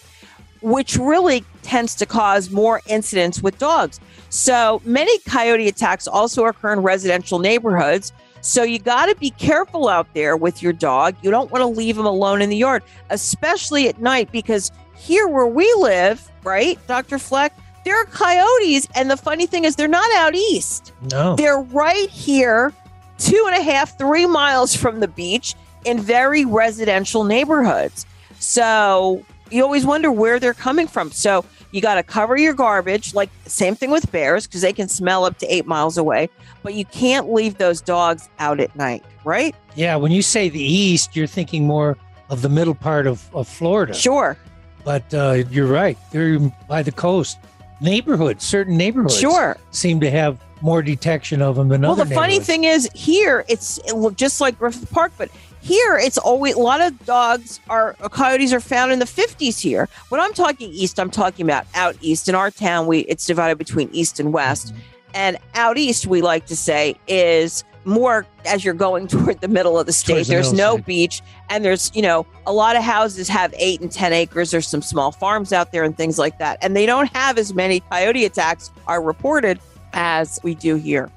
which 0.62 0.97
really 0.97 1.43
tends 1.63 1.95
to 1.95 2.06
cause 2.06 2.51
more 2.51 2.82
incidents 2.86 3.41
with 3.41 3.58
dogs. 3.58 3.99
So 4.30 4.84
many 4.86 5.17
coyote 5.27 5.67
attacks 5.67 6.08
also 6.08 6.45
occur 6.45 6.73
in 6.73 6.82
residential 6.82 7.39
neighborhoods. 7.39 8.13
So 8.41 8.62
you 8.62 8.77
got 8.77 9.08
to 9.08 9.15
be 9.15 9.32
careful 9.32 9.89
out 9.89 10.13
there 10.13 10.38
with 10.38 10.62
your 10.62 10.73
dog. 10.73 11.15
You 11.23 11.32
don't 11.32 11.49
want 11.49 11.63
to 11.63 11.67
leave 11.67 11.97
him 11.97 12.06
alone 12.06 12.43
in 12.43 12.49
the 12.51 12.58
yard, 12.58 12.84
especially 13.10 13.88
at 13.88 13.99
night, 13.99 14.32
because 14.32 14.71
here 14.95 15.27
where 15.27 15.47
we 15.47 15.71
live, 15.80 16.32
right, 16.43 16.77
Dr. 16.86 17.17
Fleck, 17.17 17.56
there 17.86 18.00
are 18.00 18.06
coyotes. 18.06 18.88
And 18.96 19.10
the 19.10 19.17
funny 19.17 19.46
thing 19.46 19.63
is, 19.65 19.76
they're 19.76 19.88
not 19.88 20.10
out 20.15 20.36
east. 20.36 20.94
No. 21.12 21.36
They're 21.36 21.62
right 21.62 22.10
here, 22.10 22.74
two 23.17 23.44
and 23.48 23.56
a 23.56 23.63
half, 23.63 23.98
three 23.98 24.26
miles 24.26 24.76
from 24.76 25.00
the 25.00 25.08
beach 25.08 25.56
in 25.86 26.00
very 26.00 26.46
residential 26.46 27.24
neighborhoods. 27.24 28.06
So 28.39 29.26
you 29.50 29.63
always 29.63 29.86
wonder 29.86 30.12
where 30.12 30.39
they're 30.39 30.54
coming 30.54 30.88
from. 30.88 31.12
So 31.12 31.44
You 31.72 31.80
got 31.82 31.96
to 31.96 32.04
cover 32.04 32.38
your 32.38 32.54
garbage, 32.54 33.13
like 33.13 33.30
same 33.46 33.76
thing 33.76 33.91
with 33.91 34.12
bears, 34.12 34.46
because 34.46 34.62
they 34.62 34.74
can 34.74 34.89
smell 34.89 35.24
up 35.24 35.38
to 35.39 35.54
eight 35.54 35.65
miles 35.65 35.98
away. 35.98 36.30
But 36.63 36.74
you 36.74 36.86
can't 36.86 37.32
leave 37.32 37.58
those 37.58 37.82
dogs 37.82 38.30
out 38.39 38.60
at 38.60 38.76
night, 38.76 39.04
right? 39.24 39.56
Yeah, 39.76 39.96
when 39.96 40.12
you 40.12 40.22
say 40.22 40.50
the 40.50 40.62
east, 40.62 41.15
you're 41.15 41.28
thinking 41.28 41.65
more 41.65 41.98
of 42.30 42.41
the 42.41 42.50
middle 42.50 42.76
part 42.76 43.08
of, 43.08 43.34
of 43.34 43.48
Florida. 43.48 43.94
Sure. 43.94 44.38
But 44.84 45.13
uh, 45.13 45.44
you're 45.50 45.67
right. 45.67 45.98
They're 46.12 46.39
by 46.67 46.84
the 46.84 46.91
coast. 46.91 47.38
Neighborhoods, 47.82 48.44
certain 48.46 48.78
neighborhoods 48.78 49.17
Sure. 49.17 49.58
seem 49.72 50.00
to 50.02 50.10
have 50.12 50.38
more 50.62 50.82
detection 50.84 51.41
of 51.41 51.56
them 51.56 51.70
than 51.70 51.82
Well, 51.82 51.91
other 51.94 52.02
Well, 52.02 52.10
the 52.10 52.15
funny 52.15 52.39
thing 52.39 52.63
is, 52.65 52.88
here 52.94 53.44
it's 53.48 53.80
it 53.80 54.15
just 54.15 54.39
like 54.39 54.60
Griffith 54.60 54.89
Park, 54.91 55.12
but 55.17 55.30
here 55.62 55.98
it's 55.98 56.17
always 56.20 56.56
a 56.56 56.60
lot 56.60 56.82
of 56.82 57.06
dogs 57.06 57.60
are 57.70 57.94
coyotes 58.12 58.54
are 58.54 58.60
found 58.60 58.91
in 58.91 59.00
the 59.00 59.06
50s 59.06 59.60
here. 59.60 59.89
When 60.10 60.22
I'm 60.22 60.34
talking 60.34 60.70
east, 60.72 61.00
I'm 61.00 61.10
talking 61.10 61.46
about 61.46 61.65
out 61.74 61.96
east. 62.02 62.30
In 62.30 62.36
our 62.36 62.52
town, 62.52 62.86
we 62.88 63.00
it's 63.02 63.26
divided 63.26 63.58
between 63.58 63.89
east 63.91 64.20
and 64.20 64.32
west, 64.32 64.67
Mm-hmm. 64.74 64.80
and 65.15 65.38
out 65.56 65.78
east 65.80 66.06
we 66.08 66.22
like 66.22 66.46
to 66.48 66.56
say 66.56 66.96
is 67.08 67.63
more 67.86 68.26
as 68.46 68.63
you're 68.63 68.74
going 68.74 69.08
toward 69.08 69.41
the 69.41 69.48
middle 69.48 69.80
of 69.80 69.86
the 69.86 69.94
state. 69.94 70.13
Towards 70.13 70.28
There's 70.28 70.54
no 70.54 70.76
side. 70.76 70.86
beach, 70.86 71.22
and 71.50 71.63
there's 71.65 71.91
you 71.96 72.02
know 72.02 72.26
a 72.46 72.54
lot 72.54 72.76
of 72.76 72.84
houses 72.84 73.28
have 73.28 73.54
eight 73.58 73.82
and 73.82 73.91
ten 73.91 74.13
acres. 74.13 74.52
There's 74.52 74.67
some 74.67 74.82
small 74.82 75.12
farms 75.12 75.54
out 75.54 75.72
there 75.72 75.84
and 75.84 75.96
things 75.96 76.17
like 76.17 76.39
that, 76.39 76.58
and 76.62 76.76
they 76.76 76.86
don't 76.86 77.12
have 77.15 77.38
as 77.38 77.54
many 77.54 77.80
coyote 77.82 78.26
attacks 78.26 78.72
are 78.88 79.02
reported 79.02 79.60
as 79.94 80.39
we 80.44 80.56
do 80.56 80.76
here. 80.76 81.12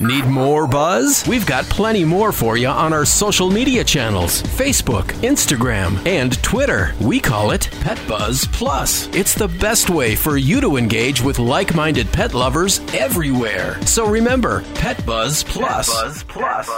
Need 0.00 0.26
more 0.26 0.66
buzz? 0.66 1.26
We've 1.26 1.44
got 1.44 1.64
plenty 1.64 2.04
more 2.04 2.32
for 2.32 2.56
you 2.56 2.68
on 2.68 2.92
our 2.92 3.04
social 3.04 3.50
media 3.50 3.84
channels 3.84 4.42
Facebook, 4.42 5.06
Instagram, 5.22 6.04
and 6.06 6.40
Twitter. 6.42 6.94
We 7.00 7.20
call 7.20 7.50
it 7.50 7.68
Pet 7.80 8.00
Buzz 8.06 8.46
Plus. 8.52 9.08
It's 9.14 9.34
the 9.34 9.48
best 9.48 9.90
way 9.90 10.14
for 10.14 10.36
you 10.36 10.60
to 10.60 10.76
engage 10.76 11.20
with 11.20 11.38
like 11.38 11.74
minded 11.74 12.10
pet 12.12 12.32
lovers 12.32 12.80
everywhere. 12.94 13.80
So 13.84 14.06
remember, 14.08 14.62
Pet 14.74 15.04
Buzz 15.04 15.42
Plus. 15.44 15.88
Buzz 15.88 16.22
Plus. 16.24 16.68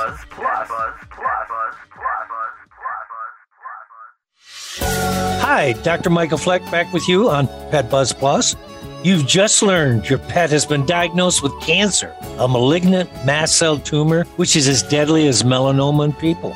Hi, 5.43 5.73
Dr. 5.83 6.11
Michael 6.11 6.39
Fleck 6.39 6.63
back 6.71 6.93
with 6.93 7.09
you 7.09 7.29
on 7.29 7.47
Pet 7.71 7.91
Buzz 7.91 8.13
Plus. 8.13 8.57
You've 9.03 9.27
just 9.27 9.63
learned 9.63 10.11
your 10.11 10.19
pet 10.19 10.51
has 10.51 10.67
been 10.67 10.85
diagnosed 10.85 11.43
with 11.43 11.59
cancer, 11.63 12.15
a 12.39 12.47
malignant 12.47 13.09
mast 13.25 13.57
cell 13.57 13.79
tumor, 13.79 14.25
which 14.37 14.57
is 14.57 14.69
as 14.69 14.83
deadly 14.83 15.27
as 15.27 15.43
melanoma 15.43 16.05
in 16.05 16.13
people. 16.13 16.55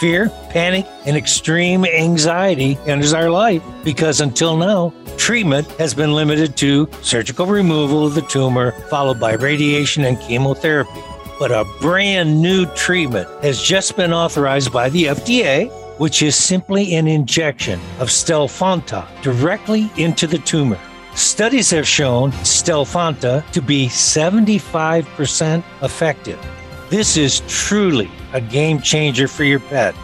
Fear, 0.00 0.28
panic, 0.50 0.86
and 1.06 1.16
extreme 1.16 1.84
anxiety 1.84 2.76
enters 2.86 3.12
our 3.12 3.30
life 3.30 3.62
because 3.84 4.20
until 4.20 4.56
now, 4.56 4.92
treatment 5.16 5.70
has 5.78 5.94
been 5.94 6.14
limited 6.14 6.56
to 6.56 6.88
surgical 7.00 7.46
removal 7.46 8.04
of 8.04 8.16
the 8.16 8.22
tumor, 8.22 8.72
followed 8.90 9.20
by 9.20 9.34
radiation 9.34 10.04
and 10.04 10.18
chemotherapy. 10.18 11.00
But 11.38 11.52
a 11.52 11.64
brand 11.80 12.42
new 12.42 12.66
treatment 12.74 13.28
has 13.44 13.62
just 13.62 13.96
been 13.96 14.12
authorized 14.12 14.72
by 14.72 14.88
the 14.88 15.04
FDA, 15.04 15.70
which 16.00 16.22
is 16.22 16.34
simply 16.34 16.96
an 16.96 17.06
injection 17.06 17.78
of 18.00 18.08
Stelfonta 18.08 19.06
directly 19.22 19.92
into 19.96 20.26
the 20.26 20.38
tumor. 20.38 20.80
Studies 21.14 21.70
have 21.70 21.86
shown 21.86 22.32
Stelfonta 22.42 23.48
to 23.52 23.62
be 23.62 23.86
75% 23.86 25.62
effective. 25.82 26.44
This 26.90 27.16
is 27.16 27.42
truly 27.46 28.10
a 28.32 28.40
game 28.40 28.80
changer 28.80 29.28
for 29.28 29.44
your 29.44 29.60
pet. 29.60 29.94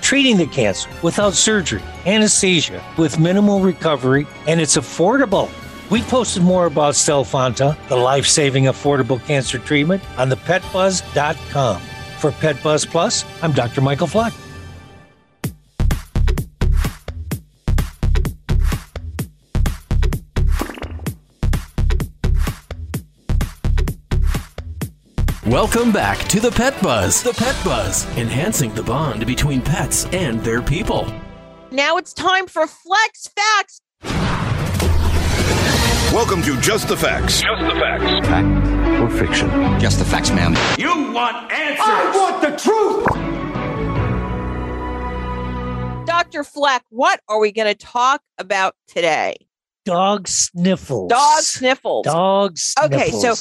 Treating 0.00 0.36
the 0.36 0.46
cancer 0.46 0.88
without 1.02 1.34
surgery, 1.34 1.82
anesthesia, 2.06 2.82
with 2.96 3.18
minimal 3.18 3.60
recovery, 3.60 4.26
and 4.46 4.60
it's 4.60 4.76
affordable. 4.76 5.50
We 5.90 6.02
posted 6.02 6.44
more 6.44 6.66
about 6.66 6.94
Stelfonta, 6.94 7.76
the 7.88 7.96
life 7.96 8.26
saving 8.26 8.64
affordable 8.64 9.24
cancer 9.24 9.58
treatment, 9.58 10.02
on 10.16 10.30
thepetbuzz.com. 10.30 11.80
For 12.18 12.30
Pet 12.30 12.62
Buzz 12.62 12.86
Plus, 12.86 13.24
I'm 13.42 13.52
Dr. 13.52 13.80
Michael 13.80 14.06
Fleck. 14.06 14.32
Welcome 25.48 25.90
back 25.90 26.18
to 26.28 26.38
the 26.38 26.52
Pet 26.52 26.80
Buzz. 26.80 27.20
The 27.20 27.32
Pet 27.32 27.56
Buzz, 27.64 28.06
enhancing 28.16 28.72
the 28.74 28.82
bond 28.84 29.26
between 29.26 29.60
pets 29.60 30.04
and 30.12 30.40
their 30.44 30.62
people. 30.62 31.12
Now 31.72 31.96
it's 31.96 32.12
time 32.12 32.46
for 32.46 32.64
Flex 32.68 33.26
Facts. 33.26 33.80
Welcome 36.14 36.42
to 36.42 36.56
Just 36.60 36.86
the 36.86 36.96
Facts. 36.96 37.42
Just 37.42 37.60
the 37.60 37.72
Facts. 37.72 38.28
Fact 38.28 39.00
or 39.00 39.10
fiction? 39.10 39.50
Just 39.80 39.98
the 39.98 40.04
facts, 40.04 40.30
ma'am. 40.30 40.54
You 40.78 41.10
want 41.12 41.50
answers. 41.50 41.86
I 41.88 42.12
want 42.14 42.40
the 42.40 42.56
truth. 45.96 46.06
Dr. 46.06 46.44
Fleck, 46.44 46.84
what 46.90 47.20
are 47.28 47.40
we 47.40 47.50
going 47.50 47.66
to 47.66 47.74
talk 47.74 48.22
about 48.38 48.76
today? 48.86 49.34
Dog 49.84 50.28
sniffles. 50.28 51.10
Dog 51.10 51.40
sniffles. 51.40 52.04
Dog 52.04 52.58
sniffles. 52.58 52.94
Okay, 52.94 53.10
so 53.10 53.34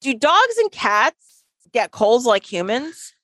do 0.00 0.14
dogs 0.14 0.56
and 0.58 0.70
cats 0.70 1.27
get 1.72 1.90
colds 1.90 2.26
like 2.26 2.44
humans? 2.44 3.14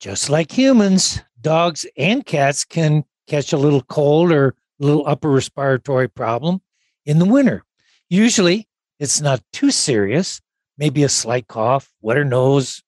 just 0.00 0.30
like 0.30 0.50
humans, 0.50 1.22
dogs 1.40 1.86
and 1.96 2.24
cats 2.24 2.64
can 2.64 3.04
catch 3.28 3.52
a 3.52 3.58
little 3.58 3.82
cold 3.82 4.32
or 4.32 4.48
a 4.48 4.84
little 4.84 5.06
upper 5.06 5.30
respiratory 5.30 6.08
problem 6.08 6.60
in 7.04 7.18
the 7.18 7.26
winter. 7.26 7.64
Usually 8.08 8.66
it's 8.98 9.20
not 9.20 9.42
too 9.52 9.70
serious, 9.70 10.40
maybe 10.78 11.04
a 11.04 11.08
slight 11.08 11.46
cough, 11.46 11.92
wetter 12.00 12.24
nose, 12.24 12.82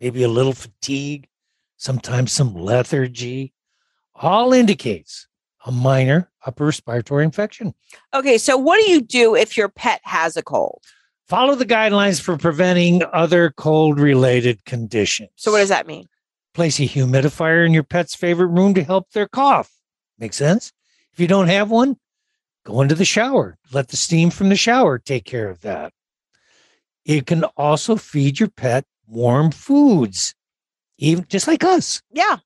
maybe 0.00 0.22
a 0.22 0.28
little 0.28 0.52
fatigue, 0.52 1.28
sometimes 1.76 2.32
some 2.32 2.54
lethargy. 2.54 3.52
All 4.14 4.52
indicates 4.52 5.26
a 5.66 5.72
minor 5.72 6.30
upper 6.46 6.66
respiratory 6.66 7.24
infection. 7.24 7.74
Okay, 8.14 8.38
so 8.38 8.56
what 8.56 8.76
do 8.76 8.90
you 8.90 9.00
do 9.00 9.34
if 9.34 9.56
your 9.56 9.68
pet 9.68 10.00
has 10.04 10.36
a 10.36 10.42
cold? 10.42 10.82
Follow 11.32 11.54
the 11.54 11.64
guidelines 11.64 12.20
for 12.20 12.36
preventing 12.36 13.02
other 13.10 13.54
cold 13.56 13.98
related 13.98 14.62
conditions. 14.66 15.30
So 15.36 15.50
what 15.50 15.60
does 15.60 15.70
that 15.70 15.86
mean? 15.86 16.06
place 16.52 16.78
a 16.78 16.82
humidifier 16.82 17.64
in 17.64 17.72
your 17.72 17.84
pet's 17.84 18.14
favorite 18.14 18.48
room 18.48 18.74
to 18.74 18.84
help 18.84 19.10
their 19.12 19.26
cough. 19.26 19.70
Make 20.18 20.34
sense? 20.34 20.74
If 21.10 21.18
you 21.20 21.26
don't 21.26 21.48
have 21.48 21.70
one, 21.70 21.96
go 22.66 22.82
into 22.82 22.94
the 22.94 23.06
shower. 23.06 23.56
Let 23.72 23.88
the 23.88 23.96
steam 23.96 24.28
from 24.28 24.50
the 24.50 24.56
shower 24.56 24.98
take 24.98 25.24
care 25.24 25.48
of 25.48 25.62
that. 25.62 25.94
You 27.06 27.22
can 27.22 27.44
also 27.56 27.96
feed 27.96 28.38
your 28.38 28.50
pet 28.50 28.84
warm 29.06 29.52
foods, 29.52 30.34
even 30.98 31.24
just 31.30 31.48
like 31.48 31.64
us, 31.64 32.02
Yeah. 32.10 32.40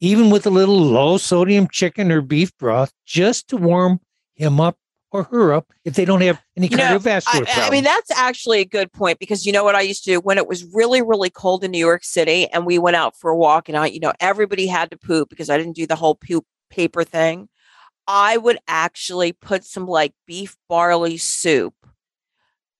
even 0.00 0.28
with 0.30 0.44
a 0.44 0.50
little 0.50 0.80
low 0.80 1.18
sodium 1.18 1.68
chicken 1.70 2.10
or 2.10 2.20
beef 2.20 2.50
broth, 2.58 2.92
just 3.06 3.46
to 3.50 3.56
warm 3.56 4.00
him 4.34 4.60
up 4.60 4.76
or 5.14 5.22
her 5.22 5.52
up 5.54 5.72
if 5.84 5.94
they 5.94 6.04
don't 6.04 6.20
have 6.22 6.42
any 6.56 6.66
You 6.66 6.76
know, 6.76 6.98
cardiovascular 6.98 7.46
I. 7.46 7.68
I 7.68 7.70
mean, 7.70 7.84
that's 7.84 8.10
actually 8.10 8.60
a 8.60 8.64
good 8.64 8.92
point 8.92 9.20
because 9.20 9.46
you 9.46 9.52
know 9.52 9.62
what 9.62 9.76
I 9.76 9.80
used 9.80 10.02
to 10.04 10.10
do 10.10 10.20
when 10.20 10.38
it 10.38 10.48
was 10.48 10.64
really, 10.74 11.02
really 11.02 11.30
cold 11.30 11.62
in 11.62 11.70
New 11.70 11.78
York 11.78 12.02
City 12.02 12.48
and 12.48 12.66
we 12.66 12.80
went 12.80 12.96
out 12.96 13.16
for 13.16 13.30
a 13.30 13.36
walk 13.36 13.68
and 13.68 13.78
I, 13.78 13.86
you 13.86 14.00
know, 14.00 14.12
everybody 14.18 14.66
had 14.66 14.90
to 14.90 14.98
poop 14.98 15.30
because 15.30 15.48
I 15.48 15.56
didn't 15.56 15.76
do 15.76 15.86
the 15.86 15.94
whole 15.94 16.16
poop 16.16 16.44
paper 16.68 17.04
thing. 17.04 17.48
I 18.08 18.36
would 18.36 18.58
actually 18.66 19.32
put 19.32 19.64
some 19.64 19.86
like 19.86 20.12
beef 20.26 20.56
barley 20.68 21.16
soup 21.16 21.74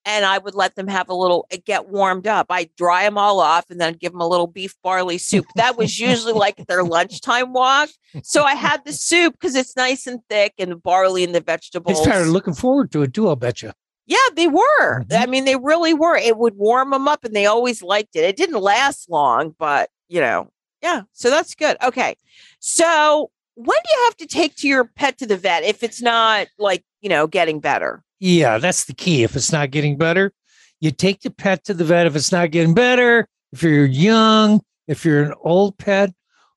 and 0.05 0.25
I 0.25 0.39
would 0.39 0.55
let 0.55 0.75
them 0.75 0.89
have 0.89 1.09
a 1.09 1.15
little, 1.15 1.47
eh, 1.51 1.59
get 1.65 1.89
warmed 1.89 2.27
up. 2.27 2.47
I 2.51 2.71
dry 2.77 3.05
them 3.05 3.19
all 3.19 3.41
off 3.41 3.71
and 3.71 3.81
then 3.81 3.95
give 3.95 4.13
them 4.13 4.21
a 4.21 4.29
little 4.29 4.47
beef 4.47 4.75
barley 4.83 5.19
soup. 5.19 5.47
That 5.57 5.77
was 5.77 5.99
usually 5.99 6.33
like 6.33 6.57
their 6.67 6.85
lunchtime 6.85 7.53
walk. 7.53 7.89
So 8.23 8.45
I 8.45 8.55
had 8.55 8.85
the 8.85 8.93
soup 8.93 9.35
because 9.35 9.55
it's 9.55 9.77
nice 9.77 10.07
and 10.07 10.21
thick 10.29 10.55
and 10.59 10.73
the 10.73 10.77
barley 10.77 11.25
and 11.25 11.35
the 11.35 11.41
vegetables. 11.41 11.99
they 11.99 12.11
started 12.11 12.29
looking 12.29 12.55
forward 12.55 12.93
to 12.93 13.03
it 13.03 13.15
too, 13.15 13.29
I'll 13.29 13.37
bet 13.37 13.63
you. 13.63 13.73
Yeah, 14.07 14.19
they 14.35 14.49
were. 14.49 14.61
Mm-hmm. 14.81 15.23
I 15.23 15.27
mean, 15.27 15.45
they 15.45 15.57
really 15.57 15.95
were. 15.95 16.17
It 16.17 16.37
would 16.37 16.57
warm 16.57 16.91
them 16.91 17.09
up 17.09 17.25
and 17.25 17.35
they 17.35 17.47
always 17.47 17.83
liked 17.83 18.17
it. 18.17 18.25
It 18.25 18.37
didn't 18.37 18.61
last 18.61 19.09
long, 19.11 19.55
but 19.59 19.89
you 20.09 20.21
know, 20.21 20.51
yeah. 20.83 21.03
So 21.13 21.31
that's 21.31 21.55
good. 21.55 21.77
Okay. 21.83 22.17
So 22.61 23.31
when 23.55 23.79
do 23.85 23.91
you 23.97 24.05
have 24.05 24.17
to 24.19 24.27
take 24.27 24.57
to 24.57 24.69
your 24.69 24.85
pet 24.85 25.19
to 25.19 25.27
the 25.27 25.37
vet 25.37 25.65
if 25.65 25.83
it's 25.83 26.03
not 26.03 26.49
like, 26.59 26.85
you 27.01 27.09
know, 27.09 27.27
getting 27.27 27.61
better? 27.61 28.03
Yeah, 28.25 28.57
that's 28.57 28.87
the 28.87 28.95
key. 28.95 29.23
If 29.23 29.37
it's 29.37 29.53
not 29.53 29.71
getting 29.71 29.99
better, 29.99 30.33
you 30.81 30.91
take 30.91 31.21
the 31.21 31.31
pet 31.31 31.63
to 31.65 31.75
the 31.75 31.85
vet. 31.85 32.07
If 32.07 32.17
it's 32.17 32.33
not 32.33 32.53
getting 32.53 32.73
better, 32.73 33.29
if 33.53 33.63
you're 33.63 33.85
young, 33.85 34.63
if 34.89 35.05
you're 35.05 35.23
an 35.25 35.35
old 35.43 35.77
pet, 35.77 36.11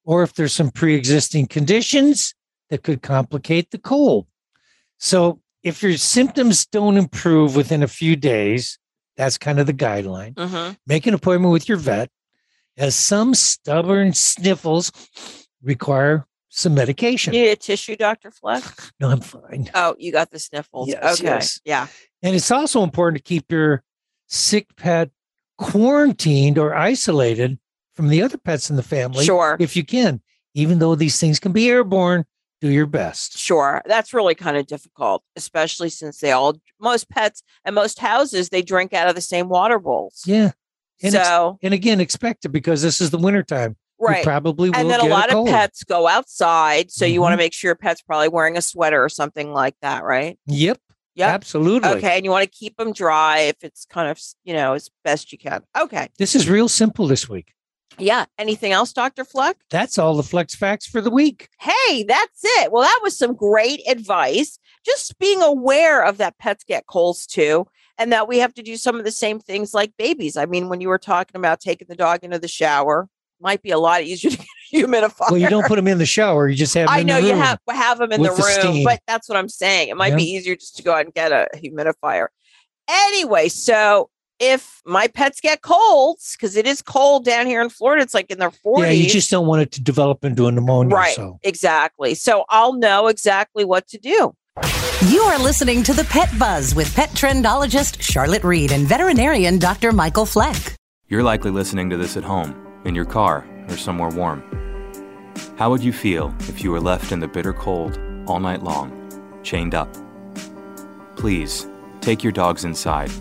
or 0.06 0.24
if 0.24 0.34
there's 0.34 0.54
some 0.54 0.72
pre 0.72 0.96
existing 0.96 1.48
conditions 1.48 2.34
that 2.70 2.84
could 2.84 3.02
complicate 3.02 3.72
the 3.72 3.78
cold. 3.78 4.28
So, 4.98 5.42
if 5.62 5.84
your 5.84 5.98
symptoms 5.98 6.66
don't 6.66 6.96
improve 6.96 7.58
within 7.58 7.84
a 7.84 7.90
few 7.90 8.16
days, 8.16 8.80
that's 9.18 9.38
kind 9.38 9.60
of 9.60 9.66
the 9.66 9.74
guideline. 9.74 10.36
Mm-hmm. 10.36 10.76
Make 10.86 11.06
an 11.06 11.16
appointment 11.16 11.52
with 11.52 11.68
your 11.68 11.80
vet, 11.80 12.10
as 12.78 12.96
some 12.96 13.34
stubborn 13.34 14.14
sniffles 14.14 14.90
require 15.62 16.26
some 16.58 16.74
medication. 16.74 17.34
You 17.34 17.44
need 17.44 17.50
a 17.52 17.56
tissue, 17.56 17.96
Dr. 17.96 18.32
Fleck? 18.32 18.64
No, 19.00 19.10
I'm 19.10 19.22
fine. 19.22 19.70
Oh, 19.76 19.96
you 20.00 20.12
got 20.12 20.32
the 20.32 20.40
sniffles. 20.40 20.88
Yes, 20.90 21.20
okay. 21.20 21.26
yes. 21.30 21.62
Yeah. 21.64 21.88
And 22.24 22.36
it's 22.36 22.50
also 22.50 22.82
important 22.82 23.24
to 23.24 23.28
keep 23.28 23.52
your 23.52 23.84
sick 24.28 24.76
pet 24.76 25.12
quarantined 25.60 26.58
or 26.58 26.74
isolated 26.74 27.60
from 27.94 28.08
the 28.10 28.24
other 28.24 28.38
pets 28.40 28.70
in 28.72 28.76
the 28.76 28.84
family. 28.84 29.24
Sure. 29.24 29.56
If 29.60 29.76
you 29.76 29.84
can, 29.86 30.22
even 30.56 30.80
though 30.80 30.96
these 30.96 31.20
things 31.20 31.40
can 31.40 31.52
be 31.52 31.70
airborne, 31.70 32.26
do 32.60 32.70
your 32.72 32.88
best. 32.88 33.38
Sure. 33.38 33.84
That's 33.86 34.14
really 34.16 34.34
kind 34.34 34.58
of 34.58 34.66
difficult, 34.66 35.22
especially 35.36 35.90
since 35.90 36.18
they 36.18 36.32
all, 36.32 36.60
most 36.82 37.08
pets 37.08 37.44
and 37.66 37.76
most 37.76 38.00
houses, 38.00 38.50
they 38.50 38.64
drink 38.64 38.94
out 38.94 39.08
of 39.08 39.14
the 39.14 39.22
same 39.22 39.48
water 39.48 39.78
bowls. 39.78 40.24
Yeah. 40.26 40.52
And 41.04 41.14
ex- 41.14 41.28
So- 41.28 41.60
and 41.62 41.76
again, 41.76 42.00
expect 42.00 42.46
it 42.46 42.50
because 42.50 42.82
this 42.82 43.00
is 43.00 43.12
the 43.12 43.20
wintertime. 43.20 43.76
You 44.00 44.06
Right. 44.08 44.24
probably 44.24 44.70
will 44.70 44.78
and 44.78 44.90
then 44.90 45.00
a 45.00 45.06
lot 45.06 45.34
of 45.34 45.48
pets 45.48 45.84
go 45.84 46.08
outside. 46.08 46.92
So 46.92 47.06
you 47.06 47.20
want 47.20 47.34
to 47.34 47.36
mm-hmm. 47.36 47.46
make 47.46 47.54
sure 47.54 47.70
your 47.70 47.76
pet's 47.76 48.02
probably 48.02 48.30
wearing 48.30 48.58
a 48.58 48.62
sweater 48.62 49.04
or 49.04 49.10
something 49.10 49.52
like 49.52 49.76
that, 49.82 50.04
right? 50.04 50.38
Yep. 50.46 50.80
Yep. 51.16 51.30
Absolutely. 51.30 51.90
Okay. 51.90 52.16
And 52.16 52.26
you 52.26 52.30
want 52.30 52.44
to 52.44 52.50
keep 52.50 52.78
them 52.78 52.94
dry 52.94 53.40
if 53.40 53.56
it's 53.64 53.86
kind 53.86 54.08
of, 54.08 54.22
you 54.44 54.54
know, 54.54 54.74
as 54.74 54.92
best 55.04 55.32
you 55.32 55.40
can. 55.40 55.64
Okay. 55.76 56.10
This 56.20 56.36
is 56.36 56.48
real 56.48 56.68
simple 56.68 57.08
this 57.08 57.28
week. 57.28 57.54
Yeah. 57.98 58.26
Anything 58.38 58.72
else, 58.72 58.94
Dr. 58.94 59.26
Fleck? 59.26 59.58
That's 59.72 59.98
all 59.98 60.16
the 60.16 60.22
flex 60.22 60.54
facts 60.54 60.86
for 60.86 61.02
the 61.02 61.10
week. 61.10 61.50
Hey, 61.60 62.04
that's 62.04 62.42
it. 62.44 62.72
Well, 62.72 62.84
that 62.84 63.00
was 63.02 63.18
some 63.18 63.34
great 63.34 63.82
advice. 63.90 64.60
Just 64.86 65.18
being 65.18 65.42
aware 65.42 66.06
of 66.06 66.18
that 66.18 66.38
pets 66.38 66.64
get 66.64 66.86
colds 66.86 67.26
too, 67.26 67.66
and 67.98 68.12
that 68.12 68.28
we 68.28 68.38
have 68.38 68.54
to 68.54 68.62
do 68.62 68.78
some 68.78 69.00
of 69.00 69.04
the 69.04 69.12
same 69.12 69.40
things 69.40 69.74
like 69.74 69.98
babies. 69.98 70.38
I 70.38 70.46
mean, 70.46 70.70
when 70.70 70.82
you 70.82 70.88
were 70.88 71.00
talking 71.00 71.36
about 71.36 71.60
taking 71.60 71.88
the 71.90 71.96
dog 71.96 72.24
into 72.24 72.38
the 72.38 72.48
shower, 72.48 73.10
might 73.42 73.62
be 73.62 73.72
a 73.72 73.78
lot 73.78 74.04
easier 74.04 74.32
to 74.32 74.38
get 74.38 74.48
a 74.48 74.76
humidifier. 74.76 75.32
Well, 75.32 75.38
you 75.38 75.50
don't 75.50 75.66
put 75.68 75.76
them 75.76 75.88
in 75.88 75.98
the 75.98 76.06
shower. 76.06 76.48
You 76.48 76.56
just 76.56 76.74
have 76.74 76.88
them 76.88 76.96
I 76.96 77.00
in 77.00 77.08
know 77.08 77.22
the 77.22 77.28
you 77.28 77.34
room. 77.34 77.42
have 77.42 77.60
have 77.70 77.98
them 78.00 78.12
in 78.12 78.22
the 78.22 78.30
with 78.30 78.38
the 78.38 78.68
room, 78.68 78.84
but 78.84 79.00
that's 79.08 79.30
what 79.30 79.38
I'm 79.38 79.50
saying. 79.50 79.90
It 79.90 79.98
might 79.98 80.16
be 80.16 80.24
easier 80.24 80.56
just 80.56 80.78
to 80.78 80.84
go 80.84 80.94
out 80.94 81.06
and 81.06 81.14
get 81.14 81.32
a 81.32 81.48
humidifier. 81.56 82.28
Anyway, 82.90 83.50
so 83.50 84.10
if 84.40 84.82
my 84.86 85.08
pets 85.08 85.42
get 85.42 85.62
colds, 85.62 86.36
because 86.36 86.56
it 86.56 86.68
is 86.68 86.82
cold 86.82 87.26
down 87.26 87.48
here 87.48 87.62
in 87.62 87.70
Florida, 87.70 88.04
it's 88.04 88.14
like 88.14 88.30
in 88.30 88.40
their 88.40 88.52
40s. 88.52 88.80
Yeah, 88.80 88.90
you 88.92 89.10
just 89.10 89.30
don't 89.30 89.48
want 89.48 89.62
it 89.62 89.72
to 89.74 89.82
develop 89.82 90.24
into 90.24 90.48
a 90.48 90.52
pneumonia. 90.52 90.96
Right. 90.96 91.16
So 91.16 91.40
Exactly. 91.44 92.14
So 92.16 92.46
I'll 92.50 92.74
know 92.74 93.08
exactly 93.08 93.66
what 93.66 93.88
to 93.90 93.98
do. 93.98 94.34
You 95.08 95.22
are 95.22 95.38
listening 95.40 95.84
to 95.84 95.94
the 95.94 96.04
Pet 96.06 96.30
Buzz 96.40 96.74
with 96.74 96.94
pet 96.96 97.10
trendologist 97.10 98.02
Charlotte 98.02 98.44
Reed 98.44 98.72
and 98.72 98.88
veterinarian 98.88 99.60
Dr. 99.60 99.92
Michael 99.92 100.26
Fleck. 100.26 100.74
You're 101.08 101.24
likely 101.24 101.52
listening 101.52 101.90
to 101.92 101.98
this 101.98 102.18
at 102.18 102.24
home, 102.24 102.54
in 102.88 102.96
your 102.96 103.06
car, 103.06 103.46
or 103.68 103.78
somewhere 103.78 104.10
warm. 104.10 104.42
How 105.58 105.70
would 105.70 105.84
you 105.84 105.92
feel 105.92 106.34
if 106.42 106.64
you 106.64 106.72
were 106.72 106.80
left 106.80 107.12
in 107.12 107.20
the 107.20 107.28
bitter 107.28 107.54
cold 107.54 108.00
all 108.26 108.40
night 108.40 108.64
long, 108.64 108.92
chained 109.44 109.76
up? 109.76 109.94
Please, 111.18 111.68
take 112.00 112.24
your 112.24 112.32
dogs 112.32 112.64
inside. 112.64 113.12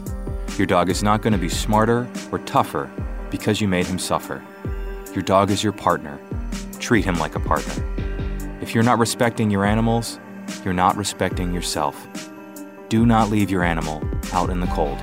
Your 0.57 0.67
dog 0.67 0.89
is 0.89 1.03
not 1.03 1.21
going 1.21 1.33
to 1.33 1.39
be 1.39 1.49
smarter 1.49 2.09
or 2.31 2.39
tougher 2.41 2.91
because 3.31 3.61
you 3.61 3.67
made 3.69 3.87
him 3.87 3.99
suffer. 3.99 4.43
Your 5.13 5.23
dog 5.23 5.51
is 5.51 5.63
your 5.63 5.73
partner. 5.73 6.19
Treat 6.79 7.05
him 7.05 7.17
like 7.17 7.35
a 7.35 7.41
partner. 7.41 7.85
If 8.61 8.75
you're 8.75 8.85
not 8.85 8.99
respecting 8.99 9.51
your 9.51 9.65
animals, 9.65 10.21
you're 10.65 10.75
not 10.75 10.97
respecting 10.97 11.53
yourself. 11.53 12.07
Do 12.89 13.05
not 13.05 13.31
leave 13.31 13.51
your 13.51 13.65
animal 13.65 14.03
out 14.33 14.51
in 14.51 14.61
the 14.61 14.67
cold. 14.69 14.99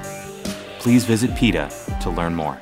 Please 0.80 1.04
visit 1.04 1.36
PETA 1.36 1.70
to 2.02 2.10
learn 2.10 2.34
more. 2.34 2.60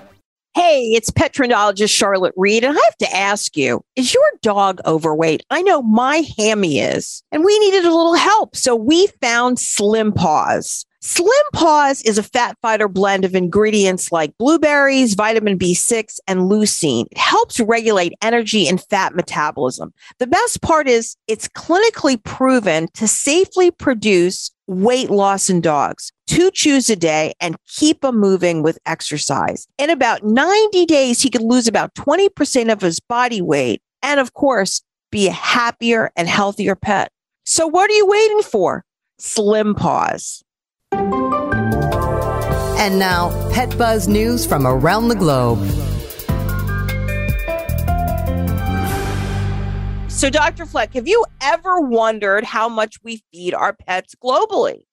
Hey, 0.53 0.91
it's 0.93 1.09
pet 1.09 1.33
trendologist 1.33 1.95
Charlotte 1.95 2.33
Reed, 2.35 2.65
and 2.65 2.77
I 2.77 2.81
have 2.81 2.97
to 2.97 3.15
ask 3.15 3.55
you, 3.55 3.85
is 3.95 4.13
your 4.13 4.23
dog 4.41 4.81
overweight? 4.85 5.45
I 5.49 5.61
know 5.61 5.81
my 5.81 6.25
hammy 6.37 6.79
is, 6.79 7.23
and 7.31 7.45
we 7.45 7.57
needed 7.59 7.85
a 7.85 7.95
little 7.95 8.15
help. 8.15 8.57
So 8.57 8.75
we 8.75 9.07
found 9.21 9.59
Slim 9.59 10.11
Paws. 10.11 10.85
Slim 10.99 11.31
Paws 11.53 12.01
is 12.01 12.17
a 12.17 12.23
fat 12.23 12.57
fighter 12.61 12.89
blend 12.89 13.23
of 13.23 13.33
ingredients 13.33 14.11
like 14.11 14.37
blueberries, 14.37 15.13
vitamin 15.13 15.57
B6, 15.57 16.19
and 16.27 16.41
leucine. 16.41 17.05
It 17.09 17.17
helps 17.17 17.59
regulate 17.61 18.13
energy 18.21 18.67
and 18.67 18.83
fat 18.83 19.15
metabolism. 19.15 19.93
The 20.19 20.27
best 20.27 20.61
part 20.61 20.89
is 20.89 21.15
it's 21.27 21.47
clinically 21.47 22.21
proven 22.21 22.89
to 22.95 23.07
safely 23.07 23.71
produce 23.71 24.51
weight 24.71 25.09
loss 25.09 25.49
in 25.49 25.61
dogs. 25.61 26.11
Two 26.27 26.49
chews 26.51 26.89
a 26.89 26.95
day 26.95 27.33
and 27.39 27.57
keep 27.67 28.01
them 28.01 28.17
moving 28.17 28.63
with 28.63 28.79
exercise. 28.85 29.67
In 29.77 29.89
about 29.89 30.23
90 30.23 30.85
days, 30.85 31.21
he 31.21 31.29
could 31.29 31.41
lose 31.41 31.67
about 31.67 31.93
20% 31.95 32.71
of 32.71 32.81
his 32.81 32.99
body 32.99 33.41
weight 33.41 33.81
and, 34.01 34.19
of 34.19 34.33
course, 34.33 34.81
be 35.11 35.27
a 35.27 35.31
happier 35.31 36.11
and 36.15 36.27
healthier 36.27 36.75
pet. 36.75 37.11
So, 37.45 37.67
what 37.67 37.89
are 37.89 37.93
you 37.93 38.07
waiting 38.07 38.41
for? 38.43 38.85
Slim 39.19 39.75
Paws. 39.75 40.43
And 42.81 42.97
now, 42.97 43.29
Pet 43.51 43.77
Buzz 43.77 44.07
news 44.07 44.45
from 44.45 44.65
around 44.65 45.09
the 45.09 45.15
globe. 45.15 45.59
So, 50.21 50.29
Dr. 50.29 50.67
Fleck, 50.67 50.93
have 50.93 51.07
you 51.07 51.25
ever 51.41 51.79
wondered 51.79 52.43
how 52.43 52.69
much 52.69 52.97
we 53.03 53.23
feed 53.33 53.55
our 53.55 53.73
pets 53.73 54.13
globally? 54.23 54.83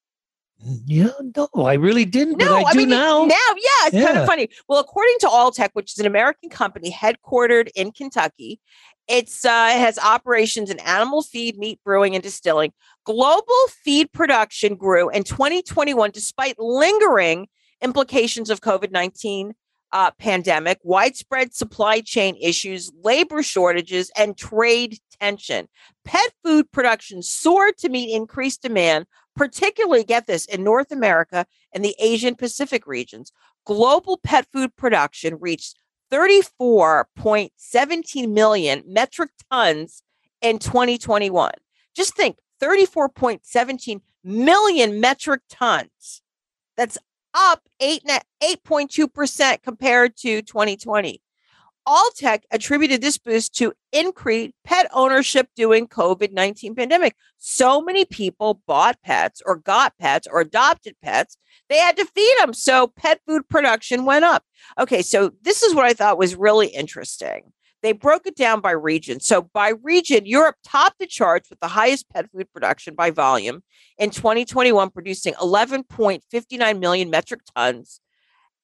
yeah, 0.87 1.11
no, 1.37 1.47
I 1.55 1.75
really 1.75 2.03
didn't, 2.03 2.39
but 2.39 2.47
I, 2.47 2.63
I 2.63 2.71
do 2.71 2.79
mean, 2.79 2.89
now. 2.89 3.25
Now, 3.25 3.35
yeah, 3.55 3.85
it's 3.85 4.07
kind 4.07 4.17
of 4.17 4.25
funny. 4.25 4.49
Well, 4.67 4.79
according 4.79 5.17
to 5.19 5.27
Alltech, 5.27 5.69
which 5.73 5.93
is 5.93 5.99
an 5.99 6.07
American 6.07 6.49
company 6.49 6.91
headquartered 6.91 7.69
in 7.75 7.91
Kentucky, 7.91 8.59
it's 9.07 9.45
uh, 9.45 9.73
it 9.75 9.77
has 9.77 9.99
operations 9.99 10.71
in 10.71 10.79
animal 10.79 11.21
feed, 11.21 11.59
meat 11.59 11.79
brewing, 11.85 12.15
and 12.15 12.23
distilling. 12.23 12.73
Global 13.03 13.67
feed 13.83 14.11
production 14.11 14.77
grew 14.77 15.11
in 15.11 15.23
2021 15.23 16.09
despite 16.09 16.57
lingering 16.57 17.47
implications 17.83 18.49
of 18.49 18.61
COVID 18.61 18.89
19 18.89 19.53
uh, 19.91 20.11
pandemic, 20.11 20.79
widespread 20.83 21.53
supply 21.53 22.01
chain 22.01 22.35
issues, 22.41 22.91
labor 23.03 23.41
shortages, 23.41 24.11
and 24.15 24.37
trade 24.37 24.99
tension. 25.19 25.67
Pet 26.05 26.31
food 26.43 26.71
production 26.71 27.21
soared 27.21 27.77
to 27.77 27.89
meet 27.89 28.15
increased 28.15 28.61
demand, 28.61 29.05
particularly, 29.35 30.03
get 30.03 30.27
this, 30.27 30.45
in 30.45 30.63
North 30.63 30.91
America 30.91 31.45
and 31.73 31.83
the 31.83 31.95
Asian 31.99 32.35
Pacific 32.35 32.85
regions. 32.87 33.31
Global 33.65 34.17
pet 34.17 34.47
food 34.51 34.75
production 34.75 35.37
reached 35.39 35.77
34.17 36.11 38.31
million 38.31 38.83
metric 38.87 39.31
tons 39.51 40.03
in 40.41 40.59
2021. 40.59 41.51
Just 41.95 42.15
think 42.15 42.37
34.17 42.61 44.01
million 44.23 44.99
metric 44.99 45.41
tons. 45.49 46.21
That's 46.77 46.97
up 47.33 47.61
8, 47.79 48.03
8.2% 48.41 49.63
compared 49.63 50.15
to 50.17 50.41
2020. 50.41 51.21
Alltech 51.87 52.41
attributed 52.51 53.01
this 53.01 53.17
boost 53.17 53.55
to 53.55 53.73
increased 53.91 54.53
pet 54.63 54.87
ownership 54.93 55.47
during 55.55 55.87
COVID-19 55.87 56.75
pandemic. 56.75 57.15
So 57.37 57.81
many 57.81 58.05
people 58.05 58.61
bought 58.67 59.01
pets 59.01 59.41
or 59.43 59.55
got 59.55 59.97
pets 59.97 60.27
or 60.29 60.41
adopted 60.41 60.95
pets, 61.01 61.37
they 61.67 61.77
had 61.77 61.97
to 61.97 62.05
feed 62.05 62.35
them. 62.39 62.53
So 62.53 62.87
pet 62.87 63.21
food 63.25 63.47
production 63.49 64.05
went 64.05 64.25
up. 64.25 64.43
Okay, 64.77 65.01
so 65.01 65.31
this 65.41 65.63
is 65.63 65.73
what 65.73 65.85
I 65.85 65.93
thought 65.93 66.17
was 66.17 66.35
really 66.35 66.67
interesting. 66.67 67.53
They 67.81 67.93
broke 67.93 68.27
it 68.27 68.35
down 68.35 68.61
by 68.61 68.71
region. 68.71 69.19
So 69.19 69.43
by 69.53 69.73
region, 69.81 70.25
Europe 70.25 70.55
topped 70.63 70.99
the 70.99 71.07
charts 71.07 71.49
with 71.49 71.59
the 71.59 71.69
highest 71.69 72.09
pet 72.09 72.29
food 72.31 72.51
production 72.51 72.93
by 72.93 73.11
volume 73.11 73.63
in 73.97 74.09
2021, 74.09 74.89
producing 74.89 75.33
11.59 75.35 76.79
million 76.79 77.09
metric 77.09 77.41
tons 77.55 78.01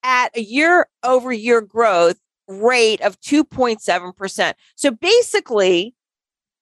at 0.02 0.36
a 0.36 0.40
year 0.40 0.86
over 1.02 1.32
year 1.32 1.60
growth 1.60 2.18
rate 2.48 3.00
of 3.00 3.20
2.7%. 3.20 4.54
So 4.76 4.90
basically, 4.90 5.94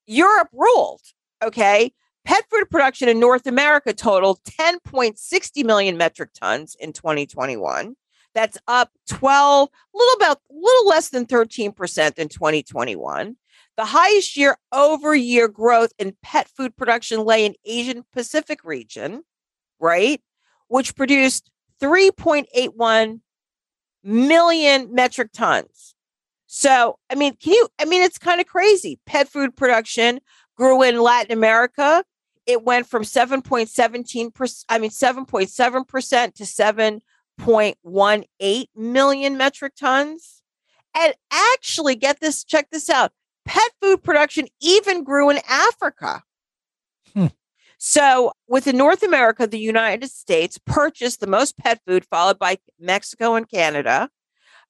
Europe 0.07 0.49
ruled. 0.53 1.03
Okay. 1.43 1.93
Pet 2.25 2.45
food 2.51 2.71
production 2.71 3.09
in 3.09 3.21
North 3.21 3.47
America 3.47 3.93
totaled 3.93 4.41
10.60 4.45 5.65
million 5.65 5.99
metric 5.99 6.31
tons 6.33 6.75
in 6.81 6.95
2021. 6.95 7.97
That's 8.35 8.59
up 8.67 8.91
12, 9.09 9.69
little 9.95 10.15
about 10.17 10.41
little 10.51 10.89
less 10.89 11.11
than 11.11 11.27
13% 11.27 12.19
in 12.19 12.29
2021. 12.29 13.37
The 13.77 13.85
highest 13.85 14.37
year 14.37 14.57
over 14.73 15.15
year 15.15 15.49
growth 15.49 15.93
in 15.99 16.17
pet 16.23 16.49
food 16.49 16.77
production 16.77 17.25
lay 17.25 17.45
in 17.45 17.55
Asian 17.65 18.05
Pacific 18.13 18.61
region, 18.65 19.23
right? 19.81 20.21
Which 20.69 20.95
produced 20.95 21.51
3.81 21.81 23.21
million 24.05 24.95
metric 24.95 25.31
tons. 25.33 25.95
So, 26.47 26.99
I 27.11 27.17
mean, 27.17 27.35
can 27.37 27.53
you, 27.53 27.69
I 27.81 27.85
mean, 27.85 28.03
it's 28.03 28.19
kind 28.19 28.41
of 28.41 28.47
crazy. 28.47 29.01
Pet 29.07 29.29
food 29.29 29.57
production 29.57 30.21
grew 30.57 30.83
in 30.83 31.01
Latin 31.01 31.33
America. 31.33 32.05
It 32.47 32.63
went 32.63 32.87
from 32.87 33.03
7.17%, 33.03 34.65
I 34.69 34.79
mean, 34.79 34.91
7.7% 34.91 36.35
to 36.35 36.45
7.18 37.41 38.67
million 38.77 39.37
metric 39.37 39.75
tons. 39.79 40.43
And 40.97 41.15
actually, 41.33 41.97
get 41.97 42.21
this, 42.21 42.45
check 42.45 42.69
this 42.71 42.89
out 42.89 43.13
Pet 43.45 43.71
food 43.81 44.03
production 44.03 44.47
even 44.61 45.05
grew 45.05 45.31
in 45.31 45.39
Africa. 45.49 46.23
Hmm. 47.13 47.27
So, 47.79 48.33
within 48.49 48.77
North 48.77 49.03
America, 49.03 49.47
the 49.47 49.59
United 49.59 50.11
States 50.11 50.59
purchased 50.65 51.21
the 51.21 51.27
most 51.27 51.59
pet 51.59 51.81
food, 51.87 52.07
followed 52.07 52.39
by 52.39 52.59
Mexico 52.79 53.35
and 53.35 53.49
Canada. 53.49 54.09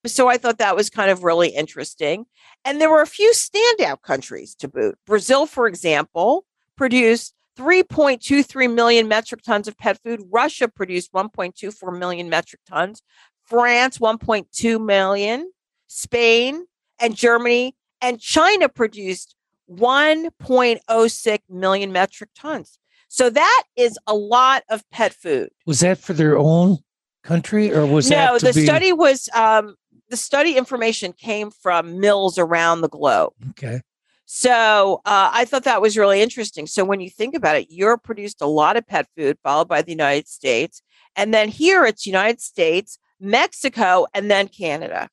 So, 0.07 0.29
I 0.29 0.37
thought 0.37 0.59
that 0.59 0.75
was 0.75 0.91
kind 0.91 1.11
of 1.11 1.23
really 1.23 1.51
interesting. 1.51 2.27
And 2.65 2.81
there 2.81 2.91
were 2.91 3.03
a 3.03 3.07
few 3.07 3.33
standout 3.33 4.03
countries 4.03 4.55
to 4.57 4.69
boot. 4.69 4.99
Brazil, 5.07 5.47
for 5.47 5.69
example, 5.69 6.45
produced 6.77 7.35
3.23 7.57 8.73
million 8.73 9.09
metric 9.09 9.43
tons 9.43 9.69
of 9.69 9.77
pet 9.79 9.99
food. 10.03 10.21
Russia 10.31 10.69
produced 10.69 11.13
1.24 11.13 11.99
million 11.99 12.29
metric 12.29 12.61
tons. 12.69 13.03
France, 13.45 13.99
1.2 13.99 14.85
million. 14.85 15.51
Spain 15.87 16.67
and 16.99 17.15
Germany 17.15 17.75
and 18.01 18.21
China 18.21 18.69
produced 18.69 19.35
1.06 19.71 21.39
million 21.49 21.93
metric 21.93 22.31
tons. 22.37 22.79
So 23.09 23.31
that 23.31 23.63
is 23.77 23.99
a 24.07 24.15
lot 24.15 24.65
of 24.69 24.83
pet 24.91 25.15
food. 25.15 25.51
Was 25.67 25.81
that 25.81 25.99
for 25.99 26.13
their 26.13 26.37
own 26.37 26.79
country 27.23 27.73
or 27.73 27.87
was 27.87 28.11
no, 28.11 28.17
that 28.17 28.41
to 28.41 28.47
the 28.47 28.53
be- 28.53 28.65
study 28.65 28.93
was 28.93 29.29
um, 29.35 29.77
the 30.11 30.17
study 30.17 30.57
information 30.57 31.13
came 31.13 31.51
from 31.51 32.01
mills 32.01 32.39
around 32.39 32.81
the 32.81 32.89
globe. 32.89 33.33
Okay. 33.51 33.81
So 34.27 35.03
uh, 35.05 35.31
I 35.33 35.45
thought 35.45 35.65
that 35.65 35.83
was 35.83 35.99
really 35.99 36.23
interesting. 36.23 36.67
So 36.67 36.85
when 36.85 37.01
you 37.01 37.11
think 37.11 37.35
about 37.35 37.57
it, 37.57 37.71
Europe 37.71 38.03
produced 38.03 38.41
a 38.41 38.47
lot 38.47 38.77
of 38.77 38.87
pet 38.87 39.07
food, 39.17 39.39
followed 39.43 39.69
by 39.69 39.83
the 39.83 39.93
United 39.93 40.29
States, 40.29 40.83
and 41.15 41.33
then 41.33 41.49
here 41.49 41.85
it's 41.85 42.07
United 42.07 42.41
States, 42.41 42.99
Mexico, 43.21 44.07
and 44.15 44.31
then 44.31 44.49
Canada. 44.49 45.09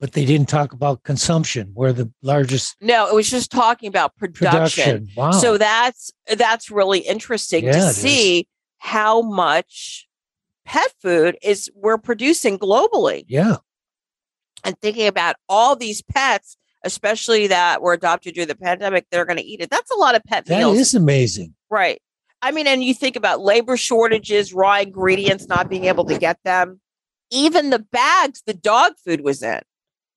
But 0.00 0.12
they 0.12 0.24
didn't 0.24 0.48
talk 0.48 0.72
about 0.72 1.02
consumption, 1.02 1.70
where 1.74 1.92
the 1.92 2.10
largest 2.22 2.74
No, 2.80 3.06
it 3.08 3.14
was 3.14 3.30
just 3.30 3.50
talking 3.50 3.88
about 3.88 4.16
production. 4.16 4.50
Production, 4.50 5.08
wow. 5.14 5.30
So 5.30 5.58
that's 5.58 6.10
that's 6.36 6.70
really 6.70 7.00
interesting 7.00 7.64
Yeah, 7.64 7.72
to 7.72 7.78
it 7.78 7.90
is. 7.90 7.96
see 7.96 8.48
how 8.78 9.20
much 9.20 10.08
pet 10.64 10.92
food 11.02 11.36
is 11.42 11.70
we're 11.74 11.98
producing 11.98 12.58
globally 12.58 13.24
yeah. 13.28 13.56
and 14.64 14.74
thinking 14.80 15.06
about 15.06 15.36
all 15.48 15.76
these 15.76 16.00
pets, 16.00 16.56
especially 16.84 17.46
that 17.48 17.82
were 17.82 17.92
adopted 17.92 18.34
during 18.34 18.48
the 18.48 18.56
pandemic, 18.56 19.06
they're 19.10 19.24
going 19.24 19.38
to 19.38 19.44
eat 19.44 19.60
it. 19.60 19.70
That's 19.70 19.90
a 19.90 19.96
lot 19.96 20.14
of 20.14 20.22
pet 20.24 20.46
That 20.46 20.58
meals. 20.58 20.78
is 20.78 20.94
amazing. 20.94 21.54
Right. 21.70 22.00
I 22.42 22.52
mean, 22.52 22.66
and 22.66 22.82
you 22.82 22.94
think 22.94 23.16
about 23.16 23.40
labor 23.40 23.76
shortages, 23.76 24.54
raw 24.54 24.78
ingredients, 24.78 25.46
not 25.46 25.68
being 25.68 25.84
able 25.84 26.04
to 26.06 26.18
get 26.18 26.38
them. 26.44 26.80
Even 27.30 27.70
the 27.70 27.78
bags 27.78 28.42
the 28.46 28.54
dog 28.54 28.94
food 29.04 29.20
was 29.20 29.42
in. 29.42 29.60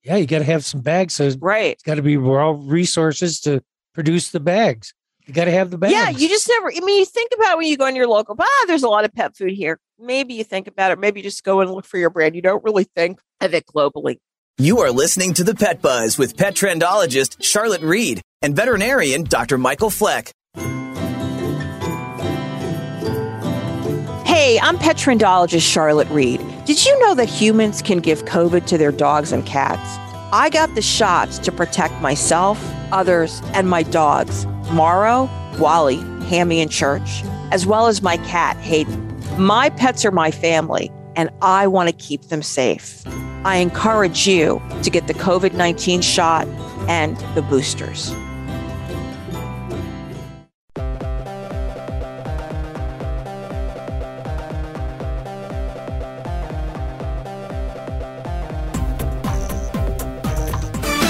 Yeah, 0.02 0.16
you 0.16 0.26
got 0.26 0.40
to 0.40 0.44
have 0.44 0.64
some 0.64 0.80
bags. 0.80 1.14
So 1.14 1.30
right. 1.40 1.72
It's 1.72 1.82
got 1.82 1.94
to 1.94 2.02
be 2.02 2.16
raw 2.16 2.56
resources 2.58 3.40
to 3.40 3.62
produce 3.94 4.30
the 4.30 4.40
bags. 4.40 4.92
You 5.26 5.32
got 5.32 5.46
to 5.46 5.50
have 5.50 5.70
the 5.70 5.78
bags. 5.78 5.92
Yeah, 5.92 6.10
you 6.10 6.28
just 6.28 6.48
never. 6.48 6.68
I 6.68 6.80
mean, 6.80 6.98
you 6.98 7.06
think 7.06 7.32
about 7.34 7.56
when 7.56 7.66
you 7.66 7.76
go 7.78 7.86
in 7.86 7.96
your 7.96 8.06
local. 8.06 8.36
Ah, 8.38 8.64
there's 8.66 8.82
a 8.82 8.88
lot 8.88 9.04
of 9.04 9.14
pet 9.14 9.36
food 9.36 9.52
here. 9.52 9.78
Maybe 9.98 10.34
you 10.34 10.44
think 10.44 10.66
about 10.66 10.90
it. 10.90 10.98
Maybe 10.98 11.20
you 11.20 11.24
just 11.24 11.44
go 11.44 11.60
and 11.60 11.70
look 11.70 11.86
for 11.86 11.96
your 11.96 12.10
brand. 12.10 12.34
You 12.34 12.42
don't 12.42 12.62
really 12.64 12.84
think 12.96 13.20
of 13.40 13.54
it 13.54 13.64
globally. 13.66 14.18
You 14.58 14.82
are 14.82 14.92
listening 14.92 15.34
to 15.34 15.42
the 15.42 15.56
Pet 15.56 15.82
Buzz 15.82 16.16
with 16.16 16.36
pet 16.36 16.54
trendologist 16.54 17.42
Charlotte 17.42 17.80
Reed 17.80 18.22
and 18.40 18.54
veterinarian 18.54 19.24
Dr. 19.24 19.58
Michael 19.58 19.90
Fleck. 19.90 20.30
Hey, 24.24 24.60
I'm 24.62 24.78
pet 24.78 24.96
trendologist 24.96 25.68
Charlotte 25.68 26.08
Reed. 26.10 26.40
Did 26.66 26.86
you 26.86 26.96
know 27.00 27.16
that 27.16 27.28
humans 27.28 27.82
can 27.82 27.98
give 27.98 28.26
COVID 28.26 28.64
to 28.66 28.78
their 28.78 28.92
dogs 28.92 29.32
and 29.32 29.44
cats? 29.44 29.98
I 30.32 30.50
got 30.50 30.72
the 30.76 30.82
shots 30.82 31.40
to 31.40 31.50
protect 31.50 32.00
myself, 32.00 32.64
others, 32.92 33.42
and 33.54 33.68
my 33.68 33.82
dogs, 33.82 34.46
Morrow, 34.70 35.28
Wally, 35.58 35.96
Hammy, 36.28 36.60
and 36.60 36.70
Church, 36.70 37.24
as 37.50 37.66
well 37.66 37.88
as 37.88 38.02
my 38.02 38.18
cat, 38.18 38.56
Hayden. 38.58 39.20
My 39.36 39.70
pets 39.70 40.04
are 40.04 40.12
my 40.12 40.30
family, 40.30 40.92
and 41.16 41.28
I 41.42 41.66
want 41.66 41.88
to 41.88 41.92
keep 41.92 42.22
them 42.28 42.42
safe. 42.42 43.04
I 43.44 43.56
encourage 43.56 44.26
you 44.26 44.62
to 44.82 44.90
get 44.90 45.06
the 45.06 45.12
COVID 45.14 45.52
19 45.52 46.00
shot 46.00 46.48
and 46.88 47.16
the 47.34 47.42
boosters. 47.42 48.10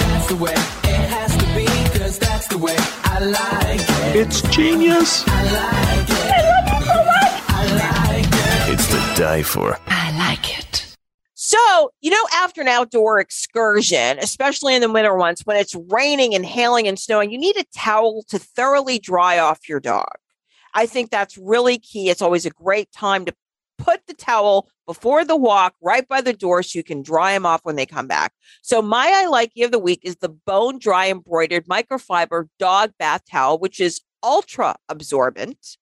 That's 0.03 0.29
the 0.29 0.37
way 0.37 0.53
it 0.53 1.09
has 1.09 1.37
to 1.37 1.47
be, 1.55 1.67
cause 1.99 2.19
that's 2.19 2.49
the 2.49 2.59
way 2.59 2.75
I 3.05 3.21
like 3.21 3.81
it. 3.81 4.17
It's 4.17 4.43
genius. 4.43 5.23
I 5.29 5.43
like 5.45 6.11
it. 6.11 6.33
I 7.49 7.65
like 7.77 8.27
it. 8.27 8.73
It's 8.73 8.89
to 8.89 9.23
die 9.23 9.45
for. 9.45 9.79
I 9.87 10.11
like 10.19 10.59
it. 10.59 10.94
So, 11.47 11.91
you 12.01 12.11
know, 12.11 12.27
after 12.33 12.63
an 12.63 12.69
outdoor 12.69 13.21
excursion, 13.21 14.19
especially 14.19 14.75
in 14.75 14.81
the 14.81 14.91
winter 14.91 15.15
ones, 15.15 15.43
when 15.45 15.59
it's 15.59 15.75
raining 15.91 16.35
and 16.35 16.47
hailing 16.47 16.89
and 16.89 16.99
snowing, 16.99 17.31
you 17.31 17.37
need 17.37 17.59
a 17.59 17.67
towel 17.77 18.23
to 18.29 18.39
thoroughly 18.39 18.99
dry 18.99 19.39
off 19.39 19.69
your 19.69 19.79
dog. 19.79 20.09
I 20.73 20.87
think 20.87 21.11
that's 21.11 21.37
really 21.37 21.77
key. 21.79 22.09
It's 22.09 22.23
always 22.23 22.47
a 22.47 22.51
great 22.51 22.91
time 22.93 23.27
to 23.27 23.35
put 23.77 24.07
the 24.07 24.15
towel 24.15 24.71
before 24.87 25.23
the 25.23 25.37
walk 25.37 25.75
right 25.83 26.09
by 26.09 26.23
the 26.23 26.33
door 26.33 26.63
so 26.63 26.79
you 26.79 26.83
can 26.83 27.03
dry 27.03 27.35
them 27.35 27.45
off 27.45 27.61
when 27.63 27.77
they 27.77 27.85
come 27.85 28.07
back. 28.07 28.33
So, 28.63 28.81
my 28.81 29.13
I 29.15 29.27
like 29.27 29.51
you 29.53 29.67
of 29.67 29.71
the 29.71 29.79
week 29.79 30.01
is 30.03 30.17
the 30.17 30.31
bone 30.31 30.79
dry 30.79 31.11
embroidered 31.11 31.67
microfiber 31.67 32.49
dog 32.59 32.93
bath 32.99 33.21
towel, 33.31 33.59
which 33.59 33.81
is 33.81 34.01
ultra 34.23 34.77
absorbent. 34.89 35.77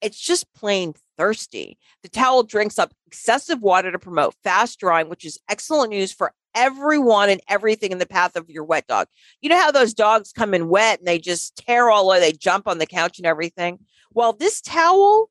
It's 0.00 0.20
just 0.20 0.54
plain 0.54 0.94
thirsty. 1.16 1.78
The 2.02 2.08
towel 2.08 2.42
drinks 2.42 2.78
up 2.78 2.92
excessive 3.06 3.60
water 3.60 3.92
to 3.92 3.98
promote 3.98 4.34
fast 4.42 4.78
drying, 4.78 5.08
which 5.08 5.24
is 5.24 5.38
excellent 5.48 5.90
news 5.90 6.12
for 6.12 6.32
everyone 6.54 7.30
and 7.30 7.40
everything 7.48 7.92
in 7.92 7.98
the 7.98 8.06
path 8.06 8.36
of 8.36 8.48
your 8.48 8.64
wet 8.64 8.86
dog. 8.86 9.08
You 9.40 9.50
know 9.50 9.58
how 9.58 9.70
those 9.70 9.94
dogs 9.94 10.32
come 10.32 10.54
in 10.54 10.68
wet 10.68 11.00
and 11.00 11.08
they 11.08 11.18
just 11.18 11.56
tear 11.56 11.90
all 11.90 12.10
over, 12.10 12.20
they 12.20 12.32
jump 12.32 12.68
on 12.68 12.78
the 12.78 12.86
couch 12.86 13.18
and 13.18 13.26
everything? 13.26 13.80
Well, 14.12 14.32
this 14.32 14.60
towel, 14.60 15.30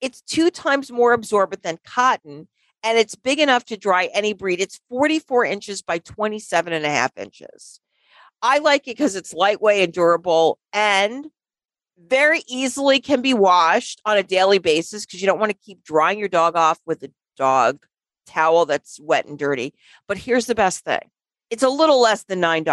it's 0.00 0.22
two 0.22 0.50
times 0.50 0.90
more 0.90 1.12
absorbent 1.12 1.62
than 1.62 1.78
cotton 1.84 2.48
and 2.84 2.98
it's 2.98 3.14
big 3.14 3.40
enough 3.40 3.64
to 3.64 3.78
dry 3.78 4.10
any 4.12 4.34
breed. 4.34 4.60
It's 4.60 4.78
44 4.90 5.46
inches 5.46 5.82
by 5.82 5.98
27 5.98 6.72
and 6.72 6.84
a 6.84 6.90
half 6.90 7.16
inches. 7.16 7.80
I 8.42 8.58
like 8.58 8.82
it 8.82 8.96
because 8.96 9.16
it's 9.16 9.32
lightweight 9.32 9.84
and 9.84 9.92
durable 9.92 10.58
and 10.72 11.26
very 11.98 12.42
easily 12.48 13.00
can 13.00 13.22
be 13.22 13.34
washed 13.34 14.00
on 14.04 14.16
a 14.16 14.22
daily 14.22 14.58
basis 14.58 15.04
because 15.04 15.20
you 15.20 15.26
don't 15.26 15.38
want 15.38 15.52
to 15.52 15.58
keep 15.58 15.84
drying 15.84 16.18
your 16.18 16.28
dog 16.28 16.56
off 16.56 16.78
with 16.86 17.02
a 17.02 17.10
dog 17.36 17.84
towel 18.26 18.66
that's 18.66 18.98
wet 19.00 19.26
and 19.26 19.38
dirty. 19.38 19.74
But 20.08 20.18
here's 20.18 20.46
the 20.46 20.54
best 20.54 20.84
thing 20.84 21.10
it's 21.50 21.62
a 21.62 21.68
little 21.68 22.00
less 22.00 22.24
than 22.24 22.40
$9 22.40 22.64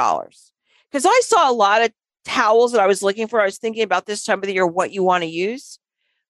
because 0.92 1.06
I 1.06 1.20
saw 1.24 1.50
a 1.50 1.54
lot 1.54 1.82
of 1.82 1.92
towels 2.26 2.72
that 2.72 2.82
I 2.82 2.88
was 2.88 3.04
looking 3.04 3.28
for. 3.28 3.42
I 3.42 3.46
was 3.46 3.58
thinking 3.58 3.84
about 3.84 4.06
this 4.06 4.24
time 4.24 4.40
of 4.40 4.46
the 4.46 4.54
year 4.54 4.68
what 4.68 4.92
you 4.92 5.04
want 5.04 5.24
to 5.24 5.30
use. 5.30 5.80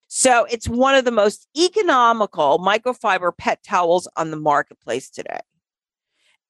So 0.08 0.46
it's 0.50 0.68
one 0.68 0.96
of 0.96 1.06
the 1.06 1.12
most 1.12 1.48
economical 1.58 2.60
microfiber 2.60 3.32
pet 3.38 3.64
towels 3.64 4.10
on 4.18 4.30
the 4.30 4.38
marketplace 4.38 5.10
today. 5.10 5.40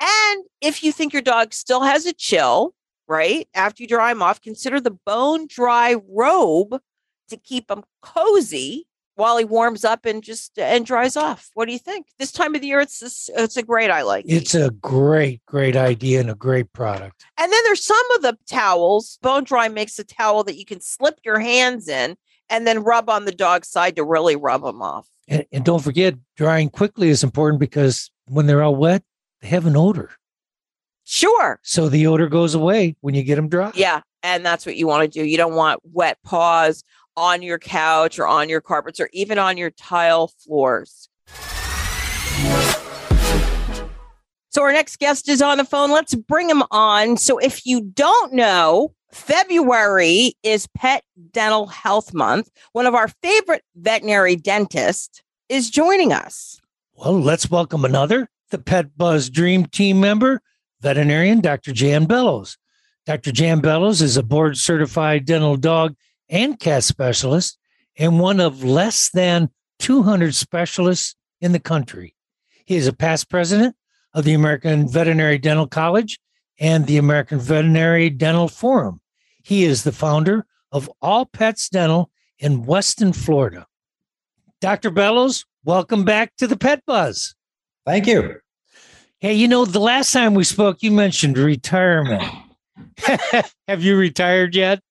And 0.01 0.45
if 0.62 0.84
you 0.84 0.91
think 0.91 1.13
your 1.13 1.21
dog 1.21 1.54
still 1.54 1.82
has 1.82 2.08
a 2.08 2.13
chill, 2.13 2.73
right? 3.12 3.47
After 3.54 3.84
you 3.84 3.89
dry 3.89 4.13
them 4.13 4.21
off, 4.21 4.41
consider 4.41 4.80
the 4.80 4.97
bone 5.06 5.45
dry 5.47 5.97
robe 6.08 6.80
to 7.30 7.38
keep 7.38 7.69
him 7.69 7.84
cozy 8.02 8.88
while 9.15 9.38
he 9.38 9.43
warms 9.43 9.84
up 9.84 10.06
and 10.06 10.24
just 10.24 10.58
uh, 10.58 10.62
and 10.62 10.86
dries 10.86 11.17
off. 11.17 11.50
What 11.54 11.65
do 11.65 11.74
you 11.74 11.78
think? 11.78 12.08
This 12.17 12.32
time 12.32 12.56
of 12.56 12.62
the 12.62 12.67
year, 12.67 12.80
it's 12.80 13.00
this, 13.00 13.30
it's 13.36 13.58
a 13.58 13.63
great 13.63 13.91
I 13.91 14.04
like. 14.04 14.24
It's 14.28 14.56
a 14.56 14.71
great, 14.71 15.45
great 15.45 15.76
idea 15.76 16.21
and 16.21 16.30
a 16.30 16.36
great 16.36 16.71
product. 16.71 17.26
And 17.38 17.52
then 17.52 17.60
there's 17.65 17.84
some 17.84 18.12
of 18.15 18.21
the 18.21 18.38
towels. 18.50 19.19
Bone 19.21 19.43
Dry 19.43 19.67
makes 19.67 20.00
a 20.00 20.06
towel 20.06 20.45
that 20.45 20.58
you 20.58 20.65
can 20.65 20.80
slip 20.80 21.19
your 21.26 21.39
hands 21.39 21.89
in 21.89 22.15
and 22.50 22.65
then 22.65 22.80
rub 22.80 23.10
on 23.10 23.26
the 23.26 23.34
dog's 23.34 23.67
side 23.67 23.97
to 23.97 24.06
really 24.06 24.38
rub 24.38 24.63
them 24.63 24.82
off. 24.82 25.08
And, 25.28 25.45
and 25.52 25.65
don't 25.65 25.84
forget, 25.84 26.15
drying 26.38 26.69
quickly 26.69 27.10
is 27.10 27.24
important 27.26 27.60
because 27.60 28.10
when 28.28 28.47
they're 28.47 28.63
all 28.63 28.76
wet, 28.76 29.04
they 29.41 29.50
have 29.50 29.65
an 29.65 29.76
odor. 29.76 30.12
Sure. 31.14 31.60
So 31.62 31.90
the 31.90 32.08
odor 32.08 32.30
goes 32.30 32.56
away 32.56 32.96
when 33.02 33.16
you 33.16 33.24
get 33.24 33.36
them 33.36 33.50
dry. 33.50 33.74
Yeah. 33.76 34.00
And 34.24 34.46
that's 34.46 34.66
what 34.66 34.78
you 34.78 34.88
want 34.88 35.04
to 35.04 35.10
do. 35.10 35.26
You 35.28 35.36
don't 35.36 35.56
want 35.56 35.82
wet 35.84 36.18
paws 36.24 36.86
on 37.18 37.42
your 37.42 37.60
couch 37.60 38.18
or 38.18 38.30
on 38.30 38.48
your 38.48 38.62
carpets 38.62 38.98
or 38.98 39.10
even 39.12 39.38
on 39.38 39.58
your 39.58 39.72
tile 39.72 40.30
floors. 40.30 41.10
So 44.52 44.62
our 44.62 44.72
next 44.72 45.00
guest 45.00 45.28
is 45.28 45.42
on 45.42 45.58
the 45.58 45.66
phone. 45.66 45.92
Let's 45.92 46.16
bring 46.16 46.50
him 46.50 46.64
on. 46.72 47.18
So 47.18 47.40
if 47.40 47.66
you 47.66 47.82
don't 47.82 48.32
know, 48.32 48.94
February 49.12 50.36
is 50.44 50.66
Pet 50.78 51.04
Dental 51.32 51.68
Health 51.68 52.14
Month. 52.14 52.50
One 52.72 52.86
of 52.86 52.96
our 52.96 53.10
favorite 53.22 53.64
veterinary 53.76 54.38
dentists 54.38 55.22
is 55.50 55.70
joining 55.70 56.14
us. 56.14 56.58
Well, 56.94 57.20
let's 57.20 57.52
welcome 57.52 57.84
another, 57.84 58.30
the 58.50 58.60
Pet 58.60 58.98
Buzz 58.98 59.30
Dream 59.30 59.66
Team 59.66 60.00
member, 60.00 60.42
veterinarian 60.82 61.42
Dr. 61.42 61.71
Jan 61.71 62.06
Bellows. 62.06 62.58
Dr. 63.06 63.32
Jan 63.32 63.62
Bellows 63.62 64.02
is 64.02 64.17
a 64.17 64.23
board 64.23 64.58
certified 64.58 65.25
dental 65.25 65.56
dog 65.56 65.96
and 66.29 66.60
cat 66.60 66.84
specialist 66.84 67.58
and 67.98 68.19
one 68.19 68.40
of 68.40 68.63
less 68.63 69.10
than 69.10 69.50
200 69.79 70.36
specialists 70.36 71.15
in 71.40 71.52
the 71.52 71.60
country. 71.60 72.15
He 72.65 72.75
is 72.75 72.88
a 72.88 72.94
past 72.94 73.29
president 73.29 73.75
of 74.13 74.23
the 74.23 74.34
American 74.34 74.88
Veterinary 74.88 75.38
Dental 75.38 75.67
College 75.67 76.19
and 76.60 76.86
the 76.86 76.98
American 76.98 77.40
Veterinary 77.40 78.10
Dental 78.10 78.48
Forum. 78.48 79.02
He 79.44 79.63
is 79.63 79.84
the 79.84 79.92
founder 79.92 80.46
of 80.71 80.90
All 81.02 81.25
Pets 81.25 81.69
Dental 81.69 82.12
in 82.38 82.65
Weston, 82.65 83.13
Florida. 83.13 83.67
Dr. 84.60 84.92
Bellows, 84.92 85.46
welcome 85.63 86.06
back 86.06 86.36
to 86.38 86.48
the 86.48 86.58
Pet 86.58 86.84
Buzz. 86.86 87.36
Thank 87.86 88.06
you. 88.06 88.40
Hey, 89.22 89.36
you 89.36 89.48
know, 89.48 89.65
the 89.65 89.80
last 89.80 90.12
time 90.12 90.34
we 90.34 90.44
spoke, 90.44 90.82
you 90.82 90.90
mentioned 90.90 91.38
retirement. 91.38 92.24
Have 93.67 93.84
you 93.84 93.96
retired 93.96 94.56
yet? 94.56 94.82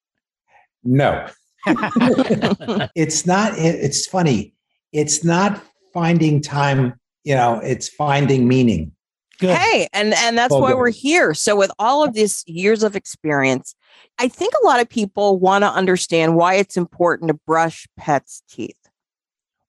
No. 0.84 1.26
it's 1.66 3.26
not, 3.26 3.58
it, 3.58 3.74
it's 3.74 4.06
funny. 4.06 4.54
It's 4.92 5.24
not 5.24 5.60
finding 5.92 6.40
time, 6.40 6.94
you 7.24 7.34
know, 7.34 7.58
it's 7.58 7.88
finding 7.88 8.46
meaning. 8.46 8.92
Good. 9.40 9.56
Hey, 9.56 9.88
and 9.92 10.14
and 10.14 10.38
that's 10.38 10.52
well, 10.52 10.60
why 10.60 10.70
good. 10.70 10.78
we're 10.78 10.90
here. 10.90 11.34
So 11.34 11.56
with 11.56 11.72
all 11.80 12.04
of 12.04 12.12
these 12.12 12.44
years 12.46 12.84
of 12.84 12.94
experience, 12.94 13.74
I 14.20 14.28
think 14.28 14.52
a 14.62 14.66
lot 14.66 14.80
of 14.80 14.88
people 14.88 15.40
want 15.40 15.64
to 15.64 15.70
understand 15.72 16.36
why 16.36 16.54
it's 16.54 16.76
important 16.76 17.28
to 17.28 17.40
brush 17.48 17.88
pets' 17.96 18.44
teeth. 18.48 18.76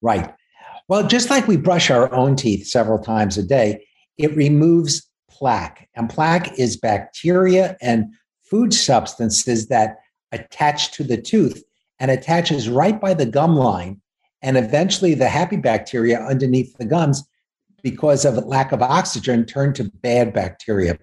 Right. 0.04 0.32
Well, 0.88 1.08
just 1.08 1.32
like 1.32 1.48
we 1.48 1.58
brush 1.58 1.90
our 1.90 2.14
own 2.14 2.36
teeth 2.36 2.68
several 2.68 3.00
times 3.00 3.40
a 3.40 3.44
day, 3.44 3.86
it 4.18 4.36
removes 4.36 5.08
plaque. 5.30 5.88
And 5.96 6.10
plaque 6.10 6.58
is 6.60 6.78
bacteria 6.78 7.78
and 7.82 8.14
food 8.44 8.74
substances 8.74 9.68
that 9.68 9.98
attach 10.32 10.92
to 10.94 11.04
the 11.04 11.20
tooth 11.22 11.64
and 12.00 12.12
attaches 12.12 12.70
right 12.70 13.00
by 13.00 13.14
the 13.14 13.26
gum 13.26 13.56
line. 13.56 14.02
And 14.42 14.58
eventually, 14.58 15.14
the 15.14 15.30
happy 15.30 15.58
bacteria 15.58 16.20
underneath 16.20 16.76
the 16.78 16.86
gums, 16.86 17.24
because 17.84 18.26
of 18.26 18.38
lack 18.46 18.72
of 18.72 18.82
oxygen, 18.82 19.46
turn 19.46 19.74
to 19.74 19.84
bad 20.02 20.34
bacteria 20.34 20.98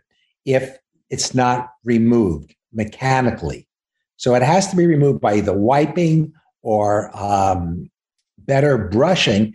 if 0.45 0.77
it's 1.11 1.35
not 1.35 1.71
removed 1.85 2.55
mechanically. 2.73 3.69
So 4.17 4.35
it 4.35 4.43
has 4.43 4.69
to 4.69 4.77
be 4.77 4.87
removed 4.87 5.21
by 5.21 5.35
either 5.35 5.53
wiping 5.53 6.33
or 6.63 7.17
um, 7.17 7.91
better 8.39 8.77
brushing. 8.77 9.55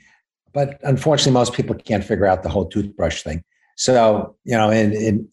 But 0.54 0.80
unfortunately, 0.84 1.34
most 1.34 1.54
people 1.54 1.76
can't 1.76 2.04
figure 2.04 2.26
out 2.26 2.44
the 2.44 2.50
whole 2.50 2.66
toothbrush 2.66 3.24
thing. 3.24 3.44
So, 3.76 4.36
you 4.44 4.56
know, 4.56 4.70
in 4.70 4.94
in 4.94 5.28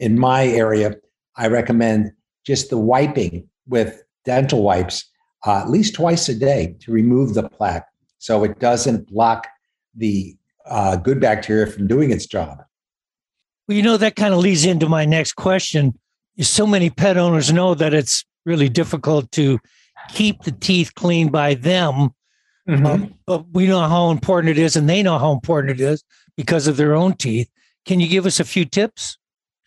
in 0.00 0.18
my 0.18 0.46
area, 0.46 0.96
I 1.36 1.48
recommend 1.48 2.12
just 2.44 2.70
the 2.70 2.78
wiping 2.78 3.48
with 3.68 4.02
dental 4.24 4.62
wipes 4.62 5.04
uh, 5.46 5.60
at 5.60 5.70
least 5.70 5.94
twice 5.94 6.28
a 6.28 6.34
day 6.34 6.76
to 6.80 6.92
remove 6.92 7.34
the 7.34 7.48
plaque, 7.48 7.86
so 8.18 8.42
it 8.42 8.58
doesn't 8.58 9.06
block 9.06 9.46
the 9.94 10.36
uh, 10.66 10.96
good 10.96 11.20
bacteria 11.20 11.66
from 11.66 11.86
doing 11.86 12.10
its 12.10 12.26
job. 12.26 12.62
Well, 13.68 13.76
you 13.76 13.82
know 13.82 13.96
that 13.96 14.16
kind 14.16 14.34
of 14.34 14.40
leads 14.40 14.64
into 14.64 14.88
my 14.88 15.04
next 15.04 15.34
question. 15.34 15.98
So 16.40 16.66
many 16.66 16.90
pet 16.90 17.16
owners 17.16 17.52
know 17.52 17.74
that 17.74 17.94
it's 17.94 18.24
really 18.44 18.68
difficult 18.68 19.30
to 19.32 19.58
keep 20.08 20.42
the 20.42 20.52
teeth 20.52 20.94
clean 20.94 21.28
by 21.28 21.54
them. 21.54 22.10
Mm-hmm. 22.68 22.86
Um, 22.86 23.14
but 23.26 23.48
we 23.52 23.66
know 23.66 23.80
how 23.80 24.10
important 24.10 24.50
it 24.50 24.58
is, 24.58 24.76
and 24.76 24.88
they 24.88 25.02
know 25.02 25.18
how 25.18 25.32
important 25.32 25.80
it 25.80 25.80
is 25.80 26.02
because 26.36 26.66
of 26.66 26.76
their 26.76 26.94
own 26.94 27.14
teeth. 27.14 27.48
Can 27.84 28.00
you 28.00 28.08
give 28.08 28.26
us 28.26 28.40
a 28.40 28.44
few 28.44 28.64
tips? 28.64 29.18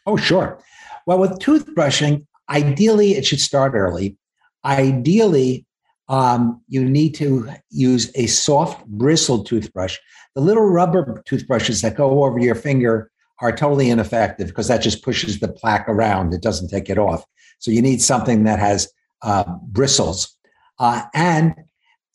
Oh, 0.06 0.18
sure. 0.18 0.60
Well, 1.06 1.20
with 1.20 1.39
toothbrushing, 1.39 2.26
ideally 2.50 3.12
it 3.12 3.26
should 3.26 3.39
start 3.39 3.74
early. 3.74 4.18
Ideally, 4.66 5.66
um, 6.10 6.62
you 6.68 6.84
need 6.84 7.16
to 7.16 7.50
use 7.70 8.12
a 8.16 8.28
soft 8.28 8.86
bristled 8.88 9.45
toothbrush. 9.45 9.97
The 10.36 10.41
little 10.41 10.66
rubber 10.66 11.22
toothbrushes 11.26 11.82
that 11.82 11.95
go 11.95 12.24
over 12.24 12.39
your 12.39 12.56
finger 12.56 13.12
are 13.41 13.52
totally 13.56 13.89
ineffective 13.89 14.47
because 14.47 14.68
that 14.68 14.82
just 14.82 15.04
pushes 15.04 15.39
the 15.39 15.47
plaque 15.47 15.88
around. 15.88 16.34
It 16.34 16.41
doesn't 16.41 16.70
take 16.70 16.89
it 16.89 16.97
off. 16.97 17.24
So 17.60 17.72
you 17.72 17.82
need 17.82 18.02
something 18.02 18.43
that 18.43 18.60
has 18.60 18.91
uh, 19.22 19.43
bristles. 19.68 20.36
Uh, 20.78 21.04
and 21.14 21.54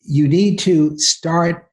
you 0.07 0.27
need 0.27 0.59
to 0.59 0.97
start 0.97 1.69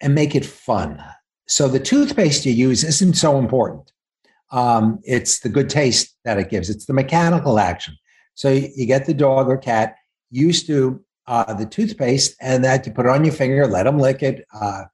and 0.00 0.14
make 0.14 0.34
it 0.34 0.44
fun. 0.44 1.02
So 1.46 1.68
the 1.68 1.80
toothpaste 1.80 2.46
you 2.46 2.52
use 2.52 2.84
isn't 2.84 3.14
so 3.14 3.38
important. 3.38 3.92
Um, 4.50 5.00
it's 5.04 5.40
the 5.40 5.48
good 5.48 5.70
taste 5.70 6.16
that 6.24 6.38
it 6.38 6.50
gives. 6.50 6.70
It's 6.70 6.86
the 6.86 6.92
mechanical 6.92 7.58
action. 7.58 7.96
So 8.34 8.50
you 8.50 8.86
get 8.86 9.06
the 9.06 9.14
dog 9.14 9.48
or 9.48 9.56
cat 9.56 9.96
used 10.30 10.66
to 10.66 11.02
uh, 11.26 11.54
the 11.54 11.66
toothpaste, 11.66 12.34
and 12.40 12.64
that 12.64 12.84
you 12.86 12.92
put 12.92 13.06
it 13.06 13.10
on 13.10 13.24
your 13.24 13.32
finger, 13.32 13.66
let 13.66 13.84
them 13.84 13.98
lick 13.98 14.22
it. 14.22 14.44
Uh, 14.52 14.84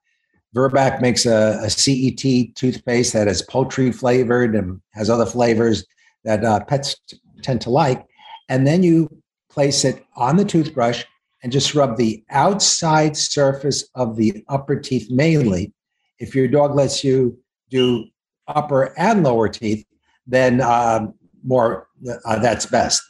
Virbac 0.55 1.01
makes 1.01 1.27
a, 1.27 1.59
a, 1.63 1.71
CET 1.71 2.55
toothpaste 2.55 3.13
that 3.13 3.29
is 3.29 3.43
poultry 3.43 3.93
flavored 3.93 4.55
and 4.55 4.81
has 4.93 5.09
other 5.11 5.27
flavors 5.27 5.87
that 6.25 6.45
uh, 6.45 6.65
pets 6.65 6.97
tend 7.43 7.61
to 7.63 7.71
like. 7.71 8.05
And 8.49 8.67
then 8.67 8.83
you 8.83 9.09
place 9.51 9.85
it 9.85 10.05
on 10.17 10.37
the 10.37 10.45
toothbrush 10.45 11.05
and 11.43 11.53
just 11.53 11.75
rub 11.75 11.97
the 11.97 12.25
outside 12.31 13.17
surface 13.17 13.89
of 13.95 14.17
the 14.17 14.45
upper 14.49 14.79
teeth 14.79 15.11
mainly 15.11 15.73
if 16.19 16.35
your 16.35 16.49
dog 16.49 16.75
lets 16.75 17.05
you 17.05 17.39
do 17.71 18.05
upper 18.47 18.99
and 18.99 19.23
lower 19.23 19.49
teeth, 19.49 19.85
then 20.27 20.61
um, 20.61 21.15
more 21.45 21.89
uh, 22.25 22.39
that's 22.39 22.67
best. 22.67 23.03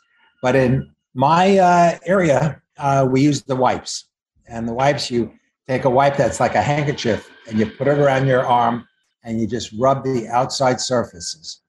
But 0.43 0.57
in 0.57 0.91
my 1.15 1.59
uh, 1.59 1.99
area, 2.05 2.61
uh, 2.77 3.07
we 3.11 3.23
use 3.23 3.43
the 3.43 3.57
wipes, 3.57 4.07
and 4.47 4.69
the 4.69 4.73
wipes 4.73 5.11
you 5.11 5.33
take 5.67 5.85
a 5.85 5.91
wipe 5.91 6.17
that's 6.17 6.41
like 6.41 6.55
a 6.55 6.63
handkerchief 6.63 7.31
and 7.47 7.59
you 7.59 7.67
put 7.67 7.89
it 7.89 7.99
around 7.99 8.27
your 8.27 8.47
arm 8.47 8.87
and 9.23 9.39
you 9.39 9.47
just 9.47 9.71
rub 9.79 10.03
the 10.03 10.27
outside 10.29 10.81
surfaces. 10.81 11.61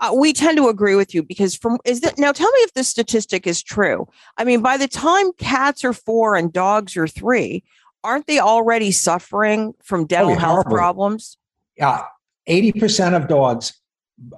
Uh, 0.00 0.12
we 0.16 0.32
tend 0.32 0.56
to 0.56 0.68
agree 0.68 0.96
with 0.96 1.14
you 1.14 1.22
because 1.22 1.54
from 1.54 1.78
is 1.84 2.00
that 2.00 2.18
now 2.18 2.32
tell 2.32 2.50
me 2.50 2.58
if 2.60 2.74
this 2.74 2.88
statistic 2.88 3.46
is 3.46 3.62
true. 3.62 4.06
I 4.36 4.44
mean, 4.44 4.60
by 4.60 4.76
the 4.76 4.88
time 4.88 5.32
cats 5.34 5.84
are 5.84 5.92
four 5.92 6.34
and 6.34 6.52
dogs 6.52 6.96
are 6.96 7.06
three, 7.06 7.62
aren't 8.02 8.26
they 8.26 8.38
already 8.38 8.90
suffering 8.90 9.74
from 9.82 10.06
dental 10.06 10.32
oh, 10.32 10.38
health 10.38 10.66
problems? 10.66 11.38
Yeah, 11.76 12.04
80% 12.48 13.16
of 13.16 13.28
dogs, 13.28 13.72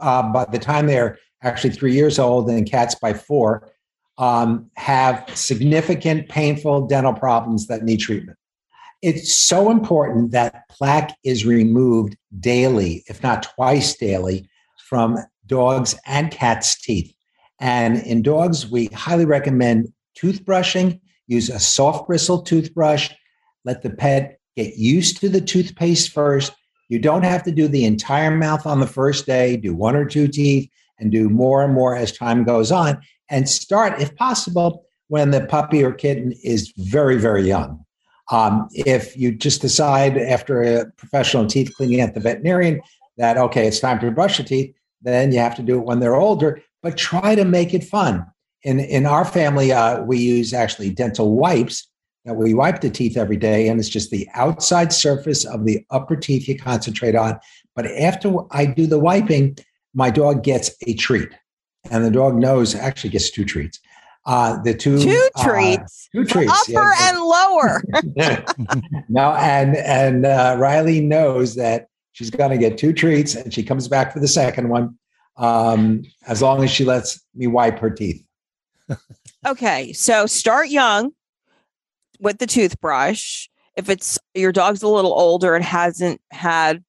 uh, 0.00 0.22
by 0.32 0.46
the 0.46 0.58
time 0.58 0.86
they're 0.86 1.18
actually 1.42 1.70
three 1.70 1.94
years 1.94 2.18
old, 2.18 2.48
and 2.48 2.70
cats 2.70 2.94
by 2.94 3.12
four, 3.12 3.70
um, 4.18 4.70
have 4.76 5.28
significant 5.34 6.28
painful 6.28 6.86
dental 6.86 7.12
problems 7.12 7.66
that 7.66 7.82
need 7.82 7.98
treatment. 7.98 8.38
It's 9.02 9.34
so 9.34 9.70
important 9.70 10.30
that 10.30 10.68
plaque 10.70 11.14
is 11.22 11.44
removed 11.44 12.16
daily, 12.40 13.04
if 13.08 13.22
not 13.22 13.42
twice 13.54 13.94
daily, 13.94 14.48
from 14.88 15.18
dogs 15.46 15.94
and 16.06 16.30
cats' 16.30 16.80
teeth. 16.80 17.14
And 17.60 17.98
in 17.98 18.22
dogs, 18.22 18.70
we 18.70 18.86
highly 18.86 19.24
recommend 19.24 19.92
toothbrushing. 20.18 21.00
Use 21.26 21.48
a 21.48 21.58
soft 21.58 22.06
bristle 22.06 22.42
toothbrush 22.42 23.10
let 23.66 23.82
the 23.82 23.90
pet 23.90 24.38
get 24.56 24.76
used 24.76 25.18
to 25.20 25.28
the 25.28 25.40
toothpaste 25.40 26.10
first. 26.12 26.52
You 26.88 27.00
don't 27.00 27.24
have 27.24 27.42
to 27.42 27.50
do 27.50 27.68
the 27.68 27.84
entire 27.84 28.30
mouth 28.30 28.64
on 28.64 28.80
the 28.80 28.86
first 28.86 29.26
day, 29.26 29.56
do 29.56 29.74
one 29.74 29.96
or 29.96 30.06
two 30.06 30.28
teeth, 30.28 30.70
and 30.98 31.10
do 31.10 31.28
more 31.28 31.62
and 31.62 31.74
more 31.74 31.94
as 31.94 32.12
time 32.12 32.44
goes 32.44 32.72
on. 32.72 32.98
And 33.28 33.48
start, 33.48 34.00
if 34.00 34.14
possible, 34.14 34.86
when 35.08 35.32
the 35.32 35.44
puppy 35.44 35.84
or 35.84 35.92
kitten 35.92 36.32
is 36.44 36.72
very, 36.76 37.16
very 37.16 37.42
young. 37.42 37.84
Um, 38.30 38.68
if 38.72 39.16
you 39.16 39.32
just 39.32 39.60
decide 39.60 40.16
after 40.16 40.62
a 40.62 40.86
professional 40.92 41.46
teeth 41.46 41.72
cleaning 41.76 42.00
at 42.00 42.14
the 42.14 42.20
veterinarian 42.20 42.80
that, 43.18 43.36
okay, 43.36 43.66
it's 43.66 43.80
time 43.80 43.98
to 44.00 44.10
brush 44.10 44.36
the 44.36 44.44
teeth, 44.44 44.74
then 45.06 45.32
you 45.32 45.38
have 45.38 45.54
to 45.56 45.62
do 45.62 45.78
it 45.78 45.84
when 45.84 46.00
they're 46.00 46.16
older, 46.16 46.62
but 46.82 46.96
try 46.96 47.34
to 47.34 47.44
make 47.44 47.74
it 47.74 47.84
fun. 47.84 48.26
In, 48.62 48.80
in 48.80 49.06
our 49.06 49.24
family, 49.24 49.72
uh, 49.72 50.02
we 50.02 50.18
use 50.18 50.52
actually 50.52 50.90
dental 50.90 51.36
wipes 51.36 51.88
that 52.24 52.34
we 52.34 52.54
wipe 52.54 52.80
the 52.80 52.90
teeth 52.90 53.16
every 53.16 53.36
day, 53.36 53.68
and 53.68 53.78
it's 53.78 53.88
just 53.88 54.10
the 54.10 54.28
outside 54.34 54.92
surface 54.92 55.44
of 55.44 55.64
the 55.64 55.86
upper 55.90 56.16
teeth 56.16 56.48
you 56.48 56.58
concentrate 56.58 57.14
on. 57.14 57.38
But 57.76 57.86
after 57.86 58.34
I 58.50 58.66
do 58.66 58.86
the 58.86 58.98
wiping, 58.98 59.56
my 59.94 60.10
dog 60.10 60.42
gets 60.42 60.72
a 60.86 60.94
treat, 60.94 61.28
and 61.90 62.04
the 62.04 62.10
dog 62.10 62.34
knows 62.34 62.74
actually 62.74 63.10
gets 63.10 63.30
two 63.30 63.44
treats. 63.44 63.78
Uh, 64.26 64.60
the 64.62 64.74
two 64.74 64.98
two 64.98 65.28
uh, 65.36 65.44
treats, 65.44 66.08
two 66.12 66.24
treats, 66.24 66.52
upper 66.52 66.72
yeah. 66.72 67.08
and 67.08 67.20
lower. 67.20 67.82
no, 69.08 69.32
and 69.34 69.76
and 69.76 70.26
uh, 70.26 70.56
Riley 70.58 71.00
knows 71.00 71.54
that 71.54 71.86
she's 72.16 72.30
going 72.30 72.50
to 72.50 72.56
get 72.56 72.78
two 72.78 72.94
treats, 72.94 73.34
and 73.34 73.52
she 73.52 73.62
comes 73.62 73.88
back 73.88 74.10
for 74.10 74.20
the 74.20 74.28
second 74.28 74.70
one, 74.70 74.98
um, 75.36 76.02
as 76.26 76.40
long 76.40 76.64
as 76.64 76.70
she 76.70 76.82
lets 76.82 77.22
me 77.34 77.46
wipe 77.46 77.78
her 77.78 77.90
teeth. 77.90 78.24
okay, 79.46 79.92
so 79.92 80.24
start 80.24 80.68
young 80.68 81.10
with 82.18 82.38
the 82.38 82.46
toothbrush. 82.46 83.48
If 83.76 83.90
it's 83.90 84.18
your 84.34 84.50
dog's 84.50 84.82
a 84.82 84.88
little 84.88 85.12
older 85.12 85.54
and 85.54 85.62
hasn't 85.62 86.22
had 86.30 86.82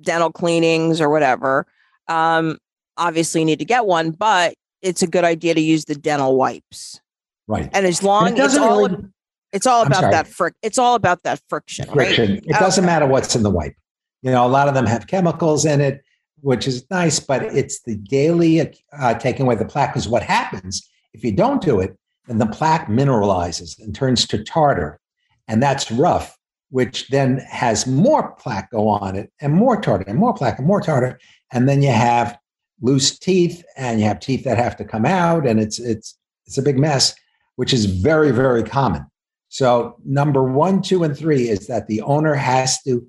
dental 0.00 0.32
cleanings 0.32 1.00
or 1.00 1.08
whatever, 1.08 1.66
um, 2.08 2.58
obviously 2.96 3.42
you 3.42 3.44
need 3.44 3.60
to 3.60 3.64
get 3.64 3.86
one. 3.86 4.10
But 4.10 4.54
it's 4.82 5.02
a 5.02 5.06
good 5.06 5.22
idea 5.22 5.54
to 5.54 5.60
use 5.60 5.84
the 5.84 5.94
dental 5.94 6.36
wipes. 6.36 7.00
Right. 7.46 7.70
And 7.72 7.86
as 7.86 8.02
long 8.02 8.26
And 8.26 8.38
it 8.38 8.42
as 8.42 8.54
it's 8.54 8.62
all 8.62 8.88
really- 8.88 9.04
it's 9.52 9.66
all 9.68 9.86
about 9.86 10.10
that 10.10 10.26
fric 10.26 10.50
it's 10.62 10.78
all 10.78 10.96
about 10.96 11.22
that 11.22 11.40
friction, 11.48 11.86
friction. 11.92 12.32
right? 12.32 12.42
It 12.44 12.58
doesn't 12.58 12.84
matter 12.84 13.06
what's 13.06 13.36
in 13.36 13.44
the 13.44 13.50
wipe. 13.50 13.76
You 14.24 14.30
know, 14.30 14.46
a 14.46 14.48
lot 14.48 14.68
of 14.68 14.74
them 14.74 14.86
have 14.86 15.06
chemicals 15.06 15.66
in 15.66 15.82
it, 15.82 16.02
which 16.40 16.66
is 16.66 16.88
nice, 16.90 17.20
but 17.20 17.42
it's 17.42 17.82
the 17.82 17.96
daily 17.96 18.74
uh, 18.98 19.14
taking 19.14 19.44
away 19.44 19.54
the 19.54 19.66
plaque. 19.66 19.92
Because 19.92 20.08
what 20.08 20.22
happens 20.22 20.88
if 21.12 21.22
you 21.22 21.30
don't 21.30 21.62
do 21.62 21.78
it, 21.78 21.96
then 22.26 22.38
the 22.38 22.46
plaque 22.46 22.88
mineralizes 22.88 23.78
and 23.78 23.94
turns 23.94 24.26
to 24.28 24.42
tartar, 24.42 24.98
and 25.46 25.62
that's 25.62 25.92
rough, 25.92 26.38
which 26.70 27.06
then 27.08 27.36
has 27.50 27.86
more 27.86 28.32
plaque 28.32 28.70
go 28.70 28.88
on 28.88 29.14
it, 29.14 29.30
and 29.42 29.52
more 29.52 29.78
tartar, 29.78 30.04
and 30.08 30.18
more 30.18 30.32
plaque, 30.32 30.58
and 30.58 30.66
more 30.66 30.80
tartar, 30.80 31.20
and 31.52 31.68
then 31.68 31.82
you 31.82 31.92
have 31.92 32.36
loose 32.80 33.18
teeth, 33.18 33.62
and 33.76 34.00
you 34.00 34.06
have 34.06 34.20
teeth 34.20 34.42
that 34.44 34.56
have 34.56 34.76
to 34.78 34.86
come 34.86 35.04
out, 35.04 35.46
and 35.46 35.60
it's 35.60 35.78
it's 35.78 36.18
it's 36.46 36.56
a 36.56 36.62
big 36.62 36.78
mess, 36.78 37.14
which 37.56 37.74
is 37.74 37.84
very 37.84 38.30
very 38.30 38.62
common. 38.62 39.04
So, 39.50 39.96
number 40.04 40.42
one, 40.42 40.80
two, 40.80 41.04
and 41.04 41.16
three 41.16 41.48
is 41.48 41.66
that 41.66 41.86
the 41.88 42.00
owner 42.00 42.34
has 42.34 42.82
to 42.84 43.06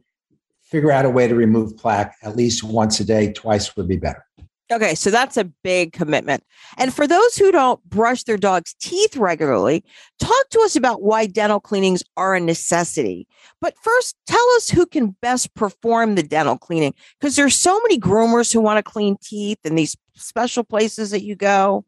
figure 0.76 0.92
out 0.92 1.06
a 1.06 1.10
way 1.10 1.26
to 1.26 1.36
remove 1.36 1.78
plaque 1.78 2.14
at 2.22 2.36
least 2.36 2.62
once 2.62 3.00
a 3.00 3.06
day, 3.06 3.32
twice 3.32 3.78
would 3.78 3.88
be 3.88 3.96
better. 3.96 4.26
Okay, 4.70 4.94
so 4.94 5.10
that's 5.10 5.38
a 5.38 5.46
big 5.46 5.94
commitment. 5.94 6.44
And 6.78 6.94
for 6.94 7.08
those 7.08 7.38
who 7.38 7.50
don't 7.50 7.82
brush 7.86 8.24
their 8.24 8.36
dog's 8.36 8.74
teeth 8.74 9.16
regularly, 9.16 9.86
talk 10.20 10.50
to 10.50 10.60
us 10.60 10.76
about 10.76 11.02
why 11.02 11.28
dental 11.28 11.62
cleanings 11.62 12.04
are 12.18 12.36
a 12.36 12.42
necessity. 12.42 13.26
But 13.62 13.76
first, 13.82 14.18
tell 14.28 14.46
us 14.58 14.68
who 14.68 14.86
can 14.86 15.16
best 15.22 15.54
perform 15.54 16.16
the 16.16 16.24
dental 16.24 16.58
cleaning 16.58 16.94
because 17.22 17.38
there's 17.38 17.56
so 17.56 17.80
many 17.84 17.98
groomers 17.98 18.52
who 18.52 18.60
want 18.60 18.84
to 18.84 18.92
clean 18.92 19.16
teeth 19.22 19.60
and 19.64 19.78
these 19.78 19.96
special 20.16 20.66
places 20.66 21.12
that 21.12 21.24
you 21.24 21.38
go. 21.38 21.86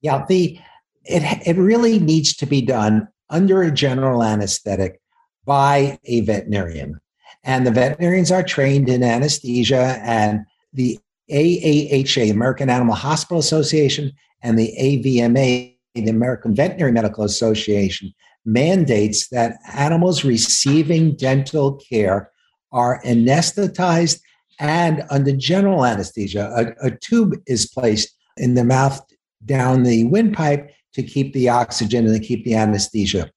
Yeah, 0.00 0.24
the 0.26 0.58
it 1.04 1.22
it 1.46 1.60
really 1.60 1.98
needs 1.98 2.34
to 2.36 2.46
be 2.46 2.62
done 2.62 3.08
under 3.28 3.62
a 3.62 3.70
general 3.70 4.22
anesthetic 4.22 5.02
by 5.44 5.98
a 6.06 6.20
veterinarian. 6.20 6.98
And 7.44 7.66
the 7.66 7.70
veterinarians 7.70 8.30
are 8.30 8.42
trained 8.42 8.88
in 8.88 9.02
anesthesia 9.02 10.00
and 10.02 10.40
the 10.72 10.98
AAHA, 11.30 12.30
American 12.30 12.70
Animal 12.70 12.94
Hospital 12.94 13.38
Association, 13.38 14.12
and 14.42 14.58
the 14.58 14.74
AVMA, 14.78 15.76
the 15.94 16.08
American 16.08 16.54
Veterinary 16.54 16.92
Medical 16.92 17.24
Association, 17.24 18.12
mandates 18.44 19.28
that 19.28 19.58
animals 19.72 20.24
receiving 20.24 21.14
dental 21.16 21.74
care 21.74 22.30
are 22.72 23.00
anesthetized 23.04 24.20
and 24.58 25.04
under 25.10 25.32
general 25.32 25.84
anesthesia. 25.84 26.50
A, 26.56 26.86
a 26.86 26.90
tube 26.98 27.34
is 27.46 27.68
placed 27.70 28.14
in 28.36 28.54
the 28.54 28.64
mouth 28.64 29.00
down 29.44 29.82
the 29.82 30.04
windpipe 30.04 30.70
to 30.94 31.02
keep 31.02 31.32
the 31.32 31.48
oxygen 31.48 32.06
and 32.06 32.14
to 32.14 32.26
keep 32.26 32.44
the 32.44 32.54
anesthesia. 32.54 33.30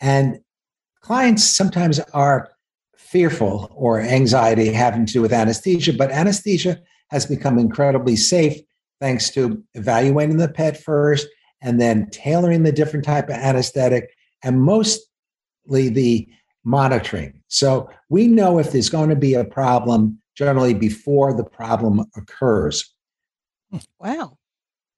And 0.00 0.40
clients 1.00 1.44
sometimes 1.44 2.00
are 2.14 2.50
fearful 3.10 3.68
or 3.74 4.00
anxiety 4.00 4.72
having 4.72 5.04
to 5.04 5.12
do 5.12 5.20
with 5.20 5.32
anesthesia, 5.32 5.92
but 5.92 6.12
anesthesia 6.12 6.80
has 7.10 7.26
become 7.26 7.58
incredibly 7.58 8.14
safe 8.14 8.60
thanks 9.00 9.30
to 9.30 9.60
evaluating 9.74 10.36
the 10.36 10.48
pet 10.48 10.80
first 10.80 11.26
and 11.60 11.80
then 11.80 12.08
tailoring 12.10 12.62
the 12.62 12.70
different 12.70 13.04
type 13.04 13.28
of 13.28 13.34
anesthetic 13.34 14.10
and 14.44 14.62
mostly 14.62 15.88
the 15.88 16.28
monitoring. 16.62 17.42
So 17.48 17.90
we 18.10 18.28
know 18.28 18.58
if 18.58 18.70
there's 18.70 18.88
going 18.88 19.10
to 19.10 19.16
be 19.16 19.34
a 19.34 19.44
problem 19.44 20.20
generally 20.36 20.72
before 20.72 21.36
the 21.36 21.44
problem 21.44 22.06
occurs. 22.16 22.94
Wow. 23.98 24.38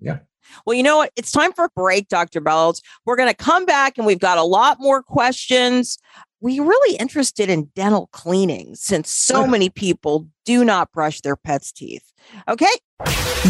Yeah. 0.00 0.18
Well, 0.66 0.76
you 0.76 0.82
know 0.82 0.98
what? 0.98 1.12
It's 1.16 1.30
time 1.30 1.52
for 1.54 1.64
a 1.64 1.70
break, 1.74 2.08
Dr. 2.08 2.42
Bellows. 2.42 2.82
We're 3.06 3.16
going 3.16 3.30
to 3.30 3.34
come 3.34 3.64
back 3.64 3.96
and 3.96 4.06
we've 4.06 4.18
got 4.18 4.36
a 4.36 4.42
lot 4.42 4.78
more 4.80 5.02
questions. 5.02 5.98
We're 6.42 6.64
really 6.64 6.96
interested 6.96 7.48
in 7.48 7.70
dental 7.76 8.08
cleaning 8.10 8.74
since 8.74 9.12
so 9.12 9.46
many 9.46 9.70
people 9.70 10.26
do 10.44 10.64
not 10.64 10.90
brush 10.90 11.20
their 11.20 11.36
pets' 11.36 11.70
teeth. 11.70 12.12
Okay. 12.48 12.66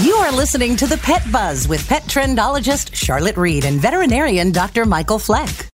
You 0.01 0.12
are 0.16 0.30
listening 0.30 0.76
to 0.76 0.86
the 0.86 0.99
Pet 0.99 1.22
Buzz 1.32 1.66
with 1.66 1.88
pet 1.88 2.03
trendologist 2.03 2.95
Charlotte 2.95 3.38
Reed 3.38 3.64
and 3.64 3.80
veterinarian 3.80 4.53
Dr. 4.53 4.84
Michael 4.84 5.18
Fleck. 5.18 5.70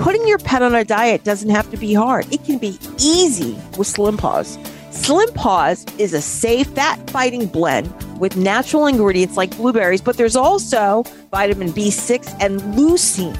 Putting 0.00 0.26
your 0.26 0.38
pet 0.38 0.62
on 0.62 0.74
a 0.74 0.84
diet 0.84 1.22
doesn't 1.22 1.50
have 1.50 1.70
to 1.70 1.76
be 1.76 1.94
hard. 1.94 2.26
It 2.32 2.42
can 2.42 2.58
be 2.58 2.76
easy 2.98 3.56
with 3.78 3.86
Slim 3.86 4.16
Paws. 4.16 4.58
Slim 4.90 5.32
Paws 5.34 5.86
is 5.98 6.12
a 6.12 6.20
safe 6.20 6.66
fat 6.70 7.08
fighting 7.10 7.46
blend 7.46 7.88
with 8.18 8.36
natural 8.36 8.86
ingredients 8.86 9.36
like 9.36 9.56
blueberries, 9.56 10.00
but 10.00 10.16
there's 10.16 10.34
also 10.34 11.04
vitamin 11.30 11.72
B6 11.72 12.36
and 12.40 12.60
leucine. 12.76 13.38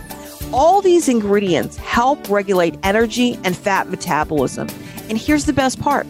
All 0.53 0.81
these 0.81 1.09
ingredients 1.09 1.77
help 1.77 2.29
regulate 2.29 2.77
energy 2.83 3.39
and 3.45 3.57
fat 3.57 3.89
metabolism. 3.89 4.69
And 5.09 5.19
here's 5.19 5.45
the 5.45 5.53
best 5.53 5.81
part 5.81 6.07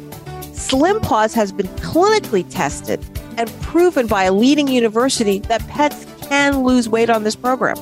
Slim 0.52 1.00
Paws 1.00 1.34
has 1.34 1.52
been 1.52 1.66
clinically 1.78 2.44
tested 2.48 3.04
and 3.36 3.50
proven 3.60 4.06
by 4.06 4.24
a 4.24 4.32
leading 4.32 4.68
university 4.68 5.40
that 5.40 5.66
pets 5.68 6.06
can 6.22 6.62
lose 6.62 6.88
weight 6.88 7.10
on 7.10 7.24
this 7.24 7.36
program. 7.36 7.76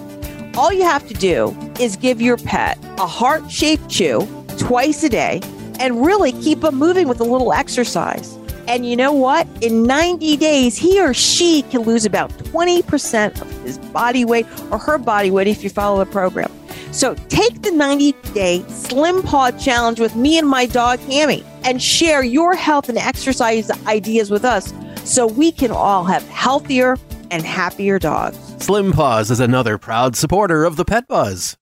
All 0.56 0.72
you 0.72 0.82
have 0.82 1.06
to 1.08 1.14
do 1.14 1.56
is 1.80 1.96
give 1.96 2.20
your 2.20 2.36
pet 2.36 2.78
a 2.98 3.06
heart 3.06 3.50
shaped 3.50 3.88
chew 3.88 4.26
twice 4.58 5.02
a 5.02 5.08
day 5.08 5.40
and 5.80 6.04
really 6.04 6.32
keep 6.32 6.60
them 6.60 6.76
moving 6.76 7.08
with 7.08 7.20
a 7.20 7.24
little 7.24 7.52
exercise. 7.52 8.38
And 8.68 8.86
you 8.86 8.96
know 8.96 9.12
what? 9.12 9.46
In 9.60 9.84
90 9.84 10.36
days, 10.36 10.76
he 10.76 11.00
or 11.00 11.12
she 11.12 11.62
can 11.62 11.82
lose 11.82 12.04
about 12.04 12.30
20% 12.30 13.40
of 13.40 13.50
his 13.62 13.78
body 13.78 14.24
weight 14.24 14.46
or 14.70 14.78
her 14.78 14.98
body 14.98 15.30
weight 15.30 15.48
if 15.48 15.64
you 15.64 15.70
follow 15.70 16.04
the 16.04 16.10
program. 16.10 16.50
So 16.92 17.14
take 17.28 17.62
the 17.62 17.70
90 17.70 18.12
day 18.34 18.64
Slim 18.68 19.22
Paw 19.22 19.50
Challenge 19.52 19.98
with 19.98 20.14
me 20.14 20.38
and 20.38 20.48
my 20.48 20.66
dog, 20.66 21.00
Hammy, 21.00 21.44
and 21.64 21.82
share 21.82 22.22
your 22.22 22.54
health 22.54 22.88
and 22.88 22.98
exercise 22.98 23.70
ideas 23.86 24.30
with 24.30 24.44
us 24.44 24.72
so 25.04 25.26
we 25.26 25.52
can 25.52 25.70
all 25.70 26.04
have 26.04 26.26
healthier 26.28 26.96
and 27.30 27.42
happier 27.44 27.98
dogs. 27.98 28.38
Slim 28.58 28.92
Paws 28.92 29.30
is 29.30 29.40
another 29.40 29.78
proud 29.78 30.16
supporter 30.16 30.64
of 30.64 30.76
the 30.76 30.84
Pet 30.84 31.08
Buzz. 31.08 31.56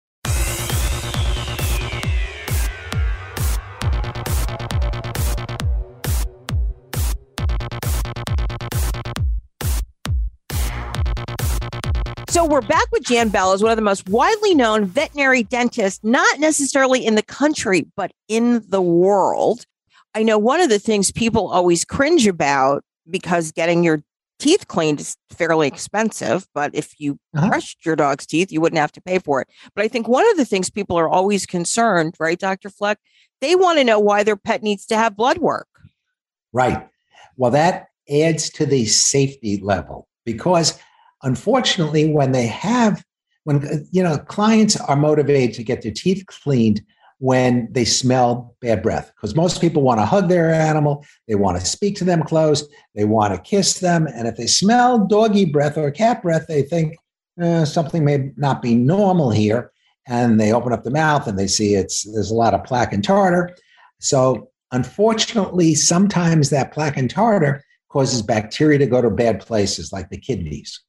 So 12.40 12.46
we're 12.46 12.62
back 12.62 12.90
with 12.90 13.02
Jan 13.02 13.28
Bellows, 13.28 13.62
one 13.62 13.70
of 13.70 13.76
the 13.76 13.82
most 13.82 14.08
widely 14.08 14.54
known 14.54 14.86
veterinary 14.86 15.42
dentists, 15.42 16.00
not 16.02 16.40
necessarily 16.40 17.04
in 17.04 17.14
the 17.14 17.22
country, 17.22 17.86
but 17.96 18.12
in 18.28 18.64
the 18.66 18.80
world. 18.80 19.66
I 20.14 20.22
know 20.22 20.38
one 20.38 20.58
of 20.62 20.70
the 20.70 20.78
things 20.78 21.12
people 21.12 21.48
always 21.48 21.84
cringe 21.84 22.26
about 22.26 22.82
because 23.10 23.52
getting 23.52 23.84
your 23.84 24.02
teeth 24.38 24.68
cleaned 24.68 25.00
is 25.00 25.18
fairly 25.28 25.68
expensive, 25.68 26.46
but 26.54 26.70
if 26.74 26.98
you 26.98 27.18
uh-huh. 27.34 27.48
brushed 27.48 27.84
your 27.84 27.94
dog's 27.94 28.24
teeth, 28.24 28.50
you 28.50 28.62
wouldn't 28.62 28.80
have 28.80 28.92
to 28.92 29.02
pay 29.02 29.18
for 29.18 29.42
it. 29.42 29.48
But 29.74 29.84
I 29.84 29.88
think 29.88 30.08
one 30.08 30.26
of 30.30 30.38
the 30.38 30.46
things 30.46 30.70
people 30.70 30.96
are 30.96 31.10
always 31.10 31.44
concerned, 31.44 32.14
right, 32.18 32.38
Dr. 32.38 32.70
Fleck? 32.70 32.96
They 33.42 33.54
want 33.54 33.76
to 33.80 33.84
know 33.84 34.00
why 34.00 34.22
their 34.22 34.36
pet 34.36 34.62
needs 34.62 34.86
to 34.86 34.96
have 34.96 35.14
blood 35.14 35.36
work. 35.36 35.68
Right. 36.54 36.88
Well, 37.36 37.50
that 37.50 37.88
adds 38.10 38.48
to 38.52 38.64
the 38.64 38.86
safety 38.86 39.58
level 39.58 40.08
because 40.24 40.78
unfortunately, 41.22 42.12
when 42.12 42.32
they 42.32 42.46
have, 42.46 43.04
when, 43.44 43.88
you 43.90 44.02
know, 44.02 44.18
clients 44.18 44.76
are 44.76 44.96
motivated 44.96 45.54
to 45.56 45.64
get 45.64 45.82
their 45.82 45.92
teeth 45.92 46.24
cleaned 46.26 46.82
when 47.18 47.70
they 47.70 47.84
smell 47.84 48.56
bad 48.60 48.82
breath 48.82 49.12
because 49.14 49.36
most 49.36 49.60
people 49.60 49.82
want 49.82 50.00
to 50.00 50.06
hug 50.06 50.28
their 50.28 50.50
animal, 50.52 51.04
they 51.28 51.34
want 51.34 51.60
to 51.60 51.64
speak 51.64 51.94
to 51.96 52.04
them 52.04 52.22
close, 52.22 52.66
they 52.94 53.04
want 53.04 53.34
to 53.34 53.40
kiss 53.40 53.80
them. 53.80 54.06
And 54.06 54.26
if 54.26 54.36
they 54.36 54.46
smell 54.46 55.06
doggy 55.06 55.44
breath 55.44 55.76
or 55.76 55.90
cat 55.90 56.22
breath, 56.22 56.46
they 56.48 56.62
think 56.62 56.96
uh, 57.40 57.66
something 57.66 58.04
may 58.04 58.30
not 58.36 58.62
be 58.62 58.74
normal 58.74 59.30
here. 59.30 59.70
And 60.06 60.40
they 60.40 60.52
open 60.52 60.72
up 60.72 60.82
the 60.82 60.90
mouth 60.90 61.26
and 61.26 61.38
they 61.38 61.46
see 61.46 61.74
it's 61.74 62.10
there's 62.10 62.30
a 62.30 62.34
lot 62.34 62.54
of 62.54 62.64
plaque 62.64 62.92
and 62.92 63.04
tartar. 63.04 63.54
So 64.00 64.48
unfortunately, 64.72 65.74
sometimes 65.74 66.48
that 66.50 66.72
plaque 66.72 66.96
and 66.96 67.10
tartar 67.10 67.62
causes 67.90 68.22
bacteria 68.22 68.78
to 68.78 68.86
go 68.86 69.02
to 69.02 69.10
bad 69.10 69.40
places 69.40 69.92
like 69.92 70.08
the 70.08 70.18
kidneys. 70.18 70.80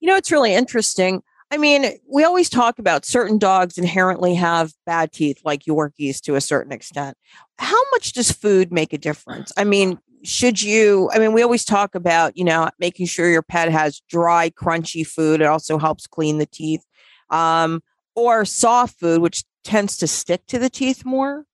You 0.00 0.08
know, 0.08 0.16
it's 0.16 0.32
really 0.32 0.54
interesting. 0.54 1.22
I 1.50 1.56
mean, 1.56 1.98
we 2.06 2.24
always 2.24 2.50
talk 2.50 2.78
about 2.78 3.06
certain 3.06 3.38
dogs 3.38 3.78
inherently 3.78 4.34
have 4.34 4.72
bad 4.84 5.12
teeth, 5.12 5.40
like 5.44 5.64
Yorkies 5.64 6.20
to 6.22 6.34
a 6.34 6.40
certain 6.40 6.72
extent. 6.72 7.16
How 7.58 7.80
much 7.92 8.12
does 8.12 8.30
food 8.30 8.70
make 8.70 8.92
a 8.92 8.98
difference? 8.98 9.50
I 9.56 9.64
mean, 9.64 9.98
should 10.24 10.60
you? 10.60 11.10
I 11.12 11.18
mean, 11.18 11.32
we 11.32 11.42
always 11.42 11.64
talk 11.64 11.94
about, 11.94 12.36
you 12.36 12.44
know, 12.44 12.68
making 12.78 13.06
sure 13.06 13.30
your 13.30 13.42
pet 13.42 13.70
has 13.70 14.02
dry, 14.08 14.50
crunchy 14.50 15.06
food. 15.06 15.40
It 15.40 15.46
also 15.46 15.78
helps 15.78 16.06
clean 16.06 16.38
the 16.38 16.46
teeth. 16.46 16.84
Um, 17.30 17.82
or 18.14 18.44
soft 18.44 18.98
food, 18.98 19.20
which 19.20 19.44
tends 19.62 19.96
to 19.98 20.06
stick 20.06 20.44
to 20.48 20.58
the 20.58 20.68
teeth 20.68 21.04
more. 21.04 21.44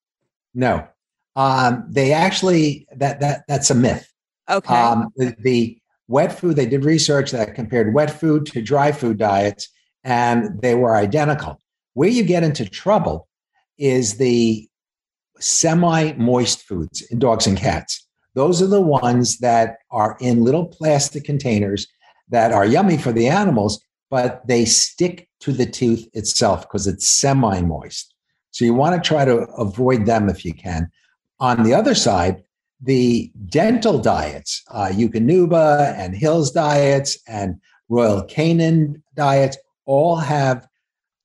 No, 0.54 0.88
um, 1.36 1.84
they 1.88 2.12
actually 2.12 2.86
that 2.96 3.20
that 3.20 3.44
that's 3.46 3.70
a 3.70 3.74
myth. 3.74 4.10
Okay. 4.48 4.74
Um, 4.74 5.08
the, 5.16 5.36
the 5.38 5.78
wet 6.08 6.38
food, 6.38 6.56
they 6.56 6.66
did 6.66 6.84
research 6.84 7.30
that 7.30 7.54
compared 7.54 7.94
wet 7.94 8.10
food 8.10 8.46
to 8.46 8.62
dry 8.62 8.92
food 8.92 9.18
diets, 9.18 9.68
and 10.02 10.60
they 10.60 10.74
were 10.74 10.96
identical. 10.96 11.60
Where 11.94 12.08
you 12.08 12.24
get 12.24 12.42
into 12.42 12.68
trouble 12.68 13.28
is 13.78 14.16
the 14.16 14.68
semi 15.40 16.12
moist 16.12 16.62
foods 16.62 17.02
in 17.02 17.18
dogs 17.18 17.46
and 17.46 17.56
cats. 17.56 18.06
Those 18.34 18.60
are 18.60 18.66
the 18.66 18.80
ones 18.80 19.38
that 19.38 19.78
are 19.90 20.16
in 20.20 20.44
little 20.44 20.66
plastic 20.66 21.24
containers 21.24 21.86
that 22.28 22.52
are 22.52 22.66
yummy 22.66 22.98
for 22.98 23.12
the 23.12 23.28
animals, 23.28 23.82
but 24.10 24.46
they 24.46 24.64
stick 24.64 25.28
to 25.40 25.52
the 25.52 25.66
tooth 25.66 26.08
itself 26.14 26.62
because 26.62 26.86
it's 26.86 27.08
semi 27.08 27.60
moist. 27.60 28.14
So 28.50 28.64
you 28.64 28.74
want 28.74 29.02
to 29.02 29.06
try 29.06 29.24
to 29.24 29.38
avoid 29.58 30.06
them 30.06 30.28
if 30.28 30.44
you 30.44 30.54
can. 30.54 30.90
On 31.40 31.62
the 31.62 31.74
other 31.74 31.94
side, 31.94 32.42
the 32.80 33.30
dental 33.46 33.98
diets, 33.98 34.62
uh, 34.70 34.90
Eukanuba 34.92 35.94
and 35.96 36.14
Hills 36.14 36.50
diets 36.50 37.18
and 37.26 37.60
Royal 37.88 38.22
Canin 38.24 39.02
diets, 39.14 39.56
all 39.86 40.16
have 40.16 40.66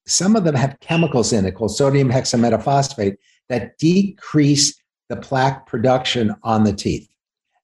some 0.05 0.35
of 0.35 0.43
them 0.43 0.55
have 0.55 0.79
chemicals 0.79 1.31
in 1.31 1.45
it 1.45 1.55
called 1.55 1.75
sodium 1.75 2.09
hexametaphosphate 2.09 3.15
that 3.47 3.77
decrease 3.77 4.79
the 5.07 5.15
plaque 5.15 5.65
production 5.67 6.35
on 6.43 6.63
the 6.63 6.73
teeth. 6.73 7.07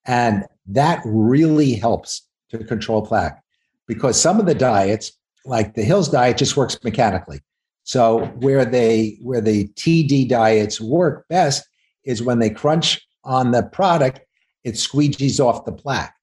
And 0.05 0.45
that 0.67 1.01
really 1.05 1.73
helps 1.73 2.27
to 2.49 2.63
control 2.63 3.05
plaque 3.05 3.41
because 3.87 4.19
some 4.19 4.39
of 4.39 4.45
the 4.45 4.55
diets, 4.55 5.11
like 5.45 5.73
the 5.73 5.83
Hills 5.83 6.09
diet, 6.09 6.37
just 6.37 6.57
works 6.57 6.77
mechanically. 6.83 7.41
So 7.83 8.25
where 8.39 8.65
they 8.65 9.17
where 9.21 9.41
the 9.41 9.67
TD 9.69 10.27
diets 10.27 10.81
work 10.81 11.27
best 11.29 11.67
is 12.03 12.23
when 12.23 12.39
they 12.39 12.49
crunch 12.49 13.05
on 13.25 13.51
the 13.51 13.63
product, 13.63 14.21
it 14.63 14.75
squeegees 14.75 15.39
off 15.39 15.65
the 15.65 15.71
plaque. 15.71 16.15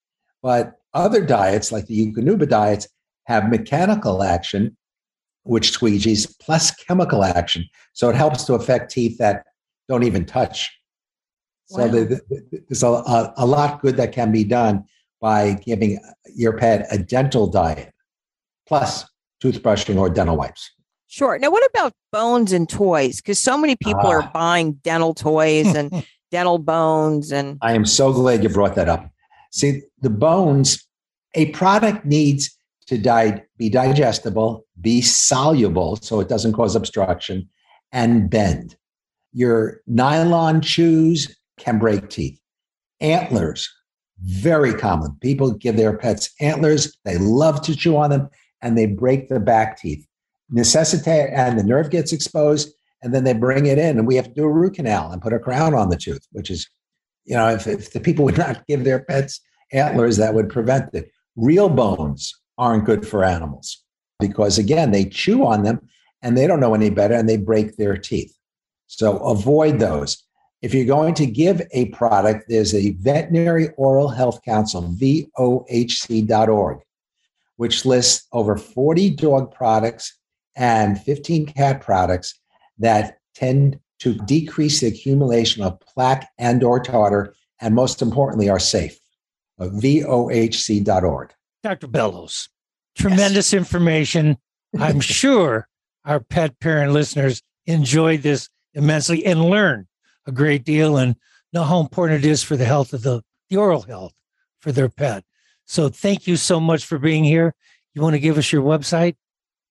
But 0.42 0.74
other 0.94 1.24
diets, 1.24 1.72
like 1.72 1.86
the 1.86 2.06
Eukanuba 2.06 2.48
diets, 2.48 2.88
have 3.26 3.48
mechanical 3.48 4.22
action, 4.22 4.76
which 5.44 5.78
squeegees, 5.78 6.32
plus 6.40 6.70
chemical 6.72 7.24
action. 7.24 7.64
So 7.92 8.08
it 8.08 8.16
helps 8.16 8.44
to 8.44 8.54
affect 8.54 8.90
teeth 8.90 9.18
that 9.18 9.44
don't 9.88 10.02
even 10.04 10.24
touch. 10.24 10.70
So 11.66 11.88
the, 11.88 12.20
the, 12.28 12.62
there's 12.68 12.82
a, 12.82 12.88
a, 12.88 13.32
a 13.38 13.46
lot 13.46 13.80
good 13.80 13.96
that 13.96 14.12
can 14.12 14.30
be 14.30 14.44
done 14.44 14.84
by 15.20 15.54
giving 15.64 15.98
your 16.34 16.56
pet 16.58 16.86
a 16.90 16.98
dental 16.98 17.46
diet, 17.46 17.92
plus 18.66 19.04
toothbrushing 19.42 19.96
or 19.96 20.10
dental 20.10 20.36
wipes. 20.36 20.70
Sure. 21.06 21.38
Now, 21.38 21.50
what 21.50 21.64
about 21.70 21.92
bones 22.10 22.52
and 22.52 22.68
toys? 22.68 23.16
Because 23.20 23.38
so 23.38 23.56
many 23.56 23.76
people 23.76 24.06
are 24.06 24.22
Ah. 24.22 24.30
buying 24.34 24.72
dental 24.82 25.14
toys 25.14 25.74
and 25.74 26.04
dental 26.32 26.58
bones 26.58 27.30
and 27.30 27.58
I 27.60 27.74
am 27.74 27.84
so 27.84 28.12
glad 28.12 28.42
you 28.42 28.48
brought 28.48 28.74
that 28.74 28.88
up. 28.88 29.08
See, 29.52 29.82
the 30.00 30.10
bones, 30.10 30.84
a 31.34 31.50
product 31.50 32.06
needs 32.06 32.50
to 32.86 32.98
di- 32.98 33.42
be 33.58 33.68
digestible, 33.68 34.66
be 34.80 35.02
soluble 35.02 35.96
so 35.96 36.18
it 36.20 36.28
doesn't 36.28 36.54
cause 36.54 36.74
obstruction, 36.74 37.48
and 37.92 38.30
bend. 38.30 38.76
Your 39.32 39.82
nylon 39.86 40.62
chews 40.62 41.36
can 41.58 41.78
break 41.78 42.08
teeth. 42.08 42.40
Antlers, 43.00 43.70
very 44.22 44.72
common. 44.72 45.16
People 45.20 45.52
give 45.52 45.76
their 45.76 45.96
pets 45.96 46.30
antlers, 46.40 46.96
they 47.04 47.18
love 47.18 47.60
to 47.62 47.76
chew 47.76 47.96
on 47.96 48.10
them, 48.10 48.28
and 48.62 48.76
they 48.76 48.86
break 48.86 49.28
the 49.28 49.38
back 49.38 49.78
teeth. 49.78 50.06
Necessitate, 50.50 51.30
and 51.32 51.58
the 51.58 51.64
nerve 51.64 51.90
gets 51.90 52.12
exposed, 52.12 52.72
and 53.02 53.12
then 53.12 53.24
they 53.24 53.32
bring 53.32 53.66
it 53.66 53.78
in, 53.78 53.98
and 53.98 54.06
we 54.06 54.16
have 54.16 54.28
to 54.28 54.34
do 54.34 54.44
a 54.44 54.52
root 54.52 54.74
canal 54.74 55.10
and 55.10 55.20
put 55.20 55.32
a 55.32 55.38
crown 55.38 55.74
on 55.74 55.88
the 55.88 55.96
tooth, 55.96 56.26
which 56.32 56.50
is 56.50 56.68
you 57.24 57.36
know, 57.36 57.48
if, 57.48 57.66
if 57.66 57.92
the 57.92 58.00
people 58.00 58.24
would 58.24 58.38
not 58.46 58.66
give 58.66 58.84
their 58.84 59.04
pets 59.04 59.40
antlers, 59.72 60.16
that 60.16 60.34
would 60.34 60.48
prevent 60.48 60.94
it. 60.94 61.10
Real 61.36 61.68
bones 61.68 62.34
aren't 62.58 62.84
good 62.84 63.06
for 63.06 63.24
animals 63.24 63.82
because, 64.20 64.58
again, 64.58 64.90
they 64.90 65.04
chew 65.04 65.46
on 65.46 65.62
them 65.62 65.80
and 66.20 66.36
they 66.36 66.46
don't 66.46 66.60
know 66.60 66.74
any 66.74 66.90
better 66.90 67.14
and 67.14 67.28
they 67.28 67.38
break 67.38 67.76
their 67.76 67.96
teeth. 67.96 68.36
So 68.86 69.18
avoid 69.18 69.78
those. 69.78 70.22
If 70.60 70.74
you're 70.74 70.84
going 70.84 71.14
to 71.14 71.26
give 71.26 71.62
a 71.72 71.86
product, 71.86 72.44
there's 72.48 72.74
a 72.74 72.92
Veterinary 72.92 73.70
Oral 73.76 74.08
Health 74.08 74.42
Council, 74.44 74.82
vohc.org, 74.82 76.78
which 77.56 77.84
lists 77.84 78.28
over 78.32 78.56
40 78.56 79.10
dog 79.10 79.52
products 79.52 80.16
and 80.54 81.00
15 81.00 81.46
cat 81.46 81.80
products 81.80 82.38
that 82.78 83.18
tend 83.34 83.78
to 84.00 84.14
decrease 84.14 84.80
the 84.80 84.88
accumulation 84.88 85.62
of 85.62 85.78
plaque 85.80 86.28
and 86.38 86.62
or 86.62 86.80
tartar, 86.80 87.34
and 87.60 87.74
most 87.74 88.02
importantly, 88.02 88.48
are 88.48 88.58
safe. 88.58 88.98
Uh, 89.58 89.66
vohc.org. 89.66 91.32
Dr. 91.62 91.86
Bellows, 91.86 92.48
tremendous 92.96 93.52
information. 93.52 94.36
I'm 94.78 95.00
sure 95.20 95.68
our 96.04 96.20
pet 96.20 96.58
parent 96.58 96.92
listeners 96.92 97.42
enjoyed 97.66 98.22
this 98.22 98.48
immensely 98.74 99.24
and 99.24 99.44
learned 99.44 99.86
a 100.26 100.32
great 100.32 100.64
deal 100.64 100.96
and 100.96 101.16
know 101.52 101.62
how 101.62 101.80
important 101.80 102.24
it 102.24 102.28
is 102.28 102.42
for 102.42 102.56
the 102.56 102.64
health 102.64 102.92
of 102.92 103.02
the, 103.02 103.22
the 103.50 103.56
oral 103.56 103.82
health 103.82 104.14
for 104.60 104.72
their 104.72 104.88
pet. 104.88 105.24
So 105.66 105.88
thank 105.88 106.26
you 106.26 106.36
so 106.36 106.58
much 106.58 106.84
for 106.84 106.98
being 106.98 107.24
here. 107.24 107.54
You 107.94 108.02
want 108.02 108.14
to 108.14 108.20
give 108.20 108.38
us 108.38 108.52
your 108.52 108.62
website? 108.62 109.16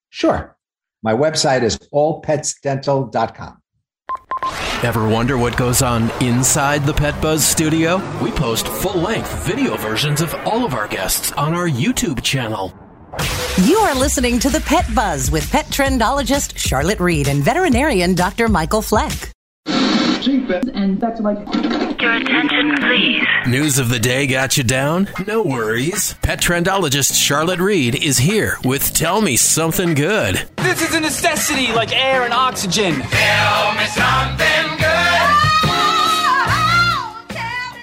Sure. 0.10 0.56
My 1.04 1.14
website 1.14 1.64
is 1.64 1.78
allpetsdental.com. 1.94 3.58
Ever 4.84 5.08
wonder 5.08 5.38
what 5.38 5.56
goes 5.58 5.82
on 5.82 6.10
inside 6.22 6.86
the 6.86 6.94
Pet 6.94 7.20
Buzz 7.22 7.46
studio? 7.46 7.98
We 8.20 8.32
post 8.32 8.68
full 8.68 9.00
length 9.00 9.46
video 9.46 9.78
versions 9.78 10.22
of 10.22 10.34
all 10.48 10.66
of 10.66 10.74
our 10.74 10.88
guests 10.88 11.32
on 11.34 11.54
our 11.54 11.68
YouTube 11.70 12.24
channel. 12.24 12.74
You 13.64 13.78
are 13.78 13.94
listening 13.94 14.40
to 14.40 14.50
the 14.50 14.62
Pet 14.62 14.86
Buzz 14.96 15.30
with 15.30 15.50
pet 15.52 15.66
trendologist 15.68 16.58
Charlotte 16.58 17.00
Reed 17.00 17.28
and 17.28 17.44
veterinarian 17.44 18.16
Dr. 18.16 18.48
Michael 18.48 18.82
Fleck. 18.82 19.32
And 20.28 21.02
that's 21.02 21.20
like. 21.20 21.40
Your 22.00 22.14
attention, 22.14 22.76
please. 22.78 23.24
News 23.48 23.80
of 23.80 23.90
the 23.90 23.98
day 23.98 24.28
got 24.28 24.56
you 24.56 24.64
down? 24.64 25.10
No 25.26 25.42
worries. 25.42 26.14
Pet 26.22 26.40
trendologist 26.40 27.16
Charlotte 27.16 27.60
Reed 27.60 27.96
is 27.96 28.20
here 28.20 28.58
with 28.64 28.94
Tell 28.94 29.22
Me 29.22 29.36
Something 29.36 29.96
Good. 29.96 30.48
This 30.58 30.82
is 30.88 30.94
a 30.94 31.00
necessity 31.00 31.74
like 31.74 31.92
air 31.92 32.24
and 32.24 32.34
oxygen. 32.34 33.02
Tell 33.02 33.74
me 33.74 33.86
something 33.88 34.81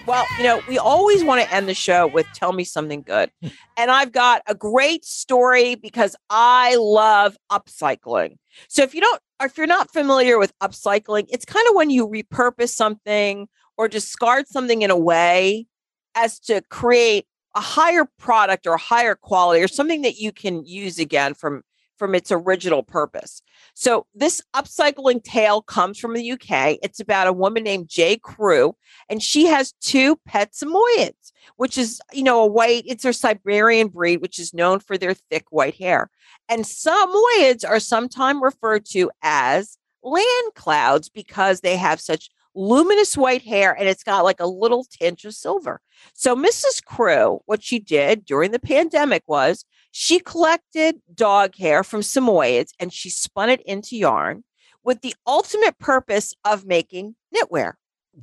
Well, 0.08 0.24
you 0.38 0.44
know, 0.44 0.62
we 0.66 0.78
always 0.78 1.22
want 1.22 1.42
to 1.42 1.54
end 1.54 1.68
the 1.68 1.74
show 1.74 2.06
with 2.06 2.26
tell 2.32 2.54
me 2.54 2.64
something 2.64 3.02
good. 3.02 3.30
Hmm. 3.42 3.48
and 3.76 3.90
I've 3.90 4.10
got 4.10 4.40
a 4.46 4.54
great 4.54 5.04
story 5.04 5.74
because 5.74 6.16
I 6.30 6.76
love 6.76 7.36
upcycling. 7.52 8.36
So 8.68 8.82
if 8.82 8.94
you 8.94 9.02
don't 9.02 9.20
or 9.38 9.44
if 9.44 9.58
you're 9.58 9.66
not 9.66 9.92
familiar 9.92 10.38
with 10.38 10.50
upcycling, 10.60 11.26
it's 11.28 11.44
kind 11.44 11.68
of 11.68 11.74
when 11.74 11.90
you 11.90 12.08
repurpose 12.08 12.70
something 12.70 13.48
or 13.76 13.86
discard 13.86 14.48
something 14.48 14.80
in 14.80 14.90
a 14.90 14.96
way 14.96 15.66
as 16.14 16.40
to 16.40 16.62
create 16.70 17.26
a 17.54 17.60
higher 17.60 18.06
product 18.18 18.66
or 18.66 18.72
a 18.72 18.78
higher 18.78 19.14
quality 19.14 19.62
or 19.62 19.68
something 19.68 20.00
that 20.02 20.16
you 20.16 20.32
can 20.32 20.64
use 20.64 20.98
again 20.98 21.34
from 21.34 21.62
from 21.98 22.14
its 22.14 22.30
original 22.30 22.82
purpose. 22.82 23.42
So 23.74 24.06
this 24.14 24.40
upcycling 24.54 25.22
tale 25.22 25.62
comes 25.62 25.98
from 25.98 26.14
the 26.14 26.32
UK. 26.32 26.78
It's 26.82 27.00
about 27.00 27.26
a 27.26 27.32
woman 27.32 27.64
named 27.64 27.88
Jay 27.88 28.16
Crew, 28.16 28.74
and 29.08 29.22
she 29.22 29.46
has 29.46 29.72
two 29.80 30.16
pet 30.26 30.52
Samoyeds, 30.52 31.32
which 31.56 31.76
is, 31.76 32.00
you 32.12 32.22
know, 32.22 32.42
a 32.42 32.46
white, 32.46 32.84
it's 32.86 33.04
a 33.04 33.12
Siberian 33.12 33.88
breed, 33.88 34.20
which 34.20 34.38
is 34.38 34.54
known 34.54 34.80
for 34.80 34.96
their 34.96 35.14
thick 35.14 35.46
white 35.50 35.76
hair. 35.76 36.10
And 36.48 36.64
Samoyeds 36.64 37.68
are 37.68 37.80
sometimes 37.80 38.40
referred 38.42 38.84
to 38.86 39.10
as 39.22 39.76
land 40.02 40.54
clouds 40.54 41.08
because 41.08 41.60
they 41.60 41.76
have 41.76 42.00
such 42.00 42.30
luminous 42.54 43.16
white 43.16 43.42
hair 43.42 43.72
and 43.78 43.88
it's 43.88 44.02
got 44.02 44.24
like 44.24 44.40
a 44.40 44.46
little 44.46 44.84
tinge 44.84 45.24
of 45.24 45.34
silver. 45.34 45.80
So 46.14 46.34
Mrs. 46.34 46.84
Crew, 46.84 47.40
what 47.46 47.62
she 47.62 47.78
did 47.78 48.24
during 48.24 48.50
the 48.50 48.58
pandemic 48.58 49.22
was 49.26 49.64
she 49.90 50.20
collected 50.20 51.00
dog 51.14 51.56
hair 51.56 51.82
from 51.82 52.00
Samoyeds 52.00 52.70
and 52.78 52.92
she 52.92 53.10
spun 53.10 53.50
it 53.50 53.60
into 53.62 53.96
yarn 53.96 54.44
with 54.84 55.00
the 55.00 55.14
ultimate 55.26 55.78
purpose 55.78 56.34
of 56.44 56.64
making 56.64 57.14
knitwear. 57.34 57.74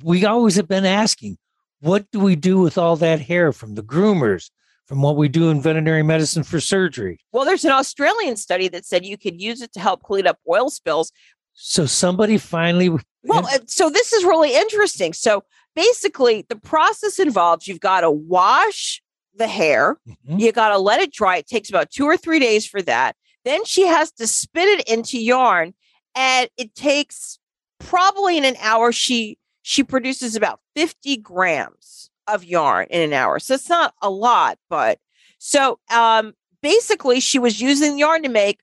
We 0.02 0.24
always 0.24 0.56
have 0.56 0.68
been 0.68 0.84
asking, 0.84 1.38
what 1.80 2.10
do 2.10 2.20
we 2.20 2.36
do 2.36 2.58
with 2.58 2.78
all 2.78 2.96
that 2.96 3.20
hair 3.20 3.52
from 3.52 3.74
the 3.74 3.82
groomers, 3.82 4.50
from 4.86 5.02
what 5.02 5.16
we 5.16 5.28
do 5.28 5.50
in 5.50 5.60
veterinary 5.60 6.02
medicine 6.02 6.42
for 6.42 6.60
surgery? 6.60 7.20
Well, 7.32 7.44
there's 7.44 7.64
an 7.64 7.72
Australian 7.72 8.36
study 8.36 8.68
that 8.68 8.84
said 8.84 9.04
you 9.04 9.18
could 9.18 9.40
use 9.40 9.60
it 9.60 9.72
to 9.74 9.80
help 9.80 10.02
clean 10.02 10.26
up 10.26 10.38
oil 10.48 10.70
spills. 10.70 11.12
So 11.52 11.86
somebody 11.86 12.38
finally 12.38 12.90
Well, 13.24 13.48
so 13.66 13.90
this 13.90 14.12
is 14.12 14.24
really 14.24 14.54
interesting. 14.54 15.12
So 15.12 15.44
basically, 15.74 16.44
the 16.48 16.56
process 16.56 17.18
involves 17.18 17.66
you've 17.66 17.80
got 17.80 18.02
to 18.02 18.10
wash 18.10 19.02
the 19.36 19.46
hair, 19.46 19.96
you 20.26 20.52
got 20.52 20.70
to 20.70 20.78
let 20.78 21.00
it 21.00 21.12
dry. 21.12 21.38
It 21.38 21.46
takes 21.46 21.68
about 21.68 21.90
two 21.90 22.04
or 22.04 22.16
three 22.16 22.38
days 22.38 22.66
for 22.66 22.82
that. 22.82 23.16
Then 23.44 23.64
she 23.64 23.86
has 23.86 24.10
to 24.12 24.26
spin 24.26 24.68
it 24.68 24.88
into 24.88 25.20
yarn, 25.20 25.74
and 26.14 26.48
it 26.56 26.74
takes 26.74 27.38
probably 27.78 28.36
in 28.38 28.44
an 28.44 28.56
hour. 28.60 28.92
She 28.92 29.38
she 29.62 29.82
produces 29.82 30.36
about 30.36 30.60
50 30.76 31.16
grams 31.18 32.10
of 32.28 32.44
yarn 32.44 32.86
in 32.90 33.00
an 33.00 33.12
hour. 33.12 33.38
So 33.38 33.54
it's 33.54 33.68
not 33.68 33.94
a 34.02 34.10
lot, 34.10 34.58
but 34.68 34.98
So 35.38 35.78
um, 35.90 36.34
basically, 36.62 37.20
she 37.20 37.38
was 37.38 37.60
using 37.60 37.98
yarn 37.98 38.22
to 38.22 38.28
make 38.28 38.60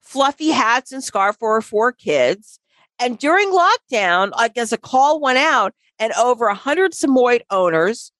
fluffy 0.00 0.50
hats 0.50 0.92
and 0.92 1.02
scarf 1.02 1.36
for 1.38 1.54
her 1.54 1.62
four 1.62 1.92
kids. 1.92 2.58
And 2.98 3.18
during 3.18 3.50
lockdown, 3.50 4.30
I 4.34 4.48
guess 4.48 4.72
a 4.72 4.78
call 4.78 5.20
went 5.20 5.38
out, 5.38 5.74
and 5.98 6.12
over 6.14 6.46
a 6.46 6.54
hundred 6.54 6.92
Samoyed 6.92 7.42
owners 7.50 8.12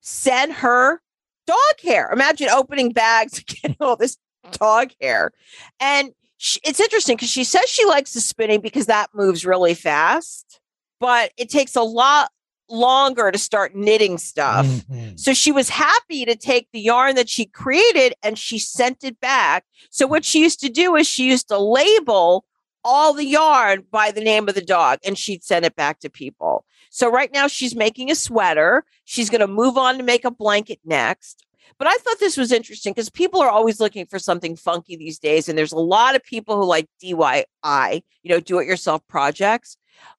sent 0.00 0.52
her 0.52 1.00
dog 1.46 1.80
hair. 1.82 2.10
Imagine 2.12 2.48
opening 2.50 2.92
bags 2.92 3.38
and 3.38 3.46
getting 3.46 3.76
all 3.80 3.96
this 3.96 4.16
dog 4.52 4.90
hair. 5.00 5.32
And 5.80 6.10
she, 6.36 6.60
it's 6.64 6.80
interesting 6.80 7.16
because 7.16 7.30
she 7.30 7.44
says 7.44 7.68
she 7.68 7.84
likes 7.86 8.12
the 8.12 8.20
spinning 8.20 8.60
because 8.60 8.86
that 8.86 9.10
moves 9.14 9.46
really 9.46 9.74
fast, 9.74 10.60
but 11.00 11.32
it 11.36 11.48
takes 11.48 11.76
a 11.76 11.82
lot 11.82 12.30
longer 12.70 13.30
to 13.30 13.38
start 13.38 13.74
knitting 13.74 14.16
stuff. 14.18 14.66
Mhm. 14.66 15.18
So 15.20 15.34
she 15.34 15.52
was 15.52 15.68
happy 15.68 16.24
to 16.24 16.34
take 16.34 16.68
the 16.72 16.80
yarn 16.80 17.14
that 17.16 17.28
she 17.28 17.44
created 17.46 18.14
and 18.22 18.38
she 18.38 18.58
sent 18.58 19.04
it 19.04 19.20
back. 19.20 19.64
So 19.90 20.06
what 20.06 20.24
she 20.24 20.40
used 20.40 20.60
to 20.60 20.70
do 20.70 20.96
is 20.96 21.06
she 21.06 21.28
used 21.28 21.48
to 21.48 21.58
label 21.58 22.44
all 22.82 23.12
the 23.14 23.24
yarn 23.26 23.84
by 23.90 24.10
the 24.10 24.20
name 24.22 24.48
of 24.48 24.54
the 24.54 24.60
dog 24.64 24.98
and 25.04 25.16
she'd 25.16 25.44
send 25.44 25.64
it 25.64 25.76
back 25.76 26.00
to 26.00 26.10
people. 26.10 26.64
So 26.94 27.10
right 27.10 27.32
now 27.32 27.48
she's 27.48 27.74
making 27.74 28.12
a 28.12 28.14
sweater. 28.14 28.84
She's 29.04 29.28
going 29.28 29.40
to 29.40 29.48
move 29.48 29.76
on 29.76 29.98
to 29.98 30.04
make 30.04 30.24
a 30.24 30.30
blanket 30.30 30.78
next. 30.84 31.44
But 31.76 31.88
I 31.88 31.94
thought 31.96 32.20
this 32.20 32.36
was 32.36 32.52
interesting 32.52 32.92
because 32.92 33.10
people 33.10 33.42
are 33.42 33.50
always 33.50 33.80
looking 33.80 34.06
for 34.06 34.20
something 34.20 34.54
funky 34.54 34.94
these 34.94 35.18
days. 35.18 35.48
And 35.48 35.58
there's 35.58 35.72
a 35.72 35.76
lot 35.78 36.14
of 36.14 36.22
people 36.22 36.56
who 36.56 36.64
like 36.64 36.86
DIY, 37.02 38.02
you 38.22 38.30
know, 38.30 38.38
do 38.38 38.60
it 38.60 38.68
yourself 38.68 39.04
projects. 39.08 39.76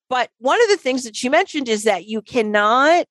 But 0.09 0.31
one 0.39 0.61
of 0.61 0.67
the 0.67 0.75
things 0.75 1.05
that 1.05 1.15
she 1.15 1.29
mentioned 1.29 1.69
is 1.69 1.85
that 1.85 2.07
you 2.07 2.21
cannot 2.21 3.05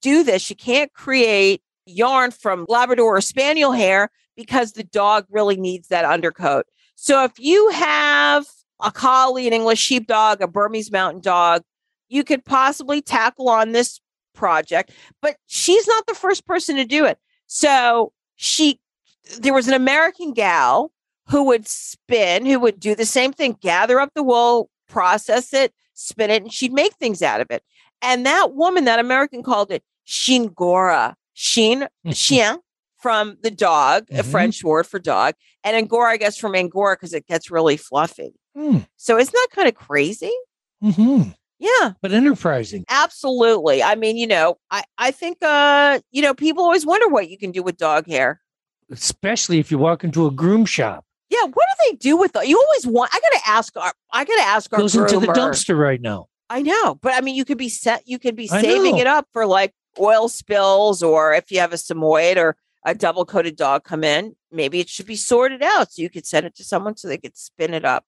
do 0.00 0.24
this. 0.24 0.48
You 0.48 0.56
can't 0.56 0.90
create 0.94 1.60
yarn 1.84 2.30
from 2.30 2.64
Labrador 2.66 3.18
or 3.18 3.20
Spaniel 3.20 3.72
hair 3.72 4.08
because 4.38 4.72
the 4.72 4.84
dog 4.84 5.26
really 5.28 5.58
needs 5.58 5.88
that 5.88 6.06
undercoat. 6.06 6.64
So 6.94 7.24
if 7.24 7.32
you 7.38 7.68
have 7.72 8.46
a 8.82 8.90
collie, 8.90 9.46
an 9.46 9.52
English 9.52 9.80
sheepdog, 9.80 10.40
a 10.40 10.48
Burmese 10.48 10.90
mountain 10.90 11.20
dog, 11.20 11.62
you 12.12 12.24
could 12.24 12.44
possibly 12.44 13.00
tackle 13.02 13.48
on 13.48 13.72
this 13.72 14.00
project. 14.34 14.90
But 15.20 15.36
she's 15.46 15.86
not 15.86 16.06
the 16.06 16.14
first 16.14 16.46
person 16.46 16.76
to 16.76 16.84
do 16.84 17.04
it. 17.04 17.18
So 17.46 18.12
she, 18.36 18.80
there 19.38 19.54
was 19.54 19.68
an 19.68 19.74
American 19.74 20.32
gal 20.32 20.92
who 21.28 21.44
would 21.44 21.66
spin, 21.68 22.44
who 22.46 22.58
would 22.60 22.80
do 22.80 22.94
the 22.94 23.06
same 23.06 23.32
thing, 23.32 23.56
gather 23.60 24.00
up 24.00 24.10
the 24.14 24.22
wool, 24.22 24.68
process 24.88 25.52
it, 25.54 25.72
spin 25.94 26.30
it, 26.30 26.42
and 26.42 26.52
she'd 26.52 26.72
make 26.72 26.94
things 26.94 27.22
out 27.22 27.40
of 27.40 27.46
it. 27.50 27.62
And 28.02 28.26
that 28.26 28.54
woman, 28.54 28.84
that 28.86 28.98
American 28.98 29.42
called 29.42 29.70
it 29.70 29.82
Chiengora. 30.06 31.14
Shin, 31.34 31.88
chien 32.12 32.58
from 32.98 33.38
the 33.42 33.50
dog, 33.50 34.06
a 34.10 34.22
Mhm. 34.22 34.30
French 34.30 34.62
word 34.62 34.86
for 34.86 34.98
dog, 34.98 35.34
and 35.64 35.74
Angora, 35.76 36.10
I 36.12 36.16
guess, 36.18 36.36
from 36.36 36.54
Angora 36.54 36.94
because 36.96 37.14
it 37.14 37.26
gets 37.26 37.50
really 37.50 37.76
fluffy. 37.76 38.34
Hmm. 38.54 38.78
So 38.96 39.16
isn't 39.18 39.32
that 39.32 39.48
kind 39.52 39.66
of 39.68 39.74
crazy? 39.74 40.32
hmm 40.80 41.22
Yeah. 41.62 41.92
But 42.02 42.12
enterprising. 42.12 42.84
Absolutely. 42.88 43.84
I 43.84 43.94
mean, 43.94 44.16
you 44.16 44.26
know, 44.26 44.56
I, 44.72 44.82
I 44.98 45.12
think 45.12 45.38
uh, 45.42 46.00
you 46.10 46.20
know, 46.20 46.34
people 46.34 46.64
always 46.64 46.84
wonder 46.84 47.08
what 47.08 47.30
you 47.30 47.38
can 47.38 47.52
do 47.52 47.62
with 47.62 47.76
dog 47.76 48.08
hair. 48.08 48.40
Especially 48.90 49.60
if 49.60 49.70
you 49.70 49.78
walk 49.78 50.02
into 50.02 50.26
a 50.26 50.30
groom 50.30 50.64
shop. 50.64 51.04
Yeah, 51.30 51.44
what 51.44 51.54
do 51.54 51.90
they 51.90 51.96
do 51.96 52.16
with 52.16 52.32
the 52.32 52.40
you 52.40 52.58
always 52.60 52.86
want 52.86 53.10
I 53.14 53.20
gotta 53.20 53.40
ask 53.46 53.76
our 53.76 53.92
I 54.12 54.24
gotta 54.24 54.42
ask 54.42 54.72
our 54.72 54.80
Goes 54.80 54.96
into 54.96 55.20
the 55.20 55.28
dumpster 55.28 55.78
right 55.78 56.00
now. 56.00 56.26
I 56.50 56.62
know, 56.62 56.96
but 57.00 57.14
I 57.14 57.20
mean, 57.20 57.36
you 57.36 57.44
could 57.44 57.58
be 57.58 57.68
set. 57.68 58.02
You 58.06 58.18
could 58.18 58.36
be 58.36 58.48
saving 58.48 58.98
it 58.98 59.06
up 59.06 59.28
for 59.32 59.46
like 59.46 59.72
oil 60.00 60.28
spills, 60.28 61.02
or 61.02 61.32
if 61.32 61.50
you 61.50 61.60
have 61.60 61.72
a 61.72 61.76
Samoyed 61.76 62.36
or 62.36 62.56
a 62.84 62.94
double 62.94 63.24
coated 63.24 63.56
dog 63.56 63.84
come 63.84 64.02
in, 64.02 64.34
maybe 64.50 64.80
it 64.80 64.88
should 64.88 65.06
be 65.06 65.16
sorted 65.16 65.62
out 65.62 65.92
so 65.92 66.02
you 66.02 66.10
could 66.10 66.26
send 66.26 66.44
it 66.44 66.56
to 66.56 66.64
someone 66.64 66.96
so 66.96 67.06
they 67.06 67.18
could 67.18 67.36
spin 67.36 67.72
it 67.72 67.84
up. 67.84 68.04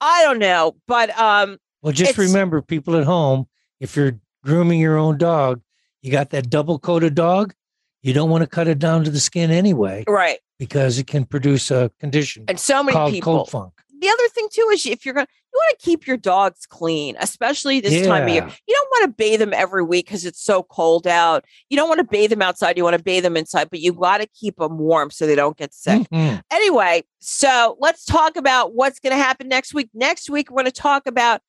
I 0.00 0.24
don't 0.24 0.38
know, 0.38 0.76
but 0.86 1.16
um, 1.18 1.58
Well, 1.82 1.92
just 1.92 2.10
It's- 2.12 2.26
remember, 2.28 2.60
people 2.62 2.96
at 2.96 3.04
home, 3.04 3.46
if 3.80 3.96
you're 3.96 4.18
grooming 4.44 4.80
your 4.80 4.96
own 4.96 5.18
dog, 5.18 5.60
you 6.02 6.10
got 6.12 6.30
that 6.30 6.50
double 6.50 6.78
coated 6.78 7.14
dog. 7.14 7.54
You 8.02 8.12
don't 8.12 8.30
want 8.30 8.42
to 8.42 8.46
cut 8.48 8.68
it 8.68 8.78
down 8.78 9.04
to 9.04 9.10
the 9.10 9.20
skin 9.20 9.50
anyway, 9.50 10.04
right. 10.06 10.38
because 10.58 10.98
it 10.98 11.06
can 11.08 11.24
produce 11.24 11.70
a 11.70 11.90
condition 11.98 12.44
And 12.48 12.58
so 12.58 12.82
many 12.82 12.94
called 12.94 13.12
people. 13.12 13.38
coat 13.38 13.50
funk. 13.50 13.72
The 14.00 14.08
other 14.08 14.28
thing 14.28 14.46
too 14.52 14.70
is 14.72 14.86
if 14.86 15.04
you're 15.04 15.14
gonna, 15.14 15.26
you 15.52 15.58
want 15.60 15.76
to 15.80 15.84
keep 15.84 16.06
your 16.06 16.16
dogs 16.16 16.66
clean, 16.66 17.16
especially 17.18 17.80
this 17.80 18.06
time 18.06 18.22
of 18.22 18.28
year. 18.28 18.48
You 18.68 18.74
don't 18.74 18.88
want 18.92 19.04
to 19.06 19.16
bathe 19.16 19.40
them 19.40 19.52
every 19.52 19.82
week 19.82 20.06
because 20.06 20.24
it's 20.24 20.40
so 20.40 20.62
cold 20.62 21.08
out. 21.08 21.44
You 21.68 21.76
don't 21.76 21.88
want 21.88 21.98
to 21.98 22.04
bathe 22.04 22.30
them 22.30 22.40
outside. 22.42 22.76
You 22.76 22.84
want 22.84 22.96
to 22.96 23.02
bathe 23.02 23.24
them 23.24 23.36
inside, 23.36 23.68
but 23.70 23.80
you 23.80 23.92
got 23.92 24.18
to 24.18 24.28
keep 24.28 24.56
them 24.58 24.78
warm 24.78 25.10
so 25.10 25.26
they 25.26 25.34
don't 25.34 25.56
get 25.56 25.74
sick. 25.74 26.06
Mhm. 26.12 26.40
Anyway, 26.52 27.02
so 27.18 27.76
let's 27.80 28.04
talk 28.04 28.36
about 28.36 28.72
what's 28.72 29.00
going 29.00 29.16
to 29.16 29.20
happen 29.22 29.48
next 29.48 29.74
week. 29.74 29.88
Next 29.92 30.30
week, 30.30 30.48
we're 30.48 30.62
going 30.62 30.66
to 30.66 30.70
talk 30.70 31.08
about 31.08 31.40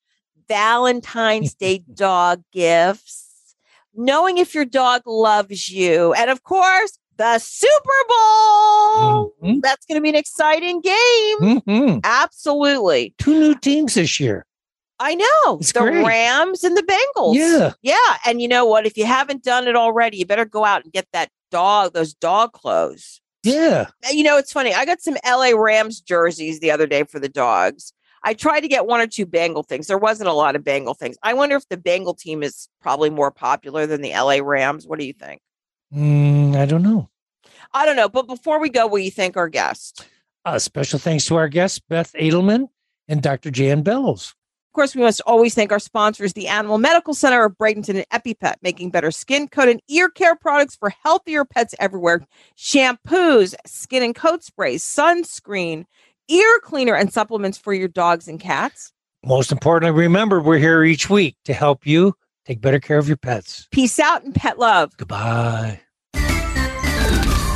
Valentine's 0.50 1.54
Day 1.54 1.78
dog 1.94 2.42
gifts, 2.52 3.54
knowing 3.94 4.38
if 4.38 4.54
your 4.54 4.64
dog 4.64 5.02
loves 5.06 5.68
you, 5.70 6.12
and 6.14 6.28
of 6.28 6.42
course, 6.42 6.98
the 7.16 7.38
Super 7.38 8.00
Bowl. 8.08 9.32
Mhm. 9.42 9.62
That's 9.62 9.86
going 9.86 9.96
to 9.96 10.02
be 10.02 10.08
an 10.08 10.14
exciting 10.16 10.80
game. 10.80 11.38
Mhm. 11.40 12.00
Absolutely. 12.02 13.14
Two 13.18 13.38
new 13.38 13.54
teams 13.54 13.94
this 13.94 14.18
year. 14.18 14.44
I 14.98 15.14
know. 15.14 15.58
It's 15.60 15.72
the 15.72 15.80
great. 15.80 16.04
Rams 16.04 16.64
and 16.64 16.76
the 16.76 16.82
Bengals. 16.82 17.34
Yeah. 17.36 17.72
Yeah. 17.82 18.16
And 18.26 18.42
you 18.42 18.48
know 18.48 18.64
what? 18.66 18.86
If 18.86 18.96
you 18.98 19.06
haven't 19.06 19.42
done 19.44 19.66
it 19.68 19.76
already, 19.76 20.18
you 20.18 20.26
better 20.26 20.44
go 20.44 20.64
out 20.64 20.82
and 20.84 20.92
get 20.92 21.06
that 21.12 21.30
dog, 21.50 21.92
those 21.94 22.12
dog 22.12 22.52
clothes. 22.52 23.20
Yeah. 23.42 23.86
You 24.10 24.24
know, 24.24 24.36
it's 24.36 24.52
funny. 24.52 24.74
I 24.74 24.84
got 24.84 25.00
some 25.00 25.16
LA 25.24 25.52
Rams 25.54 26.00
jerseys 26.00 26.60
the 26.60 26.70
other 26.70 26.86
day 26.86 27.04
for 27.04 27.18
the 27.18 27.28
dogs. 27.30 27.92
I 28.22 28.34
tried 28.34 28.60
to 28.60 28.68
get 28.68 28.86
one 28.86 29.00
or 29.00 29.06
two 29.06 29.26
Bengal 29.26 29.62
things. 29.62 29.86
There 29.86 29.98
wasn't 29.98 30.28
a 30.28 30.34
lot 30.34 30.56
of 30.56 30.64
Bengal 30.64 30.94
things. 30.94 31.16
I 31.22 31.34
wonder 31.34 31.56
if 31.56 31.68
the 31.68 31.76
Bengal 31.76 32.14
team 32.14 32.42
is 32.42 32.68
probably 32.80 33.10
more 33.10 33.30
popular 33.30 33.86
than 33.86 34.02
the 34.02 34.10
LA 34.10 34.38
Rams. 34.42 34.86
What 34.86 34.98
do 34.98 35.06
you 35.06 35.12
think? 35.12 35.40
Mm, 35.94 36.56
I 36.56 36.66
don't 36.66 36.82
know. 36.82 37.08
I 37.72 37.86
don't 37.86 37.96
know. 37.96 38.08
But 38.08 38.26
before 38.26 38.60
we 38.60 38.68
go, 38.68 38.86
will 38.86 38.98
you 38.98 39.10
thank 39.10 39.36
our 39.36 39.48
guest? 39.48 40.06
Uh, 40.44 40.58
special 40.58 40.98
thanks 40.98 41.26
to 41.26 41.36
our 41.36 41.48
guests, 41.48 41.78
Beth 41.78 42.12
Adelman 42.14 42.68
and 43.08 43.22
Dr. 43.22 43.50
Jan 43.50 43.82
Bellows. 43.82 44.34
Of 44.70 44.74
course, 44.74 44.94
we 44.94 45.02
must 45.02 45.20
always 45.26 45.52
thank 45.52 45.72
our 45.72 45.80
sponsors, 45.80 46.32
the 46.32 46.46
Animal 46.46 46.78
Medical 46.78 47.12
Center 47.12 47.44
of 47.44 47.58
Bradenton 47.58 47.96
and 47.96 48.08
EpiPet, 48.10 48.54
making 48.62 48.90
better 48.90 49.10
skin, 49.10 49.48
coat, 49.48 49.68
and 49.68 49.82
ear 49.88 50.08
care 50.08 50.36
products 50.36 50.76
for 50.76 50.90
healthier 51.02 51.44
pets 51.44 51.74
everywhere. 51.80 52.24
Shampoos, 52.56 53.56
skin 53.66 54.04
and 54.04 54.14
coat 54.14 54.44
sprays, 54.44 54.84
sunscreen, 54.84 55.86
ear 56.30 56.60
cleaner, 56.62 56.94
and 56.94 57.12
supplements 57.12 57.58
for 57.58 57.72
your 57.72 57.88
dogs 57.88 58.28
and 58.28 58.40
cats. 58.40 58.92
Most 59.24 59.52
importantly, 59.52 59.98
remember 59.98 60.40
we're 60.40 60.58
here 60.58 60.82
each 60.82 61.10
week 61.10 61.36
to 61.44 61.52
help 61.52 61.86
you 61.86 62.14
take 62.46 62.60
better 62.60 62.80
care 62.80 62.98
of 62.98 63.08
your 63.08 63.18
pets. 63.18 63.68
Peace 63.70 63.98
out 63.98 64.24
and 64.24 64.34
pet 64.34 64.58
love. 64.58 64.96
Goodbye. 64.96 65.80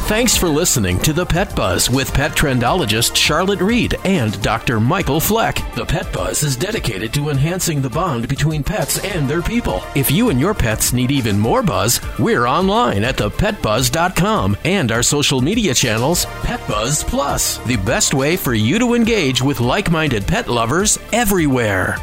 Thanks 0.05 0.36
for 0.36 0.50
listening 0.50 0.98
to 0.98 1.14
The 1.14 1.24
Pet 1.24 1.57
Buzz 1.57 1.88
with 1.88 2.12
pet 2.12 2.32
trendologist 2.32 3.16
Charlotte 3.16 3.62
Reed 3.62 3.96
and 4.05 4.40
Dr. 4.42 4.78
Michael 4.78 5.18
Fleck. 5.18 5.57
The 5.74 5.86
Pet 5.86 6.12
Buzz 6.12 6.42
is 6.42 6.57
dedicated 6.57 7.14
to 7.14 7.30
enhancing 7.30 7.80
the 7.80 7.88
bond 7.88 8.28
between 8.28 8.62
pets 8.62 9.02
and 9.02 9.26
their 9.26 9.40
people. 9.40 9.82
If 9.94 10.11
you 10.11 10.28
and 10.28 10.38
your 10.38 10.52
pets 10.52 10.92
need 10.92 11.11
even 11.11 11.38
more 11.38 11.62
buzz, 11.62 12.02
we're 12.18 12.44
online 12.44 13.02
at 13.02 13.16
thepetbuzz.com 13.16 14.59
and 14.66 14.92
our 14.92 15.02
social 15.02 15.40
media 15.40 15.72
channels, 15.72 16.26
Pet 16.42 16.61
Buzz 16.68 17.02
Plus, 17.02 17.57
the 17.64 17.76
best 17.78 18.12
way 18.12 18.36
for 18.36 18.52
you 18.52 18.78
to 18.78 18.92
engage 18.92 19.40
with 19.40 19.59
like 19.59 19.90
minded 19.90 20.26
pet 20.26 20.48
lovers 20.48 20.98
everywhere. 21.14 21.96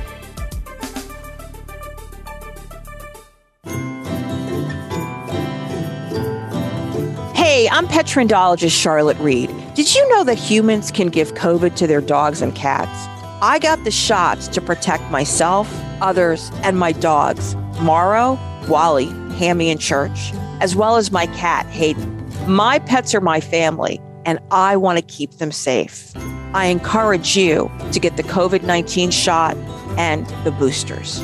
Hey, 7.52 7.68
I'm 7.68 7.86
pet 7.86 8.06
trendologist 8.06 8.82
Charlotte 8.82 9.18
Reed. 9.18 9.54
Did 9.76 9.94
you 9.94 10.08
know 10.08 10.24
that 10.24 10.36
humans 10.36 10.90
can 10.90 11.08
give 11.08 11.34
COVID 11.34 11.76
to 11.76 11.86
their 11.86 12.00
dogs 12.00 12.42
and 12.42 12.56
cats? 12.56 13.10
I 13.42 13.60
got 13.60 13.84
the 13.84 13.92
shots 13.92 14.48
to 14.48 14.62
protect 14.62 15.04
myself, 15.12 15.70
others, 16.00 16.50
and 16.64 16.80
my 16.80 16.94
dogs, 16.94 17.56
Morrow, 17.82 18.40
Wally, 18.70 19.08
Hammy, 19.36 19.70
and 19.70 19.82
Church, 19.82 20.32
as 20.62 20.78
well 20.78 20.96
as 20.96 21.12
my 21.12 21.26
cat, 21.26 21.66
Hayden. 21.66 22.26
My 22.48 22.80
pets 22.80 23.14
are 23.14 23.20
my 23.20 23.42
family, 23.42 24.00
and 24.26 24.40
I 24.50 24.78
want 24.78 25.00
to 25.00 25.04
keep 25.04 25.32
them 25.32 25.52
safe. 25.52 26.16
I 26.54 26.68
encourage 26.68 27.36
you 27.36 27.70
to 27.92 28.00
get 28.00 28.16
the 28.16 28.24
COVID 28.24 28.64
19 28.64 29.12
shot 29.12 29.58
and 29.98 30.26
the 30.46 30.52
boosters. 30.52 31.22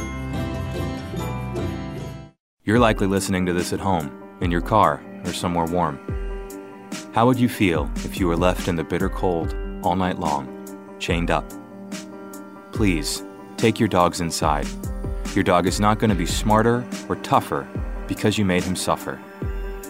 You're 2.66 2.80
likely 2.80 3.08
listening 3.08 3.46
to 3.46 3.54
this 3.54 3.72
at 3.72 3.80
home, 3.80 4.12
in 4.42 4.52
your 4.52 4.60
car, 4.60 5.02
or 5.28 5.34
somewhere 5.34 5.66
warm. 5.66 6.00
How 7.14 7.26
would 7.26 7.40
you 7.40 7.50
feel 7.50 7.90
if 7.98 8.20
you 8.20 8.28
were 8.28 8.38
left 8.38 8.68
in 8.68 8.76
the 8.76 8.84
bitter 8.84 9.10
cold 9.10 9.56
all 9.84 9.96
night 9.96 10.20
long, 10.20 10.48
chained 11.00 11.32
up? 11.32 11.52
Please, 12.72 13.24
take 13.58 13.80
your 13.80 13.90
dogs 13.90 14.22
inside. 14.22 14.68
Your 15.34 15.44
dog 15.44 15.68
is 15.68 15.80
not 15.80 16.00
going 16.00 16.10
to 16.10 16.16
be 16.16 16.26
smarter 16.26 16.86
or 17.10 17.16
tougher 17.18 17.68
because 18.08 18.38
you 18.38 18.46
made 18.46 18.64
him 18.64 18.76
suffer. 18.76 19.20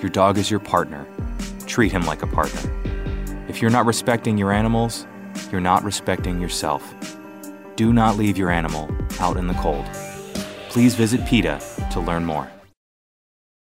Your 0.02 0.10
dog 0.10 0.38
is 0.38 0.50
your 0.50 0.60
partner. 0.60 1.06
treat 1.66 1.92
him 1.92 2.04
like 2.04 2.24
a 2.24 2.28
partner. 2.28 2.62
If 3.50 3.62
you're 3.62 3.72
not 3.72 3.86
respecting 3.86 4.38
your 4.38 4.52
animals, 4.52 5.06
you're 5.52 5.62
not 5.62 5.84
respecting 5.84 6.42
yourself. 6.42 6.96
Do 7.76 7.94
not 7.94 8.18
leave 8.18 8.38
your 8.38 8.50
animal 8.50 8.90
out 9.20 9.38
in 9.38 9.48
the 9.48 9.54
cold. 9.56 9.86
Please 10.70 10.96
visit 10.96 11.26
PETA 11.26 11.62
to 11.92 12.00
learn 12.00 12.26
more. 12.26 12.50